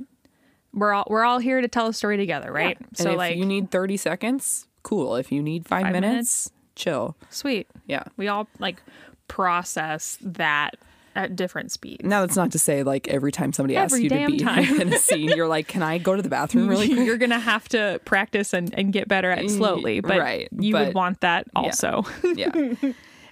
we're 0.74 0.94
all 0.94 1.06
we're 1.10 1.24
all 1.24 1.40
here 1.40 1.62
to 1.62 1.68
tell 1.68 1.88
a 1.88 1.94
story 1.94 2.18
together 2.18 2.52
right 2.52 2.78
And 2.78 2.98
so 2.98 3.12
if 3.12 3.18
like 3.18 3.38
you 3.38 3.46
need 3.46 3.72
30 3.72 3.98
seconds, 3.98 4.68
cool. 4.84 5.16
If 5.16 5.32
you 5.32 5.42
need 5.42 5.66
five, 5.66 5.84
Five 5.84 5.94
minutes, 5.94 6.12
minutes? 6.14 6.52
chill. 6.76 7.16
sweet 7.30 7.68
Yeah. 7.88 8.04
we 8.18 8.28
all 8.28 8.48
like 8.60 8.84
process 9.28 10.18
that 10.22 10.76
at 11.18 11.36
different 11.36 11.72
speeds 11.72 12.04
Now 12.04 12.22
that's 12.22 12.36
not 12.36 12.52
to 12.52 12.60
say 12.60 12.84
like 12.84 13.08
every 13.08 13.32
time 13.32 13.52
somebody 13.52 13.76
asks 13.76 14.00
you 14.00 14.08
to 14.10 14.28
be 14.28 14.38
time. 14.44 14.80
in 14.80 14.94
a 14.94 14.98
scene, 14.98 15.30
you're 15.30 15.48
like, 15.48 15.68
"Can 15.68 15.84
I 15.84 15.98
go 15.98 16.16
to 16.16 16.22
the 16.22 16.30
bathroom 16.30 16.68
really 16.68 16.88
quick?" 16.94 17.06
you're 17.06 17.18
gonna 17.18 17.40
have 17.40 17.68
to 17.70 18.00
practice 18.06 18.54
and, 18.54 18.74
and 18.74 18.94
get 18.94 19.08
better 19.08 19.32
at 19.32 19.50
slowly 19.50 20.00
but 20.00 20.20
right, 20.20 20.48
you 20.58 20.74
but- 20.74 20.88
would 20.88 20.96
want 20.96 21.22
that 21.22 21.48
also 21.56 22.06
yeah. 22.24 22.52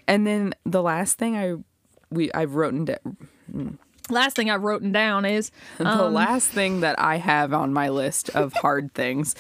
And 0.08 0.28
then 0.28 0.54
the 0.66 0.84
last 0.84 1.18
thing 1.18 1.36
I 1.36 1.56
we 2.12 2.32
I've 2.34 2.56
written 2.56 2.86
down 2.86 3.18
mm. 3.52 3.78
last 4.10 4.36
thing 4.36 4.52
i've 4.52 4.62
written 4.62 4.92
down 4.92 5.26
is 5.26 5.52
the 5.80 5.88
um, 5.88 6.14
last 6.14 6.50
thing 6.50 6.82
that 6.82 7.00
I 7.00 7.18
have 7.18 7.54
on 7.54 7.74
my 7.74 7.90
list 7.90 8.30
of 8.32 8.54
hard 8.54 8.94
things 8.94 9.36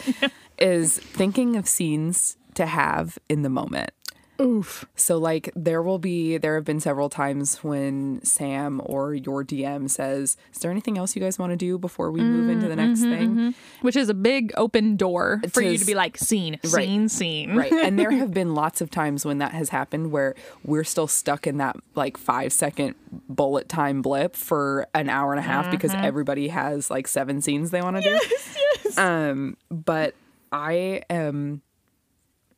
is 0.57 0.97
thinking 0.97 1.55
of 1.55 1.67
scenes 1.67 2.37
to 2.55 2.65
have 2.65 3.19
in 3.29 3.41
the 3.43 3.49
moment. 3.49 3.91
Oof 4.39 4.85
So 4.95 5.17
like 5.17 5.49
there 5.55 5.81
will 5.81 5.99
be 5.99 6.37
there 6.37 6.55
have 6.55 6.65
been 6.65 6.79
several 6.79 7.09
times 7.09 7.63
when 7.63 8.21
Sam 8.23 8.81
or 8.83 9.13
your 9.13 9.43
DM 9.43 9.89
says, 9.89 10.37
"Is 10.53 10.59
there 10.59 10.71
anything 10.71 10.97
else 10.97 11.15
you 11.15 11.21
guys 11.21 11.39
want 11.39 11.51
to 11.51 11.55
do 11.55 11.77
before 11.77 12.11
we 12.11 12.21
move 12.21 12.49
into 12.49 12.67
the 12.67 12.75
mm-hmm, 12.75 12.87
next 12.87 13.01
mm-hmm, 13.01 13.11
thing?" 13.11 13.29
Mm-hmm. 13.29 13.85
which 13.85 13.95
is 13.95 14.09
a 14.09 14.13
big 14.13 14.51
open 14.57 14.95
door 14.95 15.41
for 15.51 15.61
you 15.61 15.77
to 15.77 15.85
be 15.85 15.95
like 15.95 16.17
scene 16.17 16.59
Right. 16.63 16.85
scene 16.85 17.09
scene 17.09 17.55
Right. 17.55 17.71
And 17.71 17.97
there 17.97 18.11
have 18.23 18.33
been 18.33 18.53
lots 18.55 18.81
of 18.81 18.89
times 18.89 19.25
when 19.25 19.37
that 19.39 19.51
has 19.53 19.69
happened 19.69 20.11
where 20.11 20.35
we're 20.63 20.83
still 20.83 21.07
stuck 21.07 21.47
in 21.47 21.57
that 21.57 21.75
like 21.95 22.17
5 22.17 22.51
second 22.51 22.95
bullet 23.29 23.69
time 23.69 24.01
blip 24.01 24.35
for 24.35 24.87
an 24.93 25.09
hour 25.09 25.31
and 25.31 25.39
a 25.39 25.43
half 25.43 25.71
because 25.71 25.93
everybody 25.93 26.49
has 26.49 26.89
like 26.89 27.07
seven 27.07 27.41
scenes 27.41 27.71
they 27.71 27.81
want 27.81 27.97
to 27.97 28.01
do. 28.01 28.19
Yes. 28.83 28.97
Um 28.97 29.57
but 29.69 30.15
I 30.51 31.01
am 31.09 31.61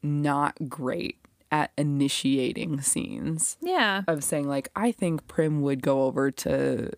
not 0.03 0.55
great 0.69 1.17
at 1.51 1.71
initiating 1.77 2.81
scenes. 2.81 3.57
yeah 3.62 4.01
of 4.07 4.23
saying 4.23 4.47
like 4.47 4.69
I 4.75 4.91
think 4.91 5.27
Prim 5.27 5.62
would 5.62 5.81
go 5.81 6.03
over 6.03 6.29
to 6.31 6.91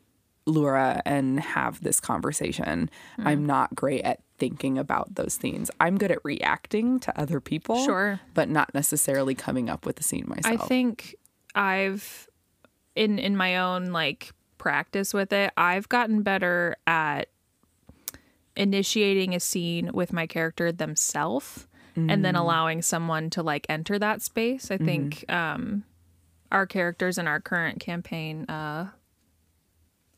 Laura 0.45 1.01
and 1.05 1.39
have 1.39 1.83
this 1.83 1.99
conversation. 1.99 2.89
Hmm. 3.17 3.27
I'm 3.27 3.45
not 3.45 3.75
great 3.75 4.01
at 4.01 4.21
thinking 4.39 4.79
about 4.79 5.13
those 5.13 5.33
scenes. 5.33 5.69
I'm 5.79 5.97
good 5.97 6.09
at 6.11 6.19
reacting 6.23 6.99
to 7.01 7.19
other 7.19 7.39
people, 7.39 7.83
Sure. 7.85 8.19
but 8.33 8.49
not 8.49 8.73
necessarily 8.73 9.35
coming 9.35 9.69
up 9.69 9.85
with 9.85 9.97
the 9.97 10.03
scene 10.03 10.25
myself. 10.27 10.63
I 10.63 10.65
think 10.65 11.15
I've 11.53 12.27
in 12.95 13.19
in 13.19 13.37
my 13.37 13.57
own 13.57 13.91
like 13.91 14.31
practice 14.57 15.13
with 15.13 15.31
it, 15.33 15.53
I've 15.55 15.87
gotten 15.87 16.23
better 16.23 16.75
at 16.87 17.29
initiating 18.55 19.33
a 19.35 19.39
scene 19.39 19.91
with 19.93 20.11
my 20.11 20.27
character 20.27 20.71
themselves 20.71 21.67
and 22.09 22.23
then 22.23 22.35
allowing 22.35 22.81
someone 22.81 23.29
to 23.31 23.41
like 23.43 23.65
enter 23.69 23.97
that 23.99 24.21
space. 24.21 24.69
I 24.71 24.77
think 24.77 25.25
um 25.31 25.83
our 26.51 26.65
characters 26.65 27.17
in 27.17 27.27
our 27.27 27.39
current 27.39 27.79
campaign 27.79 28.45
uh 28.49 28.87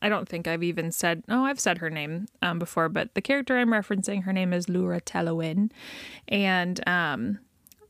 I 0.00 0.08
don't 0.08 0.28
think 0.28 0.48
I've 0.48 0.62
even 0.62 0.90
said 0.92 1.22
oh 1.28 1.44
I've 1.44 1.60
said 1.60 1.78
her 1.78 1.90
name 1.90 2.26
um 2.42 2.58
before 2.58 2.88
but 2.88 3.14
the 3.14 3.20
character 3.22 3.56
I'm 3.58 3.70
referencing 3.70 4.24
her 4.24 4.32
name 4.32 4.52
is 4.52 4.68
Lura 4.68 5.00
Telowin 5.00 5.70
and 6.28 6.80
um 6.88 7.38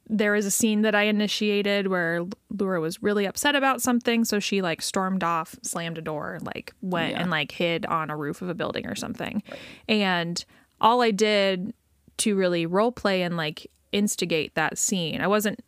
there 0.09 0.35
is 0.35 0.45
a 0.45 0.51
scene 0.51 0.83
that 0.83 0.95
I 0.95 1.05
initiated 1.05 1.87
where 1.87 2.27
Lura 2.51 2.81
was 2.81 3.03
really 3.03 3.25
upset 3.25 3.55
about 3.55 3.81
something, 3.81 4.25
so 4.27 4.41
she 4.41 4.61
like 4.61 4.83
stormed 4.83 5.23
off, 5.25 5.55
slammed 5.63 5.97
a 5.97 6.03
door, 6.03 6.39
like 6.43 6.75
went 6.83 7.13
Yeah. 7.13 7.23
and 7.23 7.31
like 7.31 7.53
hid 7.53 7.87
on 7.87 8.11
a 8.11 8.17
roof 8.17 8.43
of 8.43 8.49
a 8.51 8.55
building 8.55 8.85
or 8.87 8.95
something. 8.97 9.43
And 9.89 10.45
all 10.83 11.01
I 11.01 11.13
did 11.13 11.73
to 12.19 12.35
really 12.37 12.67
role 12.67 12.93
play 12.93 13.23
and 13.23 13.37
like 13.39 13.71
instigate 13.93 14.55
that 14.55 14.79
scene, 14.79 15.21
I 15.21 15.27
wasn't 15.27 15.61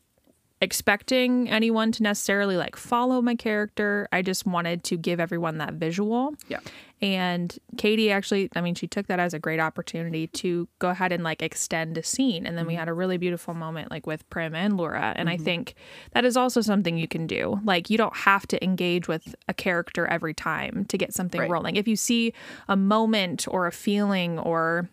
expecting 0.60 1.48
anyone 1.50 1.92
to 1.92 2.02
necessarily 2.02 2.56
like 2.56 2.74
follow 2.74 3.20
my 3.20 3.34
character. 3.34 4.08
I 4.12 4.22
just 4.22 4.46
wanted 4.46 4.82
to 4.84 4.96
give 4.96 5.20
everyone 5.20 5.58
that 5.58 5.74
visual. 5.74 6.34
Yeah. 6.48 6.60
And 7.02 7.56
Caitie 7.76 8.10
actually, 8.10 8.48
I 8.56 8.62
mean, 8.62 8.74
she 8.74 8.86
took 8.86 9.08
that 9.08 9.20
as 9.20 9.34
a 9.34 9.38
great 9.38 9.60
opportunity 9.60 10.26
to 10.28 10.66
go 10.78 10.88
ahead 10.88 11.12
and 11.12 11.22
like 11.22 11.42
extend 11.42 11.98
a 11.98 12.02
scene. 12.02 12.46
And 12.46 12.56
then 12.56 12.66
we 12.66 12.72
mm-hmm. 12.72 12.78
had 12.78 12.88
a 12.88 12.94
really 12.94 13.18
beautiful 13.18 13.52
moment 13.52 13.90
like 13.90 14.06
with 14.06 14.28
Prim 14.30 14.54
and 14.54 14.78
Laura. 14.78 15.12
And 15.14 15.28
I 15.28 15.34
mm-hmm. 15.34 15.44
think 15.44 15.74
that 16.12 16.24
is 16.24 16.34
also 16.34 16.62
something 16.62 16.96
you 16.96 17.08
can 17.08 17.26
do. 17.26 17.60
Like, 17.64 17.90
you 17.90 17.98
don't 17.98 18.16
have 18.16 18.46
to 18.46 18.64
engage 18.64 19.06
with 19.06 19.34
a 19.48 19.54
character 19.54 20.06
every 20.06 20.32
time 20.32 20.86
to 20.86 20.96
get 20.96 21.12
something 21.12 21.42
Right. 21.42 21.50
rolling. 21.50 21.76
If 21.76 21.86
you 21.86 21.96
see 21.96 22.32
a 22.68 22.76
moment 22.76 23.46
or 23.50 23.66
a 23.66 23.72
feeling 23.72 24.38
or 24.38 24.88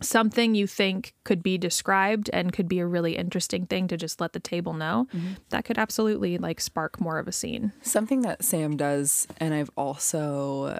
something 0.00 0.54
you 0.54 0.66
think 0.66 1.14
could 1.24 1.42
be 1.42 1.58
described 1.58 2.30
and 2.32 2.52
could 2.52 2.68
be 2.68 2.78
a 2.78 2.86
really 2.86 3.16
interesting 3.16 3.66
thing 3.66 3.88
to 3.88 3.96
just 3.96 4.20
let 4.20 4.32
the 4.32 4.40
table 4.40 4.72
know, 4.72 5.06
that 5.50 5.64
could 5.64 5.78
absolutely 5.78 6.38
like 6.38 6.60
spark 6.60 7.00
more 7.00 7.18
of 7.18 7.28
a 7.28 7.32
scene. 7.32 7.72
Something 7.82 8.22
that 8.22 8.44
Sam 8.44 8.76
does, 8.76 9.26
and 9.38 9.54
I've 9.54 9.70
also, 9.76 10.78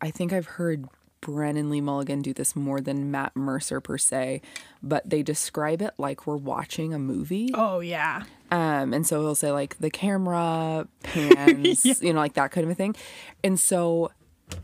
I 0.00 0.10
think 0.10 0.32
I've 0.32 0.46
heard 0.46 0.86
Brennan 1.20 1.70
Lee 1.70 1.80
Mulligan 1.80 2.22
do 2.22 2.32
this 2.32 2.54
more 2.54 2.80
than 2.80 3.10
Matt 3.10 3.34
Mercer 3.34 3.80
per 3.80 3.98
se, 3.98 4.42
but 4.82 5.08
they 5.08 5.22
describe 5.22 5.82
it 5.82 5.92
like 5.98 6.26
we're 6.26 6.36
watching 6.36 6.94
a 6.94 6.98
movie. 6.98 7.50
Oh, 7.54 7.80
yeah. 7.80 8.24
Um, 8.50 8.94
and 8.94 9.04
so 9.06 9.22
he'll 9.22 9.34
say 9.34 9.50
like 9.50 9.78
the 9.78 9.90
camera 9.90 10.86
pans, 11.02 11.84
you 12.00 12.12
know, 12.12 12.20
like 12.20 12.34
that 12.34 12.52
kind 12.52 12.64
of 12.64 12.70
a 12.70 12.74
thing. 12.74 12.94
And 13.42 13.58
so 13.58 14.12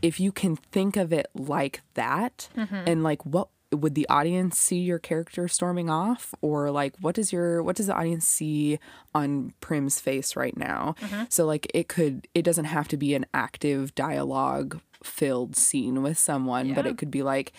if 0.01 0.19
you 0.19 0.31
can 0.31 0.55
think 0.55 0.97
of 0.97 1.11
it 1.11 1.27
like 1.33 1.81
that 1.95 2.49
mm-hmm. 2.55 2.83
and 2.87 3.03
like 3.03 3.25
what 3.25 3.49
would 3.71 3.95
the 3.95 4.07
audience 4.07 4.57
see 4.57 4.77
your 4.77 4.99
character 4.99 5.47
storming 5.47 5.89
off 5.89 6.33
or 6.41 6.69
like 6.69 6.95
what 6.99 7.15
does 7.15 7.33
your 7.33 7.63
what 7.63 7.75
does 7.75 7.87
the 7.87 7.95
audience 7.95 8.27
see 8.27 8.79
on 9.15 9.53
Prim's 9.61 9.99
face 9.99 10.35
right 10.35 10.55
now? 10.55 10.95
Mm-hmm. 11.01 11.23
So 11.29 11.45
like 11.45 11.69
it 11.73 11.87
could 11.87 12.27
it 12.33 12.43
doesn't 12.43 12.65
have 12.65 12.87
to 12.89 12.97
be 12.97 13.15
an 13.15 13.25
active 13.33 13.95
dialogue 13.95 14.79
filled 15.03 15.55
scene 15.55 16.01
with 16.03 16.17
someone, 16.17 16.73
but 16.73 16.85
it 16.85 16.97
could 16.97 17.11
be 17.11 17.23
like 17.23 17.51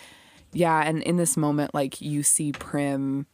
yeah, 0.53 0.81
and 0.83 1.03
in 1.03 1.17
this 1.17 1.35
moment 1.35 1.73
like 1.73 1.99
you 1.99 2.23
see 2.23 2.53
Prim 2.53 3.25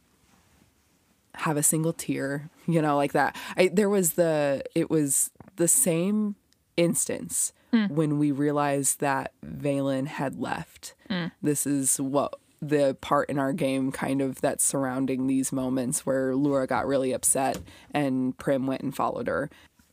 have 1.34 1.56
a 1.56 1.62
single 1.62 1.92
tear, 1.92 2.50
you 2.66 2.82
know, 2.82 2.96
like 2.96 3.12
that. 3.12 3.36
I, 3.56 3.68
there 3.68 3.88
was 3.88 4.14
the, 4.14 4.62
it 4.74 4.90
was 4.90 5.30
the 5.56 5.68
same 5.68 6.36
instance 6.76 7.52
when 7.88 8.18
we 8.18 8.30
realized 8.32 9.00
that 9.00 9.32
Valen 9.44 10.06
had 10.06 10.38
left. 10.38 10.94
This 11.40 11.66
is 11.66 11.98
what 12.00 12.34
the 12.60 12.96
part 13.00 13.28
in 13.28 13.38
our 13.38 13.52
game 13.52 13.90
kind 13.90 14.20
of 14.20 14.40
that's 14.40 14.62
surrounding 14.64 15.26
these 15.26 15.50
moments 15.52 16.06
where 16.06 16.34
Laura 16.36 16.66
got 16.66 16.86
really 16.86 17.12
upset 17.12 17.58
and 17.92 18.36
Prim 18.38 18.66
went 18.66 18.82
and 18.82 18.94
followed 18.94 19.26
her. 19.26 19.50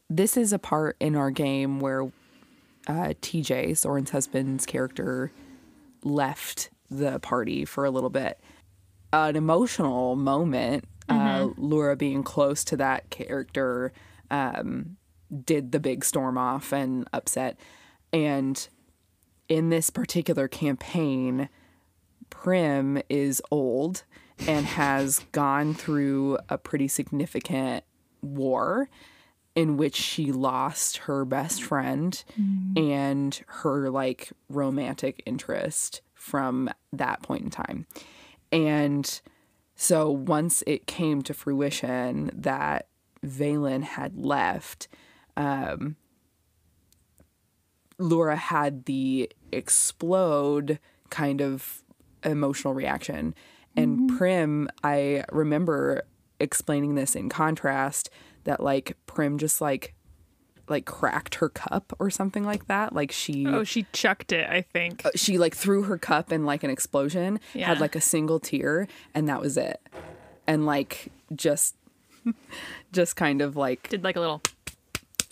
This 0.09 0.37
is 0.37 0.53
a 0.53 0.59
part 0.59 0.95
in 0.99 1.15
our 1.15 1.31
game 1.31 1.79
where 1.79 2.03
uh, 2.87 3.13
TJ, 3.21 3.75
Soren's 3.77 4.11
husband's 4.11 4.65
character, 4.65 5.31
left 6.03 6.69
the 6.91 7.19
party 7.19 7.65
for 7.65 7.85
a 7.85 7.91
little 7.91 8.09
bit. 8.09 8.39
An 9.11 9.35
emotional 9.35 10.15
moment, 10.15 10.85
uh, 11.07 11.49
Laura 11.57 11.95
being 11.95 12.21
close 12.23 12.63
to 12.65 12.77
that 12.77 13.09
character 13.09 13.91
um, 14.29 14.97
did 15.45 15.71
the 15.71 15.79
big 15.79 16.03
storm 16.03 16.37
off 16.37 16.71
and 16.71 17.07
upset. 17.13 17.59
And 18.11 18.67
in 19.47 19.69
this 19.69 19.89
particular 19.89 20.47
campaign, 20.47 21.49
Prim 22.29 23.01
is 23.09 23.41
old 23.51 24.03
and 24.47 24.65
has 24.65 25.19
gone 25.31 25.73
through 25.73 26.37
a 26.47 26.57
pretty 26.57 26.87
significant 26.87 27.83
war 28.21 28.89
in 29.55 29.77
which 29.77 29.95
she 29.95 30.31
lost 30.31 30.97
her 30.97 31.25
best 31.25 31.61
friend 31.61 32.23
mm. 32.39 32.79
and 32.79 33.41
her 33.47 33.89
like 33.89 34.31
romantic 34.47 35.21
interest 35.25 36.01
from 36.13 36.69
that 36.93 37.21
point 37.21 37.43
in 37.43 37.49
time. 37.49 37.85
And 38.51 39.21
so 39.75 40.09
once 40.09 40.63
it 40.67 40.87
came 40.87 41.21
to 41.23 41.33
fruition 41.33 42.31
that 42.33 42.87
Valen 43.25 43.83
had 43.83 44.17
left, 44.17 44.87
um, 45.39 45.95
Laura 47.97 48.35
had 48.35 48.85
the 48.85 49.31
explode 49.51 50.79
kind 51.09 51.41
of 51.41 51.83
emotional 52.23 52.73
reaction. 52.73 53.33
And 53.75 54.09
Prim, 54.17 54.69
I 54.83 55.23
remember 55.31 56.03
explaining 56.39 56.95
this 56.95 57.15
in 57.15 57.29
contrast 57.29 58.09
that 58.43 58.61
like 58.61 58.97
Prim 59.05 59.37
just 59.37 59.61
like 59.61 59.93
like 60.67 60.85
cracked 60.85 61.35
her 61.35 61.49
cup 61.49 61.93
or 61.99 62.09
something 62.09 62.43
like 62.43 62.67
that. 62.67 62.93
Like 62.93 63.11
she 63.11 63.45
Oh, 63.47 63.63
she 63.63 63.85
chucked 63.91 64.31
it, 64.31 64.49
I 64.49 64.61
think. 64.61 65.03
she 65.15 65.37
like 65.37 65.55
threw 65.55 65.83
her 65.83 65.97
cup 65.97 66.31
in 66.31 66.45
like 66.45 66.63
an 66.63 66.69
explosion, 66.69 67.39
Yeah. 67.53 67.67
had 67.67 67.79
like 67.79 67.95
a 67.95 68.01
single 68.01 68.39
tear, 68.39 68.87
and 69.15 69.27
that 69.29 69.41
was 69.41 69.57
it. 69.57 69.81
And 70.45 70.65
like 70.65 71.11
just 71.35 71.75
just 72.91 73.15
kind 73.15 73.41
of 73.41 73.55
like 73.55 73.89
Did 73.89 74.03
like 74.03 74.15
a 74.15 74.19
little 74.19 74.41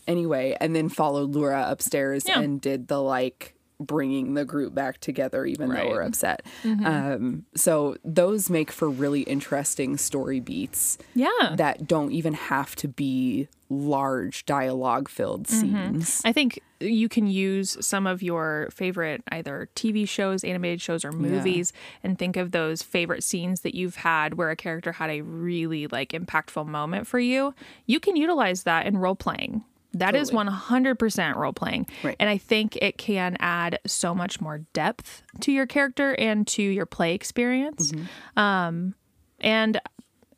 anyway, 0.07 0.55
and 0.59 0.75
then 0.75 0.89
followed 0.89 1.35
Laura 1.35 1.65
upstairs 1.67 2.23
Yeah. 2.27 2.39
and 2.39 2.59
did 2.61 2.87
the 2.87 3.01
like 3.01 3.53
bringing 3.79 4.33
the 4.33 4.43
group 4.43 4.73
back 4.73 4.99
together 4.99 5.45
even 5.45 5.69
though 5.69 5.87
we're 5.89 6.01
upset. 6.01 6.41
Um, 6.65 7.45
so 7.55 7.95
those 8.03 8.49
make 8.49 8.71
for 8.71 8.89
really 8.89 9.21
interesting 9.21 9.97
story 9.97 10.39
beats 10.39 10.97
Yeah. 11.13 11.53
that 11.57 11.85
don't 11.87 12.11
even 12.11 12.33
have 12.33 12.75
to 12.77 12.87
be 12.87 13.47
large 13.69 14.47
dialogue 14.47 15.07
filled 15.09 15.47
scenes. 15.47 16.23
I 16.25 16.33
think 16.33 16.59
you 16.79 17.07
can 17.07 17.27
use 17.27 17.77
some 17.85 18.07
of 18.07 18.23
your 18.23 18.69
favorite 18.71 19.21
either 19.31 19.69
TV 19.75 20.07
shows, 20.07 20.43
animated 20.43 20.81
shows, 20.81 21.05
or 21.05 21.11
movies 21.11 21.71
and 22.03 22.17
think 22.17 22.35
of 22.35 22.49
those 22.51 22.81
favorite 22.81 23.23
scenes 23.23 23.61
that 23.61 23.75
you've 23.75 23.97
had 23.97 24.35
where 24.35 24.49
a 24.49 24.55
character 24.55 24.93
had 24.93 25.11
a 25.11 25.21
really 25.21 25.85
like 25.85 26.13
impactful 26.13 26.65
moment 26.65 27.05
for 27.05 27.19
you. 27.19 27.53
You 27.85 27.99
can 27.99 28.15
utilize 28.15 28.63
that 28.63 28.87
in 28.87 28.97
role 28.97 29.15
playing. 29.15 29.63
That 29.99 30.15
is 30.15 30.31
100% 30.31 31.35
role 31.35 31.53
playing. 31.53 31.87
Right. 32.03 32.15
And 32.19 32.29
I 32.29 32.37
think 32.37 32.77
it 32.77 32.97
can 32.97 33.37
add 33.39 33.79
so 33.85 34.13
much 34.13 34.41
more 34.41 34.59
depth 34.73 35.23
to 35.41 35.51
your 35.51 35.65
character 35.65 36.13
and 36.15 36.47
to 36.47 36.61
your 36.61 36.85
play 36.85 37.13
experience. 37.13 37.91
Mm-hmm. 37.91 38.39
Um, 38.39 38.95
and 39.39 39.79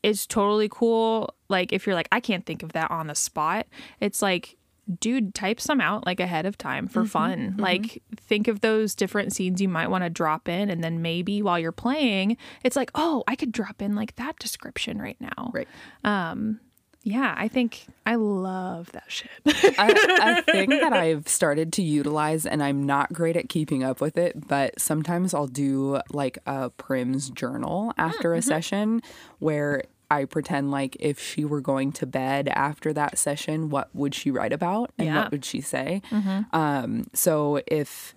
it's 0.04 0.26
totally 0.26 0.70
cool. 0.70 1.34
Like, 1.50 1.74
if 1.74 1.86
you're 1.86 1.96
like, 1.96 2.08
I 2.12 2.20
can't 2.20 2.46
think 2.46 2.64
of 2.64 2.74
that 2.74 2.92
on 2.92 3.08
the 3.08 3.16
spot, 3.16 3.68
it's 4.00 4.22
like, 4.22 4.58
dude, 5.00 5.36
type 5.36 5.60
some 5.62 5.80
out 5.80 6.06
like 6.06 6.20
ahead 6.20 6.46
of 6.46 6.58
time 6.58 6.88
for 6.88 7.02
mm-hmm. 7.02 7.10
fun. 7.10 7.40
Mm-hmm. 7.40 7.62
Like, 7.62 8.04
think 8.18 8.48
of 8.48 8.62
those 8.62 8.96
different 8.96 9.34
scenes 9.34 9.62
you 9.62 9.70
might 9.70 9.90
want 9.90 10.04
to 10.04 10.10
drop 10.10 10.48
in. 10.48 10.70
And 10.70 10.84
then 10.84 11.02
maybe 11.02 11.42
while 11.42 11.60
you're 11.60 11.72
playing, 11.72 12.38
it's 12.64 12.76
like, 12.76 12.92
oh, 12.96 13.24
I 13.28 13.36
could 13.36 13.52
drop 13.52 13.82
in 13.82 13.96
like 13.96 14.16
that 14.16 14.38
description 14.40 15.02
right 15.02 15.18
now. 15.20 15.52
Right. 15.54 15.68
Um, 16.04 16.60
Yeah, 17.04 17.34
I 17.38 17.48
think 17.48 17.88
I 18.06 18.16
love 18.16 18.92
that 18.92 19.06
shit. 19.08 19.30
a, 19.46 19.52
a 19.78 20.42
thing 20.44 20.70
that 20.70 20.92
I've 20.94 21.28
started 21.28 21.72
to 21.74 21.82
utilize, 21.82 22.46
and 22.46 22.62
I'm 22.62 22.86
not 22.86 23.14
great 23.14 23.38
at 23.38 23.48
keeping 23.48 23.84
up 23.84 24.02
with 24.02 24.18
it, 24.18 24.48
but 24.48 24.80
sometimes 24.80 25.34
I'll 25.34 25.48
do 25.48 26.02
like 26.12 26.40
a 26.46 26.70
Prim's 26.72 27.30
journal 27.30 27.94
ah, 27.98 28.08
after 28.08 28.34
a 28.34 28.40
mm-hmm. 28.40 28.48
session 28.48 29.02
where 29.40 29.84
I 30.12 30.26
pretend 30.26 30.72
like 30.72 30.98
if 31.00 31.20
she 31.20 31.46
were 31.46 31.62
going 31.62 31.92
to 31.94 32.06
bed 32.06 32.50
after 32.50 32.92
that 32.94 33.18
session, 33.18 33.70
what 33.70 33.90
would 33.96 34.14
she 34.14 34.32
write 34.32 34.54
about 34.54 34.92
and 34.98 35.08
Yeah. 35.08 35.22
what 35.22 35.32
would 35.32 35.46
she 35.46 35.62
say? 35.62 36.02
Mm-hmm. 36.10 36.56
Um, 36.56 37.08
so 37.14 37.62
if, 37.68 38.14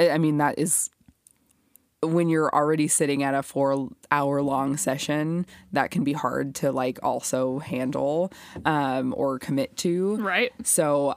I 0.00 0.10
I 0.10 0.18
mean, 0.18 0.38
that 0.38 0.58
is 0.58 0.90
when 2.02 2.28
you're 2.28 2.52
already 2.54 2.88
sitting 2.88 3.22
at 3.22 3.34
a 3.34 3.42
four 3.42 3.88
hour 4.10 4.42
long 4.42 4.76
session 4.76 5.46
that 5.72 5.90
can 5.90 6.02
be 6.04 6.12
hard 6.12 6.54
to 6.56 6.72
like 6.72 6.98
also 7.02 7.58
handle 7.60 8.32
um, 8.64 9.14
or 9.16 9.38
commit 9.38 9.76
to. 9.78 10.16
Right. 10.16 10.52
so 10.64 11.14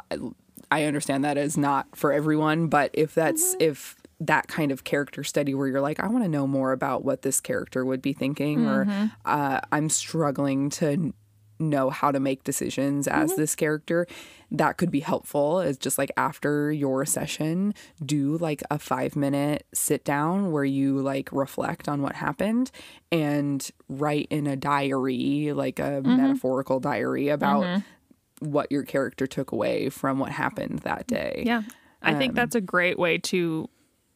I- 0.71 0.83
understand 0.83 1.23
that 1.23 1.37
is 1.37 1.57
not 1.57 1.87
for 1.95 2.11
everyone 2.11 2.67
but 2.67 2.91
if 2.93 3.15
that's 3.15 3.55
if 3.61 3.95
that 4.19 4.47
kind 4.47 4.71
of 4.71 4.83
character 4.83 5.23
study 5.23 5.53
where 5.55 5.67
you're 5.67 5.79
like 5.81 5.99
i 6.01 6.07
want 6.07 6.23
to 6.23 6.29
know 6.29 6.45
more 6.45 6.73
about 6.73 7.05
what 7.05 7.21
this 7.21 7.39
character 7.39 7.85
would 7.85 8.01
be 8.01 8.11
thinking 8.13 8.65
or 8.67 8.85
uh, 9.25 9.61
i'm 9.71 9.87
struggling 9.89 10.69
to 10.69 11.13
know 11.59 11.89
how 11.89 12.11
to 12.11 12.19
make 12.19 12.43
decisions 12.43 13.07
as 13.07 13.31
mm-hmm. 13.31 13.41
this 13.41 13.55
character 13.55 14.07
that 14.51 14.77
could 14.77 14.91
be 14.91 14.99
helpful 14.99 15.59
is 15.59 15.77
just 15.77 15.97
like 15.97 16.11
after 16.17 16.71
your 16.71 17.05
session 17.05 17.73
do 18.05 18.37
like 18.37 18.61
a 18.69 18.77
five 18.77 19.15
minute 19.15 19.65
sit 19.73 20.03
down 20.03 20.51
where 20.51 20.65
you 20.65 20.99
like 20.99 21.29
reflect 21.31 21.87
on 21.87 22.01
what 22.01 22.15
happened 22.15 22.71
and 23.11 23.71
write 23.89 24.27
in 24.29 24.47
a 24.47 24.55
diary 24.55 25.53
like 25.53 25.79
a 25.79 26.01
mm-hmm. 26.01 26.17
metaphorical 26.17 26.79
diary 26.79 27.29
about 27.29 27.63
mm-hmm. 27.63 28.49
what 28.49 28.71
your 28.71 28.83
character 28.83 29.25
took 29.25 29.51
away 29.51 29.89
from 29.89 30.19
what 30.19 30.31
happened 30.31 30.79
that 30.79 31.05
mm, 31.05 31.07
day 31.07 31.43
Yeah. 31.45 31.63
I 32.01 32.13
think 32.13 32.31
um, 32.31 32.35
that's 32.35 32.53
a 32.53 32.61
great 32.61 32.99
way 32.99 33.17
to 33.17 33.67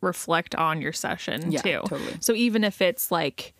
reflect 0.02 0.56
on 0.56 0.82
your 0.82 0.94
session 0.94 1.52
Yeah, 1.52 1.62
too. 1.62 1.82
totally. 1.86 2.18
So 2.20 2.34
even 2.34 2.64
if 2.64 2.82
it's 2.82 3.12
like 3.12 3.54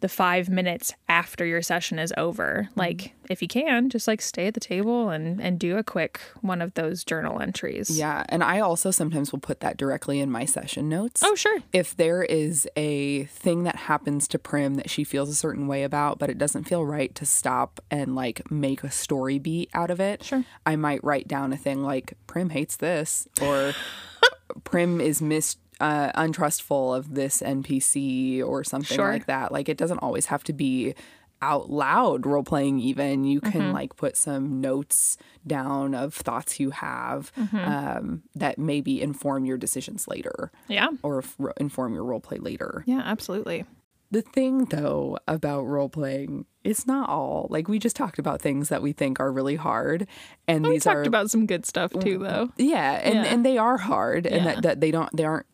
the 0.00 0.08
five 0.08 0.48
minutes 0.48 0.92
after 1.08 1.44
your 1.44 1.62
session 1.62 1.98
is 1.98 2.12
over, 2.16 2.68
Mm-hmm. 2.70 2.80
like 2.80 3.14
if 3.28 3.42
you 3.42 3.48
can, 3.48 3.90
just 3.90 4.08
like 4.08 4.22
stay 4.22 4.46
at 4.46 4.54
the 4.54 4.60
table 4.60 5.10
and 5.10 5.40
and 5.40 5.58
do 5.58 5.76
a 5.76 5.82
quick 5.84 6.20
one 6.40 6.62
of 6.62 6.74
those 6.74 7.04
journal 7.04 7.40
entries. 7.40 7.90
yeah 7.90 8.24
and 8.30 8.42
i 8.42 8.58
also 8.60 8.90
sometimes 8.90 9.32
will 9.32 9.38
put 9.38 9.60
that 9.60 9.76
directly 9.76 10.18
in 10.20 10.30
my 10.30 10.44
session 10.46 10.88
notes 10.88 11.22
Oh 11.24 11.34
sure. 11.34 11.58
if 11.72 11.94
there 11.96 12.22
is 12.22 12.66
a 12.76 13.24
thing 13.24 13.64
that 13.64 13.76
happens 13.76 14.26
to 14.28 14.38
Prim 14.38 14.76
that 14.76 14.88
she 14.88 15.04
feels 15.04 15.28
a 15.28 15.34
certain 15.34 15.66
way 15.66 15.82
about, 15.82 16.18
but 16.18 16.30
it 16.30 16.38
doesn't 16.38 16.64
feel 16.64 16.84
right 16.86 17.14
to 17.16 17.26
stop 17.26 17.80
and 17.90 18.14
like 18.14 18.50
make 18.50 18.82
a 18.84 18.90
story 18.90 19.38
beat 19.38 19.68
out 19.74 19.90
of 19.90 20.00
it, 20.00 20.22
Sure. 20.24 20.44
I 20.64 20.76
might 20.76 21.04
write 21.04 21.28
down 21.28 21.52
a 21.52 21.56
thing 21.56 21.82
like 21.82 22.14
Prim 22.26 22.50
hates 22.50 22.76
this 22.76 23.28
or 23.42 23.74
Prim 24.64 25.00
is 25.00 25.20
mis 25.20 25.56
uh, 25.80 26.10
untrustful 26.14 26.92
of 26.94 27.14
this 27.14 27.40
NPC 27.40 28.42
or 28.44 28.64
something 28.64 28.96
Sure. 28.96 29.12
like 29.12 29.26
that. 29.26 29.52
Like 29.52 29.68
it 29.68 29.76
doesn't 29.76 29.98
always 29.98 30.26
have 30.26 30.42
to 30.44 30.52
be 30.52 30.94
out 31.40 31.70
loud 31.70 32.26
role 32.26 32.42
playing 32.42 32.80
even 32.80 33.22
you 33.24 33.40
can 33.40 33.52
Mm-hmm. 33.62 33.72
like 33.72 33.94
put 33.94 34.16
some 34.16 34.60
notes 34.60 35.16
down 35.46 35.94
of 35.94 36.12
thoughts 36.14 36.58
you 36.58 36.70
have 36.70 37.32
Mm-hmm. 37.36 37.56
um, 37.58 38.22
that 38.34 38.58
maybe 38.58 39.00
inform 39.00 39.44
your 39.44 39.56
decisions 39.56 40.08
later 40.08 40.50
Yeah. 40.66 40.88
or 41.04 41.18
f- 41.18 41.36
inform 41.60 41.94
your 41.94 42.02
role 42.04 42.18
play 42.20 42.38
later. 42.38 42.82
Yeah, 42.86 43.02
absolutely. 43.04 43.64
The 44.10 44.22
thing 44.22 44.64
though 44.64 45.18
about 45.28 45.62
role 45.62 45.88
playing, 45.90 46.46
it's 46.64 46.86
not 46.88 47.08
all 47.08 47.46
like 47.50 47.68
we 47.68 47.78
just 47.78 47.94
talked 47.94 48.18
about 48.18 48.40
things 48.42 48.68
that 48.70 48.82
we 48.82 48.90
think 48.92 49.20
are 49.20 49.30
really 49.30 49.56
hard, 49.56 50.08
and 50.48 50.64
We 50.64 50.72
these 50.72 50.84
talked 50.84 50.96
are 50.96 51.02
about 51.02 51.30
some 51.30 51.46
good 51.46 51.66
stuff 51.66 51.92
too 51.92 52.18
though. 52.18 52.48
yeah, 52.56 52.92
and 53.04 53.14
Yeah. 53.14 53.24
and 53.26 53.44
they 53.44 53.58
are 53.58 53.76
hard, 53.76 54.26
and 54.26 54.44
Yeah. 54.44 54.54
that, 54.54 54.62
that 54.62 54.80
they 54.80 54.90
don't 54.90 55.14
they 55.16 55.24
aren't. 55.24 55.46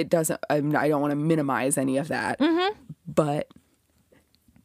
It 0.00 0.08
doesn't. 0.08 0.40
I'm, 0.48 0.74
I 0.76 0.88
don't 0.88 1.00
want 1.00 1.12
to 1.12 1.16
minimize 1.16 1.76
any 1.78 1.96
of 1.98 2.08
that, 2.08 2.38
Mm-hmm. 2.38 2.74
but 3.06 3.48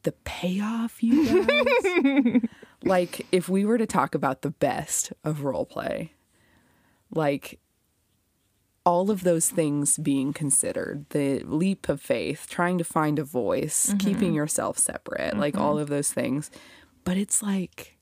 the 0.04 0.12
payoff, 0.24 1.02
you 1.04 1.46
guys. 1.46 2.42
like 2.84 3.26
if 3.32 3.50
we 3.50 3.66
were 3.66 3.78
to 3.78 3.86
talk 3.88 4.14
about 4.16 4.42
the 4.44 4.52
best 4.52 5.12
of 5.24 5.44
role 5.44 5.66
play, 5.66 6.14
like 7.12 7.60
all 8.86 9.10
of 9.10 9.24
those 9.24 9.50
things 9.50 9.98
being 9.98 10.32
considered 10.32 11.06
the 11.10 11.40
leap 11.40 11.90
of 11.90 12.00
faith, 12.00 12.46
trying 12.50 12.78
to 12.78 12.84
find 12.84 13.18
a 13.18 13.24
voice, 13.24 13.96
keeping 13.98 14.34
yourself 14.34 14.78
separate, 14.78 15.36
like 15.38 15.58
all 15.58 15.80
of 15.80 15.90
those 15.90 16.12
things. 16.14 16.52
But 17.04 17.18
it's 17.18 17.42
like 17.42 17.95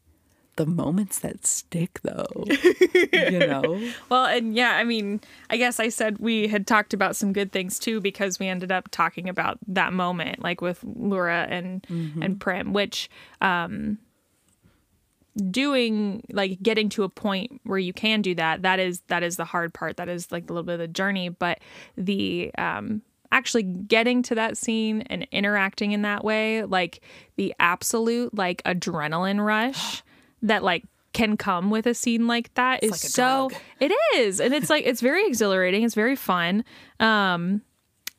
the 0.56 0.66
moments 0.66 1.20
that 1.20 1.46
stick, 1.46 2.00
though, 2.04 2.46
you 3.14 3.40
know? 3.40 3.82
Well, 4.10 4.26
and 4.26 4.56
yeah, 4.56 4.72
I 4.72 4.84
mean, 4.84 5.22
I 5.50 5.58
guess 5.58 5.80
I 5.80 5.90
said 5.90 6.20
we 6.20 6.48
had 6.48 6.68
talked 6.68 6.94
about 6.94 7.16
some 7.16 7.34
good 7.34 7.52
things 7.52 7.80
too 7.80 8.00
because 8.02 8.40
we 8.40 8.48
ended 8.48 8.72
up 8.72 8.90
talking 8.92 9.30
about 9.30 9.58
that 9.68 9.94
moment, 9.94 10.42
like 10.44 10.62
with 10.62 10.84
Laura 10.84 11.48
and 11.50 11.86
and 12.24 12.40
Prim, 12.40 12.74
which 12.74 13.10
um 13.42 13.98
doing 15.50 16.24
like 16.32 16.62
getting 16.62 16.90
to 16.90 17.04
a 17.04 17.10
point 17.10 17.60
where 17.64 17.80
you 17.80 17.92
can 17.92 18.22
do 18.22 18.36
that 18.36 18.62
that 18.62 18.80
is 18.80 19.02
that 19.08 19.24
is 19.24 19.38
the 19.38 19.46
hard 19.46 19.74
part. 19.74 19.98
That 19.98 20.10
is 20.10 20.32
like 20.32 20.44
a 20.44 20.54
little 20.54 20.64
bit 20.64 20.74
of 20.74 20.80
the 20.80 20.88
journey. 20.88 21.30
But 21.30 21.60
the 21.98 22.52
um 22.58 23.02
actually 23.32 23.64
getting 23.64 24.22
to 24.22 24.36
that 24.36 24.56
scene 24.58 25.02
and 25.08 25.28
interacting 25.32 25.92
in 25.92 26.04
that 26.04 26.24
way 26.24 26.64
like 26.66 27.02
the 27.36 27.52
absolute 27.60 28.32
like 28.36 28.62
adrenaline 28.64 29.44
rush 29.44 30.04
that 30.44 30.64
like 30.64 30.84
can 31.14 31.38
come 31.38 31.70
with 31.70 31.86
a 31.86 31.94
scene 31.94 32.28
like 32.28 32.54
that 32.56 32.84
is 32.84 32.92
like 32.92 33.00
so 33.00 33.50
drug. 33.50 33.62
it 33.80 33.92
is 34.16 34.40
and 34.40 34.54
it's 34.54 34.70
like 34.70 34.84
it's 34.86 35.00
very 35.00 35.28
exhilarating 35.28 35.84
it's 35.84 35.94
very 35.94 36.16
fun 36.16 36.64
um 37.00 37.62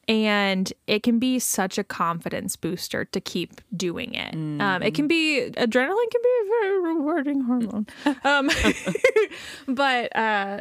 and 0.08 0.72
it 0.86 1.02
can 1.02 1.18
be 1.18 1.38
such 1.38 1.78
a 1.78 1.84
confidence 1.84 2.56
booster 2.56 3.04
to 3.06 3.20
keep 3.20 3.60
doing 3.74 4.14
it. 4.14 4.34
Um, 4.34 4.82
it 4.82 4.94
can 4.94 5.08
be 5.08 5.50
adrenaline 5.56 6.10
can 6.10 6.20
be 6.22 6.34
a 6.42 6.48
very 6.60 6.82
rewarding 6.82 7.40
hormone, 7.42 7.86
um, 8.24 8.50
but 9.68 10.14
uh, 10.14 10.60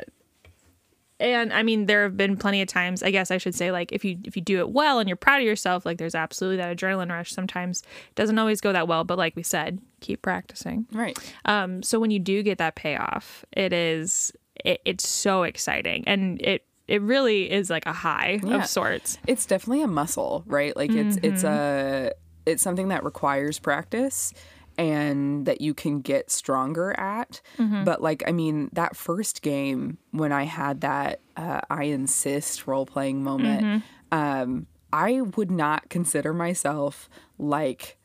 and 1.23 1.53
I 1.53 1.63
mean 1.63 1.85
there 1.85 2.03
have 2.03 2.17
been 2.17 2.35
plenty 2.37 2.61
of 2.61 2.67
times. 2.67 3.01
I 3.03 3.11
guess 3.11 3.31
I 3.31 3.37
should 3.37 3.55
say 3.55 3.71
like 3.71 3.91
if 3.91 4.03
you 4.05 4.17
if 4.23 4.35
you 4.35 4.41
do 4.41 4.59
it 4.59 4.69
well 4.71 4.99
and 4.99 5.07
you're 5.09 5.15
proud 5.15 5.39
of 5.41 5.45
yourself, 5.47 5.85
like 5.85 5.97
there's 5.97 6.15
absolutely 6.15 6.57
that 6.57 6.75
adrenaline 6.77 7.09
rush. 7.09 7.31
Sometimes 7.31 7.81
it 8.09 8.15
doesn't 8.15 8.37
always 8.37 8.61
go 8.61 8.73
that 8.73 8.87
well, 8.87 9.03
but 9.03 9.17
like 9.17 9.35
we 9.35 9.43
said, 9.43 9.79
keep 10.01 10.21
practicing. 10.21 10.85
Right. 10.91 11.17
Um, 11.45 11.81
so 11.83 11.99
when 11.99 12.11
you 12.11 12.19
do 12.19 12.43
get 12.43 12.57
that 12.59 12.75
payoff, 12.75 13.45
it 13.51 13.73
is 13.73 14.31
it, 14.63 14.81
it's 14.85 15.07
so 15.07 15.43
exciting 15.43 16.03
and 16.07 16.41
it 16.41 16.65
it 16.87 17.01
really 17.01 17.49
is 17.49 17.69
like 17.69 17.85
a 17.85 17.93
high 17.93 18.39
Yeah. 18.43 18.57
of 18.57 18.65
sorts. 18.67 19.17
It's 19.25 19.45
definitely 19.45 19.83
a 19.83 19.87
muscle, 19.87 20.43
right? 20.45 20.75
Like 20.75 20.91
it's 20.91 21.17
it's 21.23 21.43
a 21.43 22.11
it's 22.45 22.61
something 22.61 22.89
that 22.89 23.05
requires 23.05 23.57
practice 23.57 24.33
and 24.77 25.45
that 25.45 25.61
you 25.61 25.73
can 25.73 26.01
get 26.01 26.31
stronger 26.31 26.97
at. 26.99 27.41
But 27.83 28.01
like 28.01 28.23
I 28.27 28.31
mean, 28.31 28.69
that 28.73 28.95
first 28.95 29.41
game 29.41 29.97
when 30.11 30.31
I 30.31 30.43
had 30.43 30.81
that 30.81 31.19
uh, 31.37 31.61
I 31.69 31.83
insist 31.85 32.67
role 32.67 32.85
playing 32.85 33.23
moment, 33.23 33.83
um, 34.11 34.67
I 34.91 35.21
would 35.21 35.49
not 35.51 35.89
consider 35.89 36.33
myself 36.33 37.09
like 37.39 37.97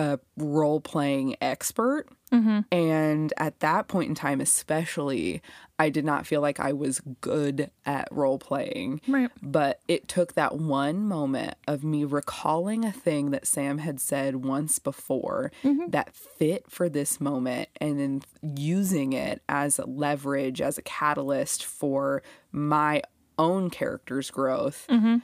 a 0.00 0.18
role 0.38 0.80
playing 0.80 1.36
expert. 1.42 2.06
Mm-hmm. 2.32 2.60
And 2.72 3.34
at 3.36 3.60
that 3.60 3.86
point 3.86 4.08
in 4.08 4.14
time, 4.14 4.40
especially, 4.40 5.42
I 5.78 5.90
did 5.90 6.06
not 6.06 6.26
feel 6.26 6.40
like 6.40 6.58
I 6.58 6.72
was 6.72 7.02
good 7.20 7.70
at 7.84 8.08
role 8.10 8.38
playing. 8.38 9.02
Right. 9.06 9.30
But 9.42 9.80
it 9.88 10.08
took 10.08 10.34
that 10.34 10.56
one 10.56 11.02
moment 11.02 11.56
of 11.68 11.84
me 11.84 12.04
recalling 12.04 12.84
a 12.84 12.92
thing 12.92 13.30
that 13.32 13.46
Sam 13.46 13.76
had 13.76 14.00
said 14.00 14.36
once 14.36 14.78
before 14.78 15.52
mm-hmm. 15.62 15.90
that 15.90 16.14
fit 16.14 16.70
for 16.70 16.88
this 16.88 17.20
moment 17.20 17.68
and 17.78 18.00
then 18.00 18.22
using 18.56 19.12
it 19.12 19.42
as 19.50 19.78
a 19.78 19.84
leverage, 19.84 20.62
as 20.62 20.78
a 20.78 20.82
catalyst 20.82 21.62
for 21.62 22.22
my 22.52 23.02
own 23.38 23.68
character's 23.68 24.30
growth. 24.30 24.86
Mm-hmm. 24.88 25.16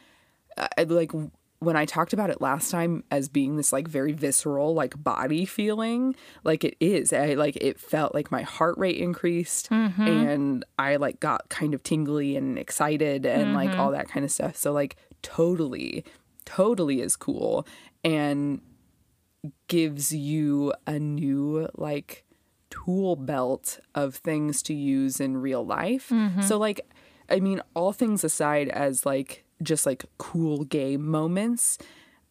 I, 0.59 0.83
like 0.83 1.13
when 1.59 1.77
I 1.77 1.87
talked 1.87 2.13
about 2.13 2.31
it 2.31 2.41
last 2.41 2.71
time 2.71 3.03
as 3.11 3.29
being 3.29 3.57
this 3.57 3.73
like 3.73 3.89
very 3.89 4.13
visceral 4.13 4.75
like 4.75 5.03
body 5.03 5.47
feeling, 5.47 6.15
like 6.45 6.65
it 6.65 6.77
is. 6.81 7.13
I 7.13 7.35
like 7.35 7.57
it 7.57 7.81
felt 7.81 8.15
like 8.15 8.31
my 8.31 8.43
heart 8.43 8.77
rate 8.77 8.99
increased 8.99 9.71
mm-hmm. 9.71 10.03
and 10.03 10.65
I 10.79 10.97
like 10.97 11.19
got 11.21 11.49
kind 11.49 11.73
of 11.73 11.83
tingly 11.83 12.37
and 12.37 12.59
excited 12.59 13.25
and 13.25 13.55
like 13.55 13.71
mm-hmm. 13.71 13.81
all 13.81 13.91
that 13.93 14.09
kind 14.09 14.25
of 14.25 14.31
stuff. 14.31 14.57
So 14.57 14.73
like 14.73 14.97
totally 15.23 16.05
totally 16.45 17.01
is 17.01 17.17
cool 17.17 17.67
and 18.05 18.61
gives 19.69 20.15
you 20.15 20.73
a 20.87 20.99
new 20.99 21.69
like 21.75 22.25
tool 22.69 23.17
belt 23.17 23.81
of 23.95 24.15
things 24.15 24.63
to 24.63 24.75
use 24.75 25.21
in 25.21 25.39
real 25.39 25.65
life. 25.65 26.11
Mm-hmm. 26.11 26.43
So 26.43 26.59
like 26.59 26.83
I 27.31 27.41
mean 27.41 27.63
all 27.75 27.93
things 27.93 28.25
aside 28.25 28.69
as 28.69 29.07
like 29.07 29.46
just 29.63 29.87
like 29.87 30.05
cool 30.19 30.65
game 30.65 31.07
moments 31.07 31.79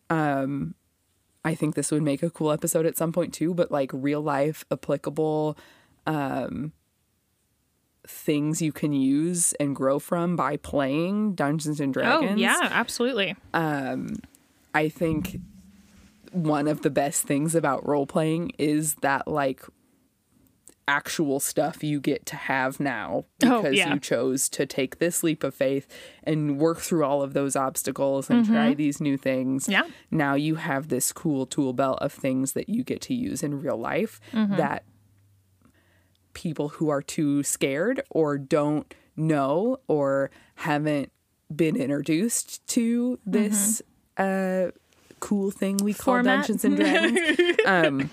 um 0.09 0.75
I 1.43 1.53
think 1.53 1.75
this 1.75 1.91
would 1.91 2.01
make 2.01 2.23
a 2.23 2.29
cool 2.29 2.51
episode 2.51 2.87
at 2.87 2.97
some 2.97 3.11
point 3.13 3.31
too, 3.31 3.53
but 3.53 3.71
like 3.71 3.91
real 3.93 4.21
life 4.21 4.65
applicable 4.71 5.57
um 6.07 6.73
things 8.07 8.61
you 8.61 8.71
can 8.71 8.93
use 8.93 9.53
and 9.53 9.75
grow 9.75 9.99
from 9.99 10.35
by 10.35 10.57
playing 10.57 11.33
Dungeons 11.35 11.79
and 11.79 11.93
Dragons. 11.93 12.33
Oh 12.33 12.35
yeah, 12.35 12.69
absolutely. 12.71 13.35
Um, 13.53 14.17
I 14.73 14.89
think 14.89 15.39
one 16.31 16.67
of 16.67 16.81
the 16.81 16.89
best 16.89 17.23
things 17.23 17.55
about 17.55 17.87
role 17.87 18.05
playing 18.05 18.51
is 18.57 18.95
that 18.95 19.27
like 19.27 19.63
actual 20.87 21.39
stuff 21.39 21.83
you 21.83 21.99
get 21.99 22.25
to 22.27 22.35
have 22.35 22.79
now 22.79 23.25
Oh, 23.43 23.61
because 23.61 23.75
yeah. 23.75 23.93
you 23.93 23.99
chose 23.99 24.47
to 24.49 24.65
take 24.65 24.99
this 24.99 25.23
leap 25.23 25.43
of 25.43 25.55
faith 25.55 25.87
and 26.23 26.59
work 26.59 26.79
through 26.79 27.03
all 27.03 27.21
of 27.23 27.33
those 27.33 27.55
obstacles 27.55 28.29
and 28.29 28.45
try 28.45 28.73
these 28.75 29.01
new 29.01 29.17
things. 29.17 29.63
Mm-hmm. 29.63 29.71
Yeah. 29.71 29.83
Now 30.11 30.35
you 30.35 30.55
have 30.55 30.89
this 30.89 31.11
cool 31.11 31.45
tool 31.47 31.73
belt 31.73 31.97
of 32.01 32.13
things 32.13 32.53
that 32.53 32.69
you 32.69 32.83
get 32.83 33.01
to 33.01 33.13
use 33.15 33.41
in 33.43 33.61
real 33.61 33.77
life 33.77 34.19
Mm-hmm. 34.31 34.57
that 34.57 34.83
people 36.33 36.69
who 36.69 36.89
are 36.89 37.01
too 37.01 37.43
scared 37.43 38.01
or 38.09 38.37
don't 38.37 38.93
know 39.15 39.77
or 39.87 40.29
haven't 40.55 41.11
been 41.55 41.75
introduced 41.75 42.65
to 42.67 43.17
this 43.25 43.81
uh, 44.17 44.67
cool 45.19 45.51
thing 45.51 45.77
we 45.77 45.93
call 45.93 46.15
Mm-hmm. 46.15 46.23
Format. 46.25 46.47
Dungeons 46.47 46.65
and 46.65 46.75
Dragons, 46.75 47.57
um, 47.65 48.09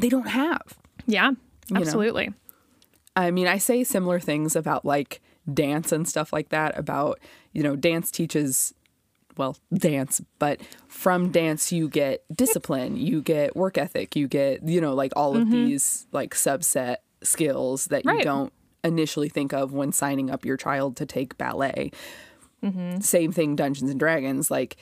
they 0.00 0.08
don't 0.08 0.28
have. 0.28 0.62
Yeah, 1.06 1.32
know. 1.70 1.80
absolutely. 1.80 2.32
I 3.14 3.30
mean, 3.30 3.46
I 3.46 3.58
say 3.58 3.84
similar 3.84 4.20
things 4.20 4.56
about 4.56 4.84
like 4.84 5.20
dance 5.52 5.92
and 5.92 6.06
stuff 6.06 6.32
like 6.32 6.50
that. 6.50 6.78
About, 6.78 7.18
you 7.52 7.62
know, 7.62 7.76
dance 7.76 8.10
teaches, 8.10 8.74
well, 9.36 9.56
dance, 9.72 10.20
but 10.38 10.60
from 10.88 11.30
dance, 11.30 11.72
you 11.72 11.88
get 11.88 12.24
discipline, 12.34 12.96
you 12.96 13.22
get 13.22 13.56
work 13.56 13.78
ethic, 13.78 14.16
you 14.16 14.28
get, 14.28 14.66
you 14.66 14.80
know, 14.80 14.94
like 14.94 15.12
all 15.16 15.36
of 15.36 15.44
mm-hmm. 15.44 15.52
these 15.52 16.06
like 16.12 16.34
subset 16.34 16.96
skills 17.22 17.86
that 17.86 18.04
you 18.04 18.22
don't 18.22 18.52
initially 18.84 19.28
think 19.28 19.52
of 19.52 19.72
when 19.72 19.92
signing 19.92 20.30
up 20.30 20.44
your 20.44 20.56
child 20.56 20.96
to 20.96 21.06
take 21.06 21.38
ballet. 21.38 21.90
Mm-hmm. 22.62 23.00
Same 23.00 23.32
thing, 23.32 23.56
Dungeons 23.56 23.90
and 23.90 23.98
Dragons. 23.98 24.50
Like, 24.50 24.76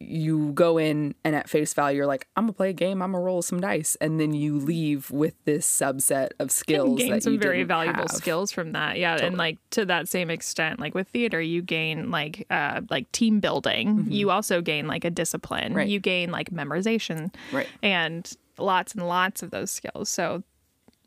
you 0.00 0.50
go 0.52 0.76
in 0.76 1.14
and 1.24 1.34
at 1.36 1.48
face 1.48 1.72
value 1.72 1.98
you're 1.98 2.06
like 2.06 2.26
i'm 2.36 2.44
gonna 2.44 2.52
play 2.52 2.70
a 2.70 2.72
game 2.74 3.00
i'm 3.00 3.12
gonna 3.12 3.22
roll 3.24 3.40
some 3.42 3.60
dice 3.60 3.96
and 4.00 4.18
then 4.20 4.34
you 4.34 4.58
leave 4.58 5.10
with 5.10 5.34
this 5.44 5.66
subset 5.66 6.30
of 6.40 6.50
skills 6.50 6.98
gain 6.98 7.10
that 7.12 7.22
some 7.22 7.32
you 7.32 7.38
very 7.38 7.62
valuable 7.62 8.00
have. 8.02 8.10
skills 8.10 8.50
from 8.52 8.72
that 8.72 8.98
yeah 8.98 9.14
and 9.16 9.36
like 9.38 9.56
to 9.70 9.84
that 9.86 10.08
same 10.08 10.30
extent 10.30 10.80
like 10.80 10.94
with 10.94 11.08
theater 11.08 11.40
you 11.40 11.62
gain 11.62 12.10
like 12.10 12.44
uh 12.50 12.80
like 12.90 13.10
team 13.12 13.38
building 13.40 14.04
you 14.10 14.30
also 14.30 14.60
gain 14.60 14.86
like 14.86 15.04
a 15.04 15.10
discipline 15.10 15.64
Mm-hmm. 15.68 15.76
Right. 15.76 15.88
you 15.88 16.00
gain 16.00 16.30
like 16.32 16.50
memorization 16.50 17.32
Right. 17.52 17.68
and 17.82 18.30
lots 18.58 18.94
and 18.94 19.06
lots 19.06 19.42
of 19.42 19.50
those 19.52 19.70
skills 19.70 20.08
so 20.10 20.42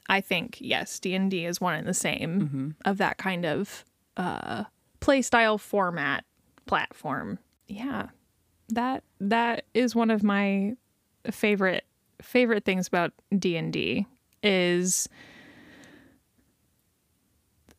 i 0.10 0.22
think 0.22 0.58
yes 0.62 0.98
d&d 1.00 1.46
is 1.46 1.60
one 1.62 1.76
and 1.76 1.88
the 1.88 1.94
same 1.94 2.42
Mm-hmm. 2.42 2.70
of 2.86 2.98
that 3.00 3.18
kind 3.18 3.46
of 3.46 3.84
uh 4.16 4.64
play 5.02 5.22
style 5.22 5.58
format 5.58 6.24
platform 6.66 7.38
yeah 7.68 8.08
that 8.70 9.04
that 9.20 9.66
is 9.74 9.96
one 9.96 10.12
of 10.12 10.24
my 10.24 10.76
favorite 11.32 11.86
favorite 12.22 12.66
things 12.66 12.88
about 12.88 13.14
D&D 13.38 14.06
is 14.44 15.08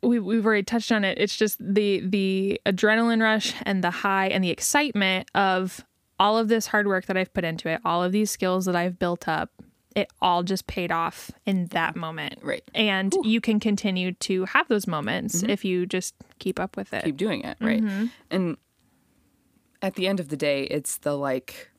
we 0.03 0.21
we've 0.21 0.47
already 0.47 0.63
touched 0.63 0.93
on 0.93 1.05
it. 1.05 1.19
It's 1.19 1.37
just 1.37 1.59
the 1.61 2.01
the 2.01 2.61
adrenaline 2.67 3.21
rush 3.23 3.55
and 3.63 3.83
the 3.83 3.91
high 3.91 4.29
and 4.29 4.43
the 4.45 4.51
excitement 4.51 5.29
of 5.35 5.85
all 6.21 6.39
of 6.39 6.49
this 6.49 6.67
hard 6.69 6.87
work 6.87 7.07
that 7.07 7.17
I've 7.17 7.33
put 7.33 7.45
into 7.45 7.69
it, 7.69 7.81
all 7.85 8.03
of 8.03 8.13
these 8.13 8.31
skills 8.31 8.65
that 8.67 8.77
I've 8.77 8.99
built 8.99 9.27
up. 9.29 9.51
It 9.97 10.09
all 10.23 10.45
just 10.45 10.69
paid 10.69 10.93
off 10.93 11.33
in 11.45 11.67
that 11.69 11.97
moment. 11.97 12.39
Right. 12.43 12.63
And 12.75 13.13
you 13.25 13.41
can 13.41 13.59
continue 13.59 14.13
to 14.13 14.45
have 14.45 14.69
those 14.69 14.87
moments 14.87 15.43
if 15.43 15.65
you 15.65 15.87
just 15.87 16.15
keep 16.39 16.61
up 16.61 16.77
with 16.77 16.93
it. 16.93 17.03
keep 17.05 17.17
doing 17.17 17.43
it 17.43 17.57
right 17.61 17.83
Mm-hmm. 17.83 18.07
and 18.31 18.57
at 19.83 19.95
the 19.95 20.07
end 20.09 20.19
of 20.21 20.29
the 20.29 20.37
day 20.37 20.65
it's 20.65 20.99
the 20.99 21.17
like 21.17 21.71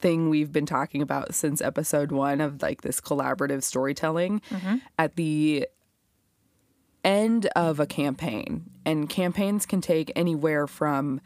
thing 0.00 0.28
we've 0.28 0.52
been 0.52 0.66
talking 0.66 1.00
about 1.02 1.34
since 1.34 1.60
episode 1.62 2.12
one 2.12 2.40
of 2.40 2.60
like 2.62 2.82
this 2.82 3.00
collaborative 3.00 3.62
storytelling 3.62 4.40
Mm-hmm. 4.50 4.76
at 4.98 5.16
the 5.16 5.66
end 7.04 7.46
of 7.54 7.78
a 7.80 7.86
campaign, 7.86 8.70
and 8.86 9.10
campaigns 9.10 9.66
can 9.66 9.82
take 9.82 10.10
anywhere 10.16 10.66
from 10.66 11.20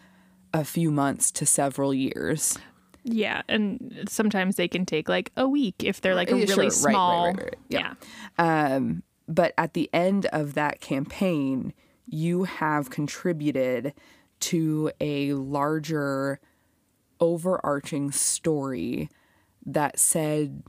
a 0.53 0.65
few 0.65 0.91
months 0.91 1.31
to 1.31 1.47
several 1.47 1.95
years. 1.95 2.59
Yeah, 3.05 3.43
and 3.49 4.05
sometimes 4.09 4.57
they 4.57 4.67
can 4.67 4.85
take 4.85 5.09
like 5.09 5.31
a 5.37 5.49
week 5.49 5.77
if 5.85 6.01
they're 6.01 6.17
like 6.17 6.31
a 6.33 6.35
really 6.35 6.47
sure, 6.47 6.57
right, 6.57 6.65
right, 6.65 6.73
small. 6.73 7.27
right, 7.27 7.37
right, 7.45 7.57
Yeah. 7.69 7.95
Um, 8.39 9.05
but 9.29 9.55
at 9.57 9.75
the 9.75 9.89
end 9.93 10.27
of 10.33 10.55
that 10.55 10.81
campaign, 10.81 11.73
you 12.07 12.43
have 12.45 12.91
contributed 12.91 13.95
to 14.41 14.91
a 15.01 15.33
larger 15.35 16.41
overarching 17.21 18.11
story 18.11 19.09
that 19.67 19.99
said 19.99 20.63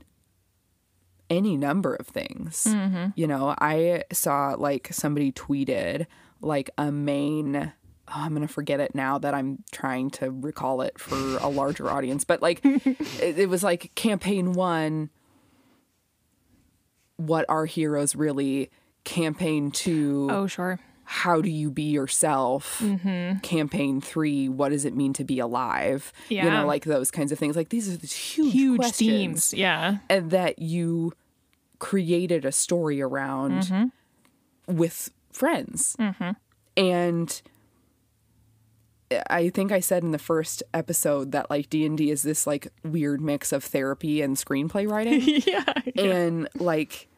any 1.28 1.56
number 1.56 1.94
of 1.94 2.06
things. 2.06 2.66
Mm-hmm. 2.68 3.10
You 3.14 3.26
know, 3.26 3.54
I 3.58 4.04
saw 4.12 4.54
like 4.58 4.88
somebody 4.92 5.32
tweeted 5.32 6.06
like 6.40 6.70
a 6.76 6.90
main 6.90 7.72
oh, 8.08 8.12
I'm 8.14 8.34
going 8.34 8.46
to 8.46 8.52
forget 8.52 8.80
it 8.80 8.94
now 8.94 9.18
that 9.18 9.34
I'm 9.34 9.62
trying 9.70 10.10
to 10.10 10.30
recall 10.30 10.80
it 10.82 10.98
for 10.98 11.36
a 11.36 11.48
larger 11.48 11.88
audience, 11.88 12.24
but 12.24 12.42
like 12.42 12.60
it, 12.64 13.38
it 13.38 13.48
was 13.48 13.62
like 13.62 13.94
campaign 13.94 14.52
1 14.52 15.10
what 17.16 17.44
our 17.48 17.66
heroes 17.66 18.16
really 18.16 18.70
campaign 19.04 19.70
2 19.70 20.28
Oh, 20.30 20.46
sure. 20.46 20.80
How 21.12 21.40
do 21.40 21.50
you 21.50 21.72
be 21.72 21.82
yourself 21.82 22.78
mm-hmm. 22.78 23.36
campaign 23.40 24.00
three 24.00 24.48
what 24.48 24.68
does 24.68 24.84
it 24.84 24.94
mean 24.94 25.12
to 25.12 25.24
be 25.24 25.40
alive? 25.40 26.12
You 26.28 26.44
know 26.44 26.64
like 26.64 26.84
those 26.84 27.10
kinds 27.10 27.32
of 27.32 27.38
things. 27.38 27.56
Like 27.56 27.70
these 27.70 27.92
are 27.92 27.96
these 27.96 28.12
huge 28.12 28.52
Huge 28.52 28.84
themes. 28.92 29.52
Yeah. 29.52 29.96
and 30.08 30.30
that 30.30 30.60
you 30.60 31.12
created 31.80 32.44
a 32.44 32.52
story 32.52 33.02
around 33.02 33.62
mm-hmm. 33.64 34.76
with 34.76 35.10
friends. 35.32 35.96
Mm-hmm. 35.98 36.30
And 36.76 37.42
i 39.28 39.48
think 39.48 39.72
i 39.72 39.80
said 39.80 40.04
in 40.04 40.12
the 40.12 40.18
first 40.20 40.62
episode 40.72 41.32
that 41.32 41.50
like 41.50 41.68
d&d 41.68 42.12
is 42.12 42.22
this 42.22 42.46
like 42.46 42.68
weird 42.84 43.20
mix 43.20 43.50
of 43.50 43.64
therapy 43.64 44.22
and 44.22 44.36
screenplay 44.36 44.88
writing. 44.88 45.20
Yeah. 45.44 45.64
and 45.96 46.48
like 46.54 47.08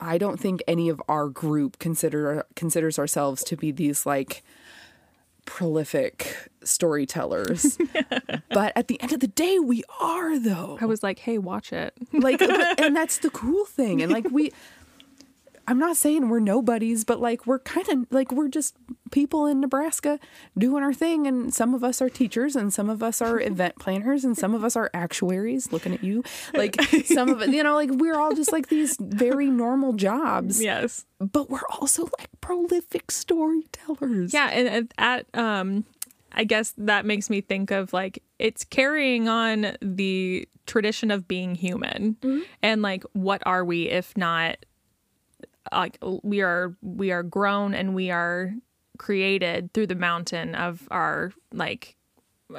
I 0.00 0.18
don't 0.18 0.40
think 0.40 0.62
any 0.66 0.88
of 0.88 1.00
our 1.08 1.28
group 1.28 1.78
consider 1.78 2.46
considers 2.56 2.98
ourselves 2.98 3.44
to 3.44 3.56
be 3.56 3.70
these 3.70 4.06
like 4.06 4.42
prolific 5.44 6.50
storytellers. 6.62 7.78
but 8.50 8.72
at 8.76 8.88
the 8.88 9.00
end 9.00 9.12
of 9.12 9.20
the 9.20 9.28
day 9.28 9.58
we 9.58 9.82
are 10.00 10.38
though. 10.38 10.78
I 10.80 10.86
was 10.86 11.02
like, 11.02 11.18
hey, 11.18 11.38
watch 11.38 11.72
it. 11.72 11.92
Like 12.12 12.40
and 12.78 12.94
that's 12.94 13.18
the 13.18 13.30
cool 13.30 13.64
thing. 13.64 14.02
And 14.02 14.12
like 14.12 14.30
we 14.30 14.52
I'm 15.70 15.78
not 15.78 15.96
saying 15.96 16.28
we're 16.28 16.40
nobodies, 16.40 17.04
but 17.04 17.20
like 17.20 17.46
we're 17.46 17.60
kind 17.60 17.88
of 17.88 18.06
like 18.10 18.32
we're 18.32 18.48
just 18.48 18.74
people 19.12 19.46
in 19.46 19.60
Nebraska 19.60 20.18
doing 20.58 20.82
our 20.82 20.92
thing. 20.92 21.28
And 21.28 21.54
some 21.54 21.74
of 21.74 21.84
us 21.84 22.02
are 22.02 22.08
teachers, 22.08 22.56
and 22.56 22.72
some 22.74 22.90
of 22.90 23.04
us 23.04 23.22
are 23.22 23.40
event 23.40 23.76
planners, 23.78 24.24
and 24.24 24.36
some 24.36 24.52
of 24.52 24.64
us 24.64 24.74
are 24.74 24.90
actuaries. 24.92 25.70
Looking 25.70 25.94
at 25.94 26.02
you, 26.02 26.24
like 26.54 26.74
some 27.04 27.28
of 27.28 27.40
it, 27.40 27.50
you 27.50 27.62
know, 27.62 27.76
like 27.76 27.90
we're 27.92 28.18
all 28.18 28.34
just 28.34 28.50
like 28.50 28.66
these 28.66 28.96
very 28.98 29.48
normal 29.48 29.92
jobs, 29.92 30.60
yes. 30.60 31.06
but 31.20 31.48
we're 31.48 31.68
also 31.70 32.08
like 32.18 32.28
prolific 32.40 33.12
storytellers. 33.12 34.34
Yeah, 34.34 34.48
and 34.48 34.90
at 34.98 35.24
at, 35.32 35.38
um 35.38 35.84
I 36.32 36.42
guess 36.42 36.74
that 36.78 37.06
makes 37.06 37.30
me 37.30 37.42
think 37.42 37.70
of 37.70 37.92
like 37.92 38.24
it's 38.40 38.64
carrying 38.64 39.28
on 39.28 39.76
the 39.80 40.48
tradition 40.66 41.12
of 41.12 41.28
being 41.28 41.54
human. 41.54 42.16
And 42.60 42.82
like 42.82 43.04
what 43.12 43.40
are 43.46 43.64
we 43.64 43.88
if 43.88 44.16
not 44.16 44.56
like 45.72 45.98
we 46.22 46.40
are 46.40 46.74
we 46.82 47.10
are 47.10 47.22
grown 47.22 47.74
and 47.74 47.94
we 47.94 48.10
are 48.10 48.54
created 48.98 49.72
through 49.72 49.86
the 49.86 49.94
mountain 49.94 50.54
of 50.54 50.86
our 50.90 51.32
like 51.52 51.96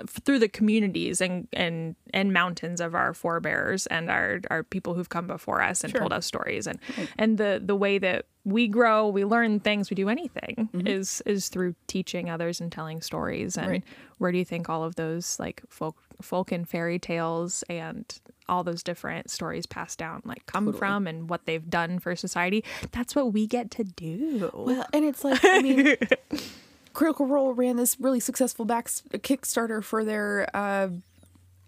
through 0.07 0.39
the 0.39 0.47
communities 0.47 1.21
and 1.21 1.47
and 1.53 1.95
and 2.13 2.33
mountains 2.33 2.79
of 2.79 2.95
our 2.95 3.13
forebears 3.13 3.87
and 3.87 4.09
our 4.09 4.41
our 4.49 4.63
people 4.63 4.93
who've 4.93 5.09
come 5.09 5.27
before 5.27 5.61
us 5.61 5.83
and 5.83 5.93
told 5.93 6.13
us 6.13 6.25
stories. 6.25 6.67
And 6.67 6.79
and 7.17 7.37
the 7.37 7.61
the 7.63 7.75
way 7.75 7.97
that 7.97 8.25
we 8.43 8.67
grow 8.67 9.07
we 9.07 9.23
learn 9.23 9.59
things 9.59 9.89
we 9.89 9.95
do 9.95 10.09
anything 10.09 10.69
mm-hmm. 10.73 10.87
is 10.87 11.21
is 11.25 11.49
through 11.49 11.75
teaching 11.87 12.29
others 12.29 12.61
and 12.61 12.71
telling 12.71 13.01
stories. 13.01 13.57
And 13.57 13.67
Right. 13.67 13.83
where 14.17 14.31
do 14.31 14.37
you 14.37 14.45
think 14.45 14.69
all 14.69 14.83
of 14.83 14.95
those 14.95 15.39
like 15.39 15.61
folk 15.69 15.97
folk 16.21 16.51
and 16.51 16.67
fairy 16.67 16.99
tales 16.99 17.63
and 17.69 18.05
all 18.51 18.63
those 18.63 18.83
different 18.83 19.31
stories 19.31 19.65
passed 19.65 19.97
down 19.97 20.21
like 20.25 20.45
come 20.45 20.71
from 20.73 21.07
and 21.07 21.29
what 21.29 21.45
they've 21.45 21.69
done 21.69 21.97
for 21.97 22.15
society 22.15 22.63
that's 22.91 23.15
what 23.15 23.31
we 23.33 23.47
get 23.47 23.71
to 23.71 23.83
do 23.83 24.51
Well, 24.53 24.85
and 24.93 25.05
it's 25.05 25.23
like 25.23 25.39
I 25.43 25.61
mean, 25.61 25.95
Critical 26.93 27.25
Role 27.25 27.53
ran 27.53 27.77
this 27.77 27.97
really 27.99 28.19
successful 28.19 28.65
back 28.65 28.87
Kickstarter 28.87 29.81
for 29.81 30.03
their 30.03 30.47
uh, 30.53 30.89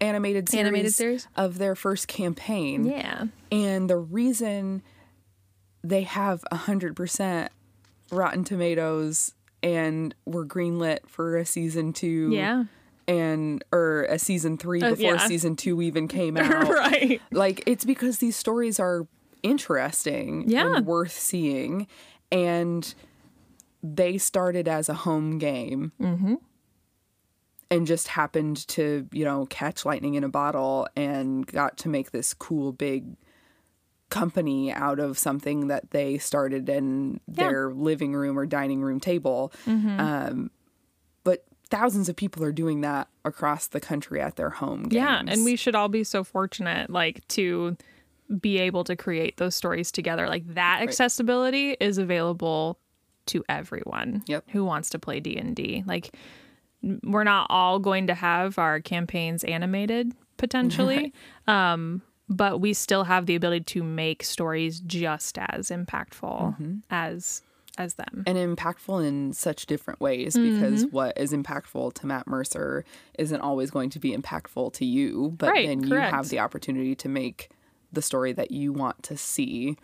animated 0.00 0.48
series, 0.50 0.60
Animated 0.66 0.92
series? 0.92 1.26
of 1.34 1.56
their 1.58 1.74
first 1.74 2.06
campaign. 2.06 2.84
yeah 2.84 3.24
And 3.50 3.88
the 3.88 3.96
reason 3.96 4.82
they 5.82 6.02
have 6.02 6.44
a 6.52 6.56
hundred 6.56 6.94
percent 6.94 7.50
Rotten 8.10 8.44
Tomatoes 8.44 9.32
and 9.62 10.14
were 10.26 10.44
greenlit 10.44 10.98
for 11.06 11.38
a 11.38 11.46
season 11.46 11.94
two, 11.94 12.28
yeah 12.30 12.64
and 13.06 13.62
or 13.72 14.04
a 14.04 14.18
season 14.18 14.56
three 14.58 14.80
Uh, 14.82 14.90
before 14.90 15.14
yeah. 15.14 15.26
season 15.26 15.56
two 15.56 15.80
even 15.82 16.08
came 16.08 16.36
out. 16.38 16.68
right 16.68 17.20
Like 17.30 17.62
it's 17.66 17.84
because 17.84 18.18
these 18.18 18.36
stories 18.36 18.78
are 18.80 19.06
interesting 19.42 20.44
Yeah. 20.48 20.76
and 20.76 20.86
worth 20.86 21.12
seeing, 21.12 21.86
and 22.32 22.94
they 23.82 24.16
started 24.18 24.66
as 24.68 24.88
a 24.88 24.94
home 24.94 25.38
game. 25.38 25.92
And 27.70 27.86
just 27.88 28.08
happened 28.08 28.68
to, 28.68 29.08
you 29.10 29.24
know, 29.24 29.46
catch 29.46 29.84
lightning 29.84 30.14
in 30.14 30.22
a 30.22 30.28
bottle 30.28 30.86
and 30.94 31.44
got 31.46 31.76
to 31.78 31.88
make 31.88 32.12
this 32.12 32.32
cool 32.32 32.70
big 32.72 33.16
company 34.10 34.70
out 34.70 35.00
of 35.00 35.18
something 35.18 35.66
that 35.68 35.90
they 35.90 36.18
started 36.18 36.68
in 36.68 37.20
Yeah. 37.26 37.48
their 37.48 37.72
living 37.72 38.12
room 38.14 38.38
or 38.38 38.46
dining 38.46 38.80
room 38.82 39.00
table. 39.00 39.50
Um, 39.66 40.50
but 40.54 40.63
thousands 41.74 42.08
of 42.08 42.16
people 42.16 42.44
are 42.44 42.52
doing 42.52 42.80
that 42.82 43.08
across 43.24 43.66
the 43.66 43.80
country 43.80 44.20
at 44.20 44.36
their 44.36 44.50
home 44.50 44.82
games. 44.84 44.94
Yeah, 44.94 45.22
and 45.26 45.44
we 45.44 45.56
should 45.56 45.74
all 45.74 45.88
be 45.88 46.04
so 46.04 46.22
fortunate 46.24 46.90
like 46.90 47.26
to 47.28 47.76
be 48.40 48.58
able 48.58 48.84
to 48.84 48.96
create 48.96 49.36
those 49.36 49.54
stories 49.54 49.90
together. 49.92 50.28
Like 50.28 50.46
that 50.54 50.80
accessibility 50.82 51.72
is 51.80 51.98
available 51.98 52.78
to 53.26 53.42
everyone 53.48 54.22
Yep. 54.26 54.44
who 54.50 54.64
wants 54.64 54.90
to 54.90 54.98
play 54.98 55.20
D&D. 55.20 55.82
Like 55.86 56.14
we're 57.02 57.24
not 57.24 57.46
all 57.50 57.78
going 57.78 58.06
to 58.08 58.14
have 58.14 58.58
our 58.58 58.80
campaigns 58.80 59.44
animated 59.44 60.12
potentially. 60.36 61.12
Um 61.46 62.02
but 62.26 62.58
we 62.58 62.72
still 62.72 63.04
have 63.04 63.26
the 63.26 63.34
ability 63.34 63.64
to 63.64 63.82
make 63.82 64.22
stories 64.22 64.80
just 64.80 65.36
as 65.38 65.68
impactful 65.68 66.80
as 66.90 67.42
as 67.78 67.94
them. 67.94 68.22
and 68.26 68.36
impactful 68.38 69.04
in 69.06 69.32
such 69.32 69.66
different 69.66 70.00
ways 70.00 70.36
because 70.36 70.86
what 70.86 71.16
is 71.18 71.32
impactful 71.32 71.94
to 71.94 72.06
Matt 72.06 72.26
Mercer 72.26 72.84
isn't 73.18 73.40
always 73.40 73.70
going 73.70 73.90
to 73.90 73.98
be 73.98 74.16
impactful 74.16 74.72
to 74.74 74.84
you, 74.84 75.34
but 75.38 75.50
Right, 75.50 75.66
then 75.66 75.82
you 75.82 75.88
correct. 75.90 76.14
have 76.14 76.28
the 76.28 76.38
opportunity 76.38 76.94
to 76.94 77.08
make 77.08 77.50
the 77.92 78.02
story 78.02 78.32
that 78.32 78.50
you 78.50 78.72
want 78.72 79.02
to 79.04 79.16
see 79.16 79.76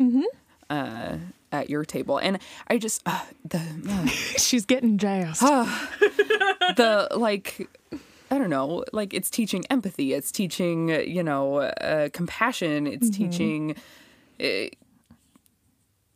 uh, 0.68 1.16
at 1.52 1.68
your 1.70 1.84
table. 1.84 2.18
And 2.18 2.38
I 2.68 2.78
just 2.78 3.02
uh, 3.06 3.24
the 3.44 3.60
uh, 3.88 4.06
She's 4.38 4.64
getting 4.66 4.96
jazzed. 4.98 5.40
the 6.76 7.08
like. 7.16 7.68
I 8.32 8.38
don't 8.38 8.48
know, 8.50 8.84
like 8.92 9.12
it's 9.12 9.28
teaching 9.28 9.64
empathy, 9.70 10.12
it's 10.12 10.30
teaching, 10.30 10.92
uh, 10.92 10.98
you 10.98 11.20
know, 11.20 11.56
uh, 11.56 12.10
compassion, 12.12 12.86
it's 12.86 13.10
teaching 13.10 13.74
uh, 14.40 14.66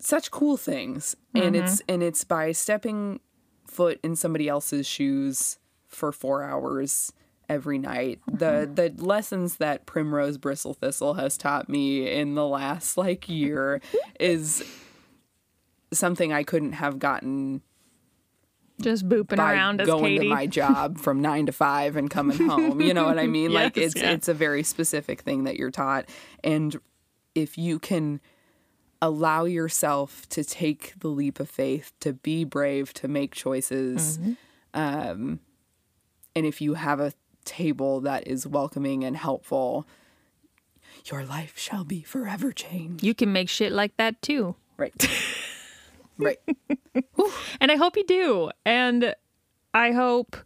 such 0.04 0.30
cool 0.30 0.56
things. 0.56 1.16
And 1.34 1.54
mm-hmm. 1.54 1.64
it's 1.64 1.82
and 1.88 2.02
it's 2.02 2.24
by 2.24 2.52
stepping 2.52 3.20
foot 3.66 3.98
in 4.02 4.16
somebody 4.16 4.48
else's 4.48 4.86
shoes 4.86 5.58
for 5.88 6.12
4 6.12 6.42
hours 6.42 7.12
every 7.48 7.78
night. 7.78 8.20
The 8.26 8.66
mm-hmm. 8.66 8.74
the 8.74 8.94
lessons 8.98 9.56
that 9.56 9.86
Primrose 9.86 10.38
Bristle 10.38 10.74
Thistle 10.74 11.14
has 11.14 11.36
taught 11.36 11.68
me 11.68 12.10
in 12.10 12.34
the 12.34 12.46
last 12.46 12.96
like 12.96 13.28
year 13.28 13.80
is 14.20 14.64
something 15.92 16.32
I 16.32 16.42
couldn't 16.42 16.72
have 16.72 16.98
gotten 16.98 17.62
Just 18.80 19.08
booping 19.08 19.38
around 19.38 19.80
as 19.80 19.86
going 19.86 20.16
Caitie. 20.16 20.28
to 20.28 20.34
my 20.34 20.46
job 20.46 20.98
from 21.00 21.22
nine 21.22 21.46
to 21.46 21.52
five 21.52 21.96
and 21.96 22.10
coming 22.10 22.48
home. 22.48 22.80
You 22.80 22.94
know 22.94 23.04
what 23.04 23.18
I 23.18 23.26
mean? 23.26 23.52
like 23.54 23.76
it's 23.76 23.96
yeah. 23.96 24.10
it's 24.10 24.28
a 24.28 24.34
very 24.34 24.62
specific 24.62 25.22
thing 25.22 25.44
that 25.44 25.56
you're 25.56 25.70
taught, 25.70 26.08
and 26.42 26.78
if 27.34 27.56
you 27.56 27.78
can 27.78 28.20
allow 29.04 29.44
yourself 29.44 30.28
to 30.30 30.42
take 30.44 30.94
the 30.98 31.08
leap 31.08 31.38
of 31.40 31.48
faith, 31.50 31.92
to 32.00 32.12
be 32.12 32.44
brave, 32.44 32.92
to 32.94 33.08
make 33.08 33.34
choices, 33.34 34.18
Mm-hmm. 34.18 34.32
um, 34.74 35.40
and 36.36 36.46
if 36.46 36.60
you 36.60 36.74
have 36.74 36.98
a 37.00 37.12
table 37.44 38.00
that 38.00 38.26
is 38.26 38.46
welcoming 38.46 39.04
and 39.04 39.16
helpful, 39.16 39.86
your 41.10 41.24
life 41.24 41.58
shall 41.58 41.84
be 41.84 42.02
forever 42.02 42.50
changed. 42.52 43.04
you 43.04 43.14
can 43.14 43.32
make 43.32 43.48
shit 43.48 43.72
like 43.72 43.96
that 43.98 44.20
too. 44.22 44.56
Right. 44.76 44.94
Right. 46.16 46.38
and 47.60 47.72
I 47.72 47.74
hope 47.76 47.96
you 47.96 48.04
do. 48.06 48.50
And 48.64 49.16
I 49.74 49.90
hope 49.90 50.36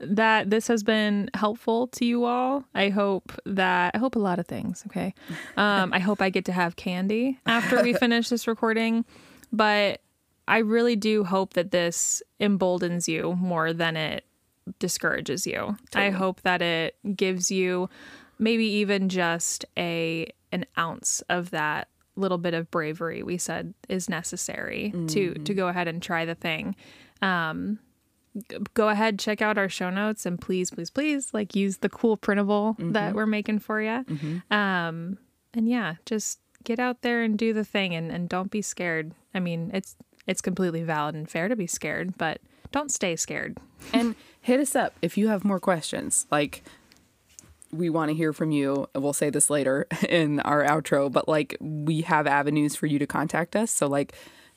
that 0.00 0.50
this 0.50 0.66
has 0.68 0.82
been 0.82 1.30
helpful 1.34 1.86
to 1.88 2.04
you 2.04 2.24
all. 2.24 2.64
I 2.74 2.88
hope 2.88 3.32
that 3.46 3.94
I 3.94 3.98
hope 3.98 4.16
a 4.16 4.18
lot 4.20 4.38
of 4.38 4.46
things, 4.46 4.82
okay? 4.86 5.14
Um 5.56 5.92
I 5.92 5.98
hope 5.98 6.20
I 6.20 6.30
get 6.30 6.44
to 6.46 6.52
have 6.52 6.76
candy 6.76 7.38
after 7.46 7.82
we 7.82 7.92
finish 8.04 8.28
this 8.28 8.46
recording, 8.46 9.04
but 9.52 10.00
I 10.46 10.58
really 10.58 10.96
do 10.96 11.24
hope 11.24 11.54
that 11.54 11.70
this 11.70 12.22
emboldens 12.38 13.08
you 13.08 13.34
more 13.36 13.72
than 13.72 13.96
it 13.96 14.24
discourages 14.78 15.46
you. 15.46 15.76
I 15.94 16.10
hope 16.10 16.40
that 16.42 16.60
it 16.62 16.96
gives 17.16 17.50
you 17.50 17.88
maybe 18.38 18.66
even 18.66 19.08
just 19.08 19.64
a 19.78 20.26
an 20.52 20.66
ounce 20.78 21.22
of 21.28 21.50
that 21.50 21.88
little 22.16 22.38
bit 22.38 22.54
of 22.54 22.70
bravery 22.70 23.22
we 23.22 23.36
said 23.38 23.74
is 23.88 24.08
necessary 24.08 24.92
to 25.08 25.34
to 25.34 25.54
go 25.54 25.68
ahead 25.68 25.88
and 25.88 26.02
try 26.02 26.24
the 26.24 26.34
thing. 26.34 26.74
Um 27.22 27.78
go 28.74 28.88
ahead 28.88 29.18
check 29.18 29.40
out 29.40 29.56
our 29.56 29.68
show 29.68 29.90
notes 29.90 30.26
and 30.26 30.40
please 30.40 30.70
please 30.70 30.90
please 30.90 31.32
like 31.32 31.54
use 31.54 31.78
the 31.78 31.88
cool 31.88 32.16
printable 32.16 32.76
that 32.78 33.14
we're 33.14 33.26
making 33.26 33.58
for 33.60 33.80
you. 33.80 34.04
Um 34.50 35.18
and 35.52 35.68
yeah, 35.68 35.94
just 36.04 36.40
get 36.64 36.78
out 36.78 37.02
there 37.02 37.22
and 37.22 37.38
do 37.38 37.52
the 37.52 37.64
thing 37.64 37.94
and, 37.94 38.10
and 38.10 38.28
don't 38.28 38.50
be 38.50 38.62
scared. 38.62 39.12
I 39.34 39.40
mean, 39.40 39.70
it's 39.72 39.96
it's 40.26 40.40
completely 40.40 40.82
valid 40.82 41.14
and 41.14 41.28
fair 41.28 41.48
to 41.48 41.56
be 41.56 41.66
scared, 41.66 42.16
but 42.18 42.40
don't 42.72 42.90
stay 42.90 43.16
scared. 43.16 43.58
and 43.92 44.14
hit 44.40 44.60
us 44.60 44.74
up 44.74 44.94
if 45.02 45.16
you 45.16 45.28
have 45.28 45.44
more 45.44 45.60
questions. 45.60 46.26
Like, 46.30 46.62
we 47.70 47.90
want 47.90 48.10
to 48.10 48.14
hear 48.14 48.32
from 48.32 48.50
you. 48.50 48.88
We'll 48.94 49.12
say 49.12 49.30
this 49.30 49.50
later 49.50 49.86
in 50.08 50.40
our 50.40 50.64
outro, 50.64 51.12
but 51.12 51.28
like, 51.28 51.56
we 51.60 52.02
have 52.02 52.26
avenues 52.26 52.74
for 52.74 52.86
you 52.86 52.98
to 52.98 53.06
contact 53.06 53.54
us. 53.54 53.70
So, 53.70 53.86
like, 53.86 54.14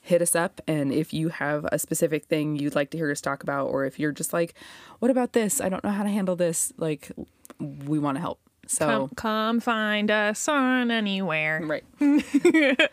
hit 0.08 0.22
us 0.22 0.36
up. 0.36 0.62
And 0.68 0.92
if 0.92 1.14
you 1.14 1.30
have 1.30 1.66
a 1.72 1.78
specific 1.80 2.26
thing 2.26 2.56
you'd 2.56 2.76
like 2.76 2.90
to 2.92 2.98
hear 2.98 3.12
us 3.12 3.22
talk 3.22 3.44
about, 3.44 3.68
or 3.68 3.86
if 3.86 4.00
you're 4.00 4.12
just 4.12 4.34
like, 4.34 4.54
what 5.00 5.12
about 5.12 5.34
this? 5.34 5.62
I 5.62 5.70
don't 5.70 5.84
know 5.84 5.92
how 5.92 6.04
to 6.04 6.10
handle 6.10 6.36
this. 6.36 6.74
Like, 6.78 7.12
we 7.60 8.00
want 8.00 8.16
to 8.16 8.22
help. 8.22 8.40
So, 8.68 8.88
Come, 8.88 9.10
come 9.16 9.60
find 9.62 10.12
us 10.12 10.48
on 10.48 10.92
anywhere. 10.92 11.62
right. 11.64 11.84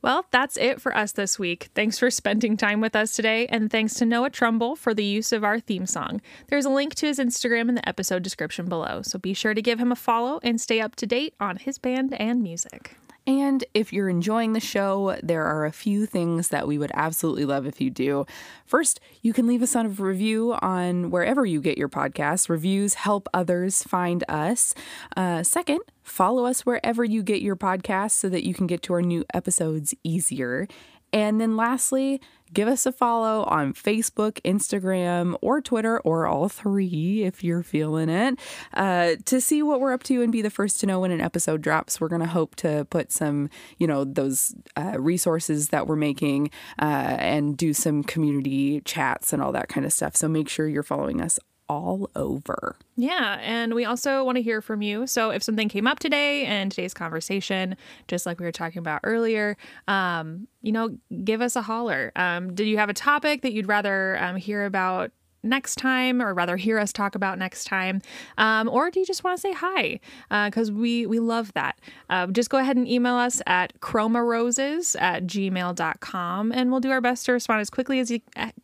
Well, 0.00 0.26
that's 0.30 0.56
it 0.56 0.80
for 0.80 0.96
us 0.96 1.10
this 1.10 1.40
week. 1.40 1.70
Thanks 1.74 1.98
for 1.98 2.08
spending 2.08 2.56
time 2.56 2.80
with 2.80 2.94
us 2.94 3.16
today, 3.16 3.48
and 3.48 3.68
thanks 3.68 3.94
to 3.94 4.06
Noah 4.06 4.30
Trumble 4.30 4.76
for 4.76 4.94
the 4.94 5.04
use 5.04 5.32
of 5.32 5.42
our 5.42 5.58
theme 5.58 5.86
song. 5.86 6.20
There's 6.46 6.64
a 6.64 6.70
link 6.70 6.94
to 6.96 7.06
his 7.06 7.18
Instagram 7.18 7.68
in 7.68 7.74
the 7.74 7.88
episode 7.88 8.22
description 8.22 8.68
below, 8.68 9.02
so 9.02 9.18
be 9.18 9.34
sure 9.34 9.54
to 9.54 9.60
give 9.60 9.80
him 9.80 9.90
a 9.90 9.96
follow 9.96 10.38
and 10.44 10.60
stay 10.60 10.80
up 10.80 10.94
to 10.96 11.06
date 11.06 11.34
on 11.40 11.56
his 11.56 11.78
band 11.78 12.14
and 12.14 12.44
music. 12.44 12.96
And 13.28 13.62
if 13.74 13.92
you're 13.92 14.08
enjoying 14.08 14.54
the 14.54 14.60
show, 14.60 15.18
there 15.22 15.44
are 15.44 15.66
a 15.66 15.70
few 15.70 16.06
things 16.06 16.48
that 16.48 16.66
we 16.66 16.78
would 16.78 16.90
absolutely 16.94 17.44
love 17.44 17.66
if 17.66 17.78
you 17.78 17.90
do. 17.90 18.24
First, 18.64 19.00
you 19.20 19.34
can 19.34 19.46
leave 19.46 19.62
us 19.62 19.76
a 19.76 19.86
review 19.86 20.54
on 20.62 21.10
wherever 21.10 21.44
you 21.44 21.60
get 21.60 21.76
your 21.76 21.90
podcasts. 21.90 22.48
Reviews 22.48 22.94
help 22.94 23.28
others 23.34 23.82
find 23.82 24.24
us. 24.30 24.72
Uh, 25.14 25.42
second, 25.42 25.80
follow 26.02 26.46
us 26.46 26.64
wherever 26.64 27.04
you 27.04 27.22
get 27.22 27.42
your 27.42 27.54
podcasts 27.54 28.12
so 28.12 28.30
that 28.30 28.46
you 28.46 28.54
can 28.54 28.66
get 28.66 28.80
to 28.84 28.94
our 28.94 29.02
new 29.02 29.26
episodes 29.34 29.92
easier. 30.02 30.66
And 31.12 31.40
then 31.40 31.56
lastly, 31.56 32.20
give 32.52 32.68
us 32.68 32.86
a 32.86 32.92
follow 32.92 33.44
on 33.44 33.72
Facebook, 33.72 34.40
Instagram, 34.42 35.36
or 35.40 35.60
Twitter, 35.60 36.00
or 36.00 36.26
all 36.26 36.48
three 36.48 37.22
if 37.24 37.42
you're 37.44 37.62
feeling 37.62 38.08
it, 38.08 38.38
uh, 38.74 39.16
to 39.24 39.40
see 39.40 39.62
what 39.62 39.80
we're 39.80 39.92
up 39.92 40.02
to 40.04 40.22
and 40.22 40.32
be 40.32 40.42
the 40.42 40.50
first 40.50 40.80
to 40.80 40.86
know 40.86 41.00
when 41.00 41.10
an 41.10 41.20
episode 41.20 41.62
drops. 41.62 42.00
We're 42.00 42.08
going 42.08 42.20
to 42.20 42.26
hope 42.26 42.56
to 42.56 42.86
put 42.90 43.12
some, 43.12 43.50
you 43.78 43.86
know, 43.86 44.04
those 44.04 44.54
uh, 44.76 44.98
resources 44.98 45.68
that 45.68 45.86
we're 45.86 45.96
making 45.96 46.50
uh, 46.80 47.16
and 47.18 47.56
do 47.56 47.72
some 47.72 48.02
community 48.02 48.80
chats 48.82 49.32
and 49.32 49.42
all 49.42 49.52
that 49.52 49.68
kind 49.68 49.86
of 49.86 49.92
stuff. 49.92 50.16
So 50.16 50.28
make 50.28 50.48
sure 50.48 50.68
you're 50.68 50.82
following 50.82 51.20
us 51.20 51.38
all 51.68 52.10
over. 52.16 52.76
Yeah, 52.96 53.38
and 53.42 53.74
we 53.74 53.84
also 53.84 54.24
want 54.24 54.36
to 54.36 54.42
hear 54.42 54.60
from 54.60 54.82
you. 54.82 55.06
So 55.06 55.30
if 55.30 55.42
something 55.42 55.68
came 55.68 55.86
up 55.86 55.98
today 55.98 56.44
and 56.46 56.70
today's 56.70 56.94
conversation, 56.94 57.76
just 58.06 58.26
like 58.26 58.40
we 58.40 58.46
were 58.46 58.52
talking 58.52 58.78
about 58.78 59.00
earlier, 59.04 59.56
um, 59.86 60.48
you 60.62 60.72
know, 60.72 60.96
give 61.24 61.40
us 61.40 61.56
a 61.56 61.62
holler. 61.62 62.12
Um, 62.16 62.54
did 62.54 62.66
you 62.66 62.78
have 62.78 62.88
a 62.88 62.94
topic 62.94 63.42
that 63.42 63.52
you'd 63.52 63.68
rather 63.68 64.18
um, 64.22 64.36
hear 64.36 64.64
about 64.64 65.12
next 65.48 65.76
time 65.76 66.22
or 66.22 66.34
rather 66.34 66.56
hear 66.56 66.78
us 66.78 66.92
talk 66.92 67.14
about 67.14 67.38
next 67.38 67.64
time. 67.64 68.02
Um, 68.36 68.68
or 68.68 68.90
do 68.90 69.00
you 69.00 69.06
just 69.06 69.24
want 69.24 69.36
to 69.36 69.40
say 69.40 69.52
hi? 69.52 70.00
Because 70.28 70.70
we 70.70 71.06
we 71.06 71.18
love 71.18 71.52
that. 71.54 71.78
Uh, 72.10 72.26
just 72.28 72.50
go 72.50 72.58
ahead 72.58 72.76
and 72.76 72.86
email 72.88 73.14
us 73.14 73.40
at 73.46 73.80
chromaroses 73.80 75.00
at 75.00 75.26
gmail.com 75.26 76.52
and 76.52 76.70
we'll 76.70 76.80
do 76.80 76.90
our 76.90 77.00
best 77.00 77.24
to 77.26 77.32
respond 77.32 77.60
as 77.60 77.70
quickly 77.70 78.00
as 78.00 78.10
you 78.10 78.20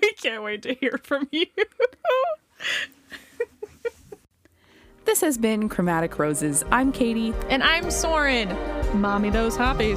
we 0.00 0.12
can't 0.14 0.42
wait 0.42 0.62
to 0.62 0.74
hear 0.74 0.98
from 1.02 1.28
you 1.30 1.46
This 5.04 5.20
has 5.20 5.36
been 5.36 5.68
Chromatic 5.68 6.18
Roses. 6.18 6.64
I'm 6.72 6.90
Caitie. 6.90 7.34
And 7.50 7.62
I'm 7.62 7.90
Soren. 7.90 8.48
Mommy 8.98 9.28
those. 9.28 9.58
Okay, 9.58 9.94